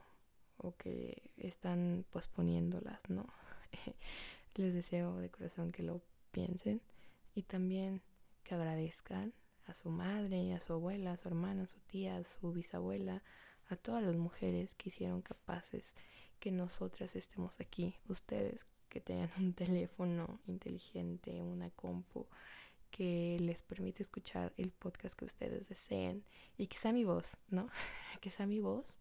o 0.57 0.77
que 0.77 1.31
están 1.37 2.05
posponiéndolas, 2.11 3.01
¿no? 3.09 3.27
Les 4.57 4.75
deseo 4.75 5.17
de 5.19 5.31
corazón 5.31 5.73
que 5.73 5.83
lo 5.83 6.03
piensen 6.33 6.83
y 7.35 7.43
también 7.43 8.03
que 8.43 8.55
agradezcan 8.55 9.33
a 9.67 9.75
su 9.75 9.91
madre, 9.91 10.53
a 10.55 10.61
su 10.61 10.73
abuela, 10.73 11.13
a 11.13 11.17
su 11.17 11.29
hermana, 11.29 11.63
a 11.63 11.67
su 11.67 11.79
tía, 11.81 12.17
a 12.17 12.25
su 12.25 12.53
bisabuela, 12.53 13.23
a 13.71 13.77
todas 13.77 14.03
las 14.03 14.17
mujeres 14.17 14.75
que 14.75 14.91
hicieron 14.91 15.23
capaces 15.23 15.93
que 16.41 16.51
nosotras 16.51 17.17
estemos 17.17 17.61
aquí, 17.61 17.95
ustedes 18.09 18.67
que 18.89 19.01
tengan 19.01 19.31
un 19.39 19.55
teléfono 19.55 20.41
inteligente, 20.47 21.43
una 21.43 21.71
compu 21.71 22.27
que 22.91 23.39
les 23.41 23.63
permite 23.63 24.03
escuchar 24.03 24.53
el 24.57 24.73
podcast 24.73 25.15
que 25.15 25.25
ustedes 25.25 25.69
deseen 25.69 26.25
y 26.59 26.67
que 26.67 26.77
sea 26.77 26.93
mi 26.93 27.05
voz, 27.05 27.37
¿no? 27.49 27.69
que 28.21 28.31
sea 28.31 28.47
mi 28.47 28.59
voz, 28.59 29.01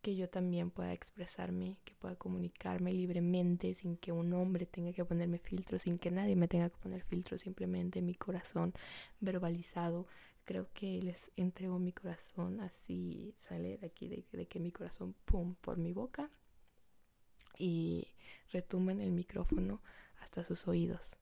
que 0.00 0.16
yo 0.16 0.28
también 0.30 0.70
pueda 0.70 0.92
expresarme, 0.92 1.76
que 1.84 1.94
pueda 1.94 2.16
comunicarme 2.16 2.92
libremente 2.92 3.74
sin 3.74 3.96
que 3.96 4.12
un 4.12 4.32
hombre 4.32 4.64
tenga 4.64 4.92
que 4.92 5.04
ponerme 5.04 5.38
filtros, 5.38 5.82
sin 5.82 5.98
que 5.98 6.10
nadie 6.10 6.36
me 6.36 6.48
tenga 6.48 6.70
que 6.70 6.78
poner 6.78 7.02
filtros, 7.02 7.42
simplemente 7.42 8.00
mi 8.00 8.14
corazón 8.14 8.72
verbalizado. 9.20 10.06
Creo 10.46 10.68
que 10.72 11.02
les 11.02 11.30
entrego 11.36 11.78
mi 11.78 11.92
corazón 11.92 12.60
así, 12.60 13.34
sale 13.36 13.76
de 13.76 13.86
aquí, 13.86 14.08
de, 14.08 14.24
de 14.32 14.46
que 14.46 14.58
mi 14.58 14.72
corazón, 14.72 15.14
pum, 15.26 15.56
por 15.56 15.76
mi 15.76 15.92
boca 15.92 16.30
y 17.58 18.08
retumen 18.52 19.00
el 19.00 19.12
micrófono 19.12 19.82
hasta 20.20 20.44
sus 20.44 20.66
oídos. 20.68 21.16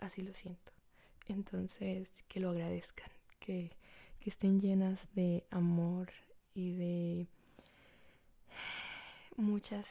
Así 0.00 0.22
lo 0.22 0.34
siento. 0.34 0.72
Entonces, 1.26 2.08
que 2.28 2.40
lo 2.40 2.50
agradezcan, 2.50 3.10
que, 3.40 3.70
que 4.20 4.30
estén 4.30 4.60
llenas 4.60 5.08
de 5.14 5.46
amor 5.50 6.10
y 6.54 6.72
de 6.72 7.26
muchas 9.36 9.86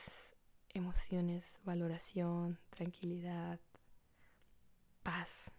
emociones, 0.74 1.60
valoración, 1.64 2.60
tranquilidad, 2.70 3.60
paz. 5.04 5.52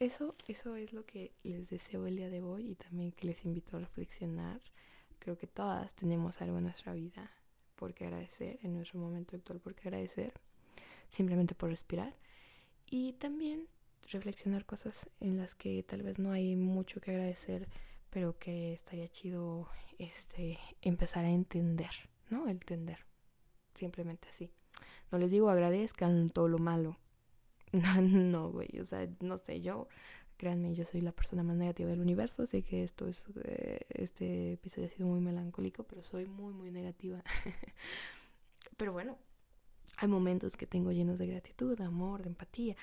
Eso, 0.00 0.34
eso 0.48 0.76
es 0.76 0.94
lo 0.94 1.04
que 1.04 1.34
les 1.42 1.68
deseo 1.68 2.06
el 2.06 2.16
día 2.16 2.30
de 2.30 2.40
hoy 2.40 2.70
y 2.70 2.74
también 2.74 3.12
que 3.12 3.26
les 3.26 3.44
invito 3.44 3.76
a 3.76 3.80
reflexionar. 3.80 4.58
Creo 5.18 5.36
que 5.36 5.46
todas 5.46 5.94
tenemos 5.94 6.40
algo 6.40 6.56
en 6.56 6.64
nuestra 6.64 6.94
vida 6.94 7.30
por 7.76 7.92
qué 7.92 8.06
agradecer, 8.06 8.58
en 8.62 8.72
nuestro 8.72 8.98
momento 8.98 9.36
actual 9.36 9.60
por 9.60 9.74
qué 9.74 9.88
agradecer, 9.88 10.32
simplemente 11.10 11.54
por 11.54 11.68
respirar. 11.68 12.14
Y 12.88 13.12
también 13.12 13.68
reflexionar 14.10 14.64
cosas 14.64 15.10
en 15.20 15.36
las 15.36 15.54
que 15.54 15.82
tal 15.82 16.00
vez 16.02 16.18
no 16.18 16.32
hay 16.32 16.56
mucho 16.56 17.02
que 17.02 17.10
agradecer, 17.10 17.68
pero 18.08 18.38
que 18.38 18.72
estaría 18.72 19.08
chido 19.08 19.68
este 19.98 20.58
empezar 20.80 21.26
a 21.26 21.30
entender, 21.30 21.90
¿no? 22.30 22.48
Entender. 22.48 23.04
Simplemente 23.74 24.28
así. 24.30 24.50
No 25.12 25.18
les 25.18 25.30
digo 25.30 25.50
agradezcan 25.50 26.30
todo 26.30 26.48
lo 26.48 26.58
malo. 26.58 26.96
No, 28.02 28.50
güey, 28.50 28.78
o 28.80 28.84
sea, 28.84 29.08
no 29.20 29.38
sé, 29.38 29.60
yo 29.60 29.88
Créanme, 30.40 30.74
yo 30.74 30.86
soy 30.86 31.02
la 31.02 31.12
persona 31.12 31.42
más 31.42 31.54
negativa 31.54 31.90
del 31.90 32.00
universo. 32.00 32.46
Sé 32.46 32.62
que 32.62 32.82
esto 32.82 33.06
es, 33.06 33.26
eh, 33.44 33.80
este 33.90 34.54
episodio 34.54 34.86
ha 34.86 34.90
sido 34.90 35.06
muy 35.06 35.20
melancólico, 35.20 35.82
pero 35.82 36.02
soy 36.02 36.24
muy, 36.24 36.54
muy 36.54 36.70
negativa. 36.70 37.22
pero 38.78 38.94
bueno, 38.94 39.18
hay 39.98 40.08
momentos 40.08 40.56
que 40.56 40.66
tengo 40.66 40.92
llenos 40.92 41.18
de 41.18 41.26
gratitud, 41.26 41.76
de 41.76 41.84
amor, 41.84 42.22
de 42.22 42.30
empatía. 42.30 42.74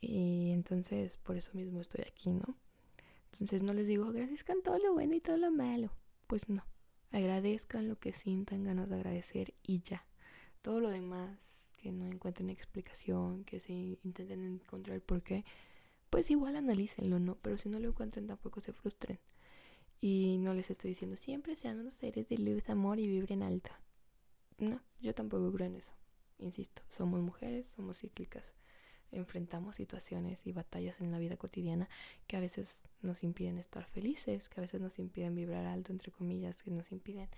Y 0.00 0.52
entonces, 0.52 1.16
por 1.16 1.36
eso 1.36 1.50
mismo 1.54 1.80
estoy 1.80 2.04
aquí, 2.06 2.30
¿no? 2.30 2.56
Entonces 3.32 3.64
no 3.64 3.74
les 3.74 3.88
digo 3.88 4.04
agradezcan 4.04 4.62
todo 4.62 4.78
lo 4.78 4.92
bueno 4.92 5.16
y 5.16 5.20
todo 5.20 5.38
lo 5.38 5.50
malo. 5.50 5.90
Pues 6.28 6.48
no. 6.48 6.64
Agradezcan 7.10 7.88
lo 7.88 7.98
que 7.98 8.12
sientan 8.12 8.62
ganas 8.62 8.88
de 8.88 8.94
agradecer 8.94 9.54
y 9.64 9.80
ya. 9.80 10.06
Todo 10.62 10.78
lo 10.78 10.90
demás, 10.90 11.55
que 11.86 11.92
no 11.92 12.04
encuentren 12.04 12.50
explicación, 12.50 13.44
que 13.44 13.60
se 13.60 13.72
intenten 13.72 14.42
encontrar 14.54 15.00
por 15.00 15.22
qué, 15.22 15.44
pues 16.10 16.28
igual 16.32 16.56
analícenlo, 16.56 17.20
¿no? 17.20 17.36
Pero 17.36 17.58
si 17.58 17.68
no 17.68 17.78
lo 17.78 17.90
encuentran 17.90 18.26
tampoco 18.26 18.60
se 18.60 18.72
frustren. 18.72 19.20
Y 20.00 20.38
no 20.40 20.52
les 20.52 20.68
estoy 20.68 20.90
diciendo 20.90 21.16
siempre 21.16 21.54
sean 21.54 21.78
unos 21.78 21.94
seres 21.94 22.28
de 22.28 22.38
luz, 22.38 22.68
amor 22.70 22.98
y 22.98 23.06
vibren 23.06 23.44
alta. 23.44 23.80
No, 24.58 24.80
yo 25.00 25.14
tampoco 25.14 25.52
creo 25.52 25.68
en 25.68 25.76
eso. 25.76 25.92
Insisto, 26.38 26.82
somos 26.90 27.20
mujeres, 27.20 27.68
somos 27.76 28.00
cíclicas. 28.00 28.52
Enfrentamos 29.12 29.76
situaciones 29.76 30.44
y 30.44 30.50
batallas 30.50 31.00
en 31.00 31.12
la 31.12 31.20
vida 31.20 31.36
cotidiana 31.36 31.88
que 32.26 32.36
a 32.36 32.40
veces 32.40 32.82
nos 33.00 33.22
impiden 33.22 33.58
estar 33.58 33.84
felices, 33.84 34.48
que 34.48 34.58
a 34.58 34.62
veces 34.62 34.80
nos 34.80 34.98
impiden 34.98 35.36
vibrar 35.36 35.66
alto, 35.66 35.92
entre 35.92 36.10
comillas, 36.10 36.64
que 36.64 36.72
nos 36.72 36.90
impiden 36.90 37.28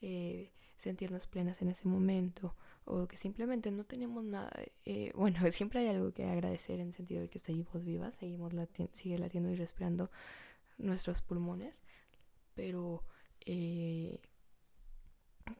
eh, 0.00 0.50
sentirnos 0.76 1.28
plenas 1.28 1.62
en 1.62 1.68
ese 1.68 1.86
momento 1.86 2.56
o 2.84 3.06
que 3.06 3.16
simplemente 3.16 3.70
no 3.70 3.84
tenemos 3.84 4.24
nada. 4.24 4.50
Eh, 4.84 5.12
bueno, 5.16 5.50
siempre 5.50 5.80
hay 5.80 5.88
algo 5.88 6.12
que 6.12 6.24
agradecer 6.24 6.80
en 6.80 6.88
el 6.88 6.94
sentido 6.94 7.22
de 7.22 7.28
que 7.28 7.38
seguimos 7.38 7.84
vivas, 7.84 8.14
seguimos 8.16 8.52
lati 8.52 8.88
sigue 8.92 9.18
latiendo 9.18 9.50
y 9.50 9.56
respirando 9.56 10.10
nuestros 10.78 11.22
pulmones, 11.22 11.74
pero 12.54 13.04
eh, 13.46 14.20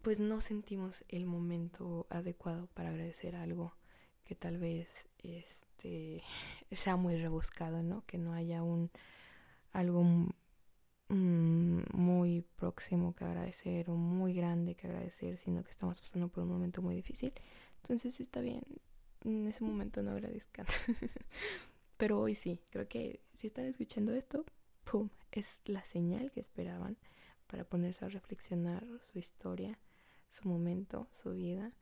pues 0.03 0.20
no 0.20 0.41
sentimos 0.41 1.05
el 1.09 1.27
momento 1.27 2.07
adecuado 2.11 2.68
para 2.75 2.91
agradecer 2.91 3.37
algo 3.37 3.75
que 4.25 4.35
tal 4.35 4.59
vez 4.59 5.09
este 5.18 6.23
sea 6.70 6.97
muy 6.97 7.16
rebuscado, 7.16 7.83
¿no? 7.83 8.05
Que 8.07 8.18
no 8.18 8.33
haya 8.33 8.62
un 8.62 8.91
algo 9.73 10.05
muy 11.13 12.45
próximo 12.57 13.15
que 13.15 13.25
agradecer 13.25 13.91
o 13.91 13.95
muy 13.95 14.35
grande 14.35 14.75
que 14.75 14.87
agradecer, 14.87 15.37
sino 15.39 15.63
que 15.63 15.71
estamos 15.71 16.01
pasando 16.01 16.29
por 16.29 16.43
un 16.43 16.51
momento 16.51 16.81
muy 16.83 16.95
difícil. 16.95 17.33
Entonces 17.83 18.21
está 18.21 18.41
bien, 18.41 18.63
en 19.25 19.47
ese 19.47 19.63
momento 19.65 20.03
no 20.03 20.13
agradezcan. 20.13 20.67
Pero 21.97 22.19
hoy 22.19 22.35
sí, 22.35 22.61
creo 22.71 22.89
que 22.89 23.21
si 23.33 23.47
están 23.47 23.67
escuchando 23.67 24.13
esto, 24.15 24.45
¡pum! 24.85 25.11
Es 25.31 25.61
la 25.67 25.85
señal 25.85 26.31
que 26.33 26.41
esperaban 26.41 26.97
para 27.47 27.65
ponerse 27.65 28.05
a 28.05 28.09
reflexionar 28.09 28.85
su 29.13 29.19
historia, 29.19 29.79
su 30.31 30.49
momento, 30.49 31.09
su 31.13 31.33
vida, 31.33 31.73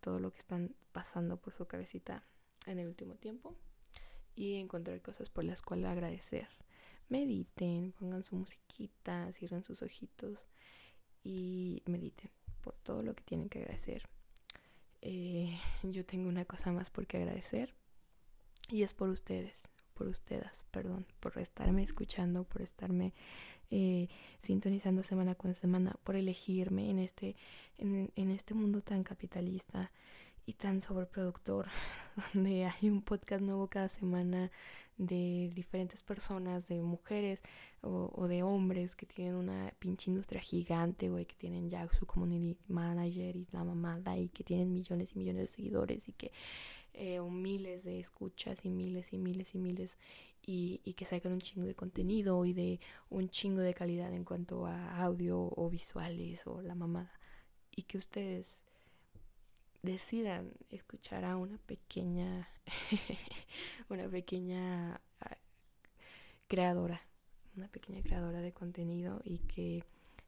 todo 0.00 0.20
lo 0.20 0.32
que 0.32 0.38
están 0.38 0.74
pasando 0.92 1.36
por 1.36 1.52
su 1.52 1.66
cabecita 1.66 2.22
en 2.66 2.78
el 2.78 2.86
último 2.86 3.16
tiempo 3.16 3.56
y 4.34 4.54
encontrar 4.54 5.02
cosas 5.02 5.28
por 5.28 5.44
las 5.44 5.62
cuales 5.62 5.86
agradecer. 5.86 6.48
Mediten, 7.08 7.92
pongan 7.92 8.24
su 8.24 8.36
musiquita, 8.36 9.32
cierren 9.32 9.62
sus 9.62 9.82
ojitos 9.82 10.46
y 11.22 11.82
mediten 11.86 12.30
por 12.60 12.74
todo 12.78 13.02
lo 13.02 13.14
que 13.14 13.22
tienen 13.24 13.48
que 13.48 13.60
agradecer. 13.60 14.08
Eh, 15.02 15.58
yo 15.82 16.04
tengo 16.04 16.28
una 16.28 16.44
cosa 16.44 16.72
más 16.72 16.90
por 16.90 17.06
qué 17.06 17.18
agradecer 17.18 17.74
y 18.70 18.82
es 18.82 18.94
por 18.94 19.08
ustedes, 19.08 19.68
por 19.94 20.08
ustedes, 20.08 20.64
perdón, 20.72 21.06
por 21.20 21.38
estarme 21.38 21.84
escuchando, 21.84 22.44
por 22.44 22.62
estarme 22.62 23.14
eh, 23.70 24.08
sintonizando 24.40 25.02
semana 25.02 25.34
con 25.34 25.54
semana, 25.54 25.96
por 26.02 26.16
elegirme 26.16 26.90
en 26.90 26.98
este, 26.98 27.36
en, 27.78 28.10
en 28.16 28.30
este 28.30 28.54
mundo 28.54 28.80
tan 28.80 29.04
capitalista 29.04 29.92
y 30.44 30.54
tan 30.54 30.80
sobreproductor, 30.80 31.66
donde 32.34 32.66
hay 32.66 32.88
un 32.88 33.02
podcast 33.02 33.42
nuevo 33.42 33.68
cada 33.68 33.88
semana 33.88 34.50
de 34.98 35.50
diferentes 35.54 36.02
personas, 36.02 36.68
de 36.68 36.82
mujeres 36.82 37.40
o, 37.82 38.26
de 38.26 38.42
hombres 38.42 38.96
que 38.96 39.06
tienen 39.06 39.34
una 39.34 39.72
pinche 39.78 40.10
industria 40.10 40.40
gigante, 40.40 41.08
güey, 41.08 41.26
que 41.26 41.36
tienen 41.36 41.70
ya 41.70 41.88
su 41.92 42.06
community 42.06 42.56
manager 42.68 43.36
y 43.36 43.46
la 43.52 43.62
mamada 43.62 44.18
y 44.18 44.28
que 44.28 44.42
tienen 44.42 44.72
millones 44.72 45.14
y 45.14 45.18
millones 45.18 45.42
de 45.42 45.48
seguidores 45.48 46.08
y 46.08 46.12
que 46.12 46.32
eh, 46.94 47.20
miles 47.20 47.84
de 47.84 48.00
escuchas 48.00 48.64
y 48.64 48.70
miles 48.70 49.12
y 49.12 49.18
miles 49.18 49.54
y 49.54 49.58
miles 49.58 49.98
y, 50.42 50.80
y 50.84 50.94
que 50.94 51.04
sacan 51.04 51.32
un 51.32 51.40
chingo 51.40 51.66
de 51.66 51.74
contenido 51.74 52.44
y 52.44 52.52
de 52.52 52.80
un 53.10 53.28
chingo 53.28 53.60
de 53.60 53.74
calidad 53.74 54.12
en 54.14 54.24
cuanto 54.24 54.66
a 54.66 55.02
audio 55.02 55.52
o 55.56 55.68
visuales 55.70 56.46
o 56.46 56.62
la 56.62 56.74
mamada. 56.74 57.12
Y 57.74 57.82
que 57.82 57.98
ustedes 57.98 58.60
decidan 59.86 60.52
escuchar 60.68 61.24
a 61.24 61.36
una 61.36 61.56
pequeña, 61.58 62.48
una 63.88 64.08
pequeña 64.08 65.00
ah, 65.20 65.36
creadora, 66.48 67.00
una 67.56 67.68
pequeña 67.68 68.02
creadora 68.02 68.42
de 68.42 68.52
contenido 68.52 69.22
y 69.24 69.38
que 69.38 69.84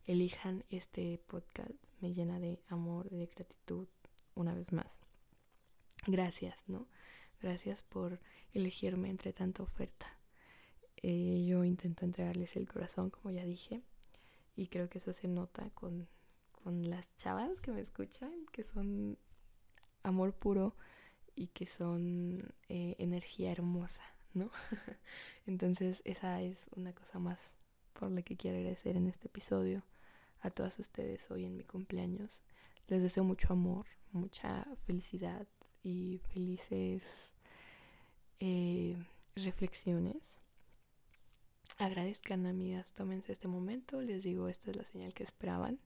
elijan 0.06 0.64
este 0.70 1.20
podcast 1.26 1.70
me 2.00 2.14
llena 2.14 2.38
de 2.40 2.62
amor, 2.68 3.10
de 3.10 3.26
gratitud 3.26 3.88
una 4.34 4.54
vez 4.54 4.72
más. 4.72 4.96
Gracias, 6.06 6.56
¿no? 6.68 6.86
Gracias 7.42 7.82
por 7.82 8.20
elegirme 8.52 9.10
entre 9.10 9.32
tanta 9.32 9.62
oferta. 9.62 10.06
Eh, 10.96 11.44
yo 11.46 11.64
intento 11.64 12.04
entregarles 12.04 12.56
el 12.56 12.68
corazón, 12.68 13.10
como 13.10 13.30
ya 13.30 13.44
dije, 13.44 13.82
y 14.56 14.68
creo 14.68 14.88
que 14.88 14.98
eso 14.98 15.12
se 15.12 15.28
nota 15.28 15.70
con, 15.70 16.08
con 16.52 16.88
las 16.88 17.14
chavas 17.16 17.60
que 17.60 17.72
me 17.72 17.80
escuchan, 17.80 18.32
que 18.52 18.64
son 18.64 19.18
amor 20.08 20.32
puro 20.32 20.74
y 21.34 21.48
que 21.48 21.66
son 21.66 22.52
eh, 22.68 22.96
energía 22.98 23.52
hermosa, 23.52 24.02
¿no? 24.34 24.50
Entonces 25.46 26.02
esa 26.04 26.42
es 26.42 26.68
una 26.76 26.92
cosa 26.92 27.18
más 27.18 27.38
por 27.92 28.10
la 28.10 28.22
que 28.22 28.36
quiero 28.36 28.58
agradecer 28.58 28.96
en 28.96 29.06
este 29.06 29.28
episodio 29.28 29.82
a 30.40 30.50
todas 30.50 30.78
ustedes 30.78 31.30
hoy 31.30 31.44
en 31.44 31.56
mi 31.56 31.64
cumpleaños. 31.64 32.42
Les 32.88 33.02
deseo 33.02 33.24
mucho 33.24 33.52
amor, 33.52 33.86
mucha 34.12 34.66
felicidad 34.86 35.46
y 35.82 36.20
felices 36.32 37.32
eh, 38.40 38.96
reflexiones. 39.36 40.38
Agradezcan 41.76 42.46
amigas, 42.46 42.92
tómense 42.94 43.32
este 43.32 43.46
momento, 43.46 44.00
les 44.00 44.22
digo, 44.22 44.48
esta 44.48 44.70
es 44.70 44.76
la 44.76 44.84
señal 44.84 45.14
que 45.14 45.22
esperaban. 45.22 45.78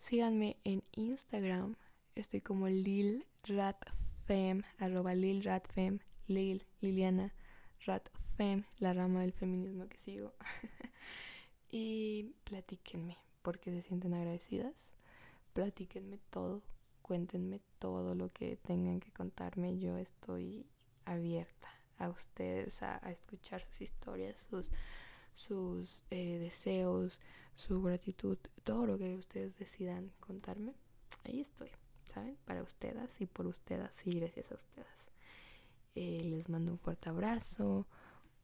Síganme 0.00 0.58
en 0.64 0.82
Instagram 0.92 1.76
Estoy 2.14 2.42
como 2.42 2.68
Lil 2.68 3.26
Ratfem, 3.42 4.62
arroba 4.78 5.14
Lil 5.14 5.42
Ratfem, 5.42 5.98
Lil, 6.28 6.64
Liliana 6.80 7.34
Ratfem, 7.84 8.62
la 8.78 8.92
rama 8.92 9.22
del 9.22 9.32
feminismo 9.32 9.88
que 9.88 9.98
sigo. 9.98 10.32
y 11.72 12.34
platíquenme, 12.44 13.18
porque 13.42 13.72
se 13.72 13.82
sienten 13.82 14.14
agradecidas. 14.14 14.74
Platíquenme 15.54 16.20
todo, 16.30 16.62
cuéntenme 17.02 17.60
todo 17.80 18.14
lo 18.14 18.32
que 18.32 18.58
tengan 18.58 19.00
que 19.00 19.10
contarme. 19.10 19.80
Yo 19.80 19.98
estoy 19.98 20.66
abierta 21.06 21.68
a 21.98 22.10
ustedes, 22.10 22.80
a, 22.84 22.98
escuchar 23.10 23.64
sus 23.64 23.80
historias, 23.80 24.38
sus, 24.48 24.70
sus 25.34 26.04
eh, 26.10 26.38
deseos, 26.38 27.20
su 27.56 27.82
gratitud, 27.82 28.38
todo 28.62 28.86
lo 28.86 28.98
que 28.98 29.16
ustedes 29.16 29.58
decidan 29.58 30.12
contarme. 30.20 30.76
Ahí 31.24 31.40
estoy. 31.40 31.70
¿Saben? 32.12 32.36
Para 32.44 32.62
ustedes 32.62 33.10
y 33.20 33.26
por 33.26 33.46
ustedes 33.46 33.90
y 34.06 34.18
gracias 34.18 34.50
a 34.52 34.54
ustedes. 34.54 34.86
Eh, 35.94 36.22
les 36.24 36.48
mando 36.48 36.72
un 36.72 36.78
fuerte 36.78 37.08
abrazo, 37.08 37.86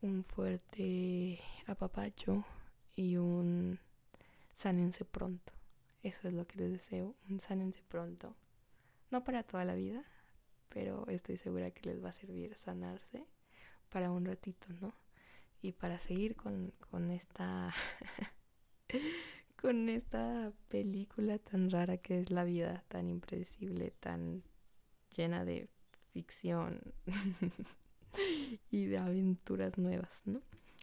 un 0.03 0.25
fuerte 0.25 1.41
apapacho 1.67 2.45
y 2.95 3.17
un 3.17 3.79
sánense 4.55 5.05
pronto. 5.05 5.53
Eso 6.03 6.29
es 6.29 6.35
lo 6.35 6.47
que 6.47 6.59
les 6.59 6.73
deseo, 6.73 7.15
un 7.29 7.41
sánense 7.41 7.83
pronto. 7.89 8.35
No 9.11 9.25
para 9.25 9.43
toda 9.43 9.65
la 9.65 9.75
vida, 9.75 10.05
pero 10.69 11.07
estoy 11.09 11.37
segura 11.37 11.71
que 11.73 11.89
les 11.89 12.03
va 12.03 12.11
a 12.11 12.13
servir 12.13 12.57
sanarse 12.57 13.27
para 13.91 14.11
un 14.11 14.25
ratito, 14.25 14.67
¿no? 14.81 14.95
Y 15.63 15.73
para 15.73 15.99
seguir 15.99 16.37
con, 16.37 16.73
con 16.91 17.11
esta 17.11 17.75
con 19.61 19.89
esta 19.89 20.53
película 20.69 21.39
tan 21.39 21.71
rara 21.71 21.99
que 21.99 22.21
es 22.21 22.31
la 22.31 22.45
vida, 22.45 22.85
tan 22.89 23.09
impredecible, 23.09 23.93
tan 24.01 24.43
llena 25.17 25.45
de 25.45 25.69
ficción 26.13 26.81
y 28.71 28.87
de 28.87 28.99
aventuras 28.99 29.79
nuevas, 29.79 30.23
¿no? 30.25 30.41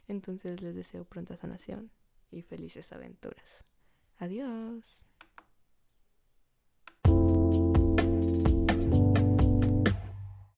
Entonces 0.08 0.62
les 0.62 0.76
deseo 0.76 1.06
pronta 1.06 1.36
sanación 1.36 1.92
y 2.32 2.42
felices 2.42 2.92
aventuras. 2.92 3.64
Adiós. 4.20 5.07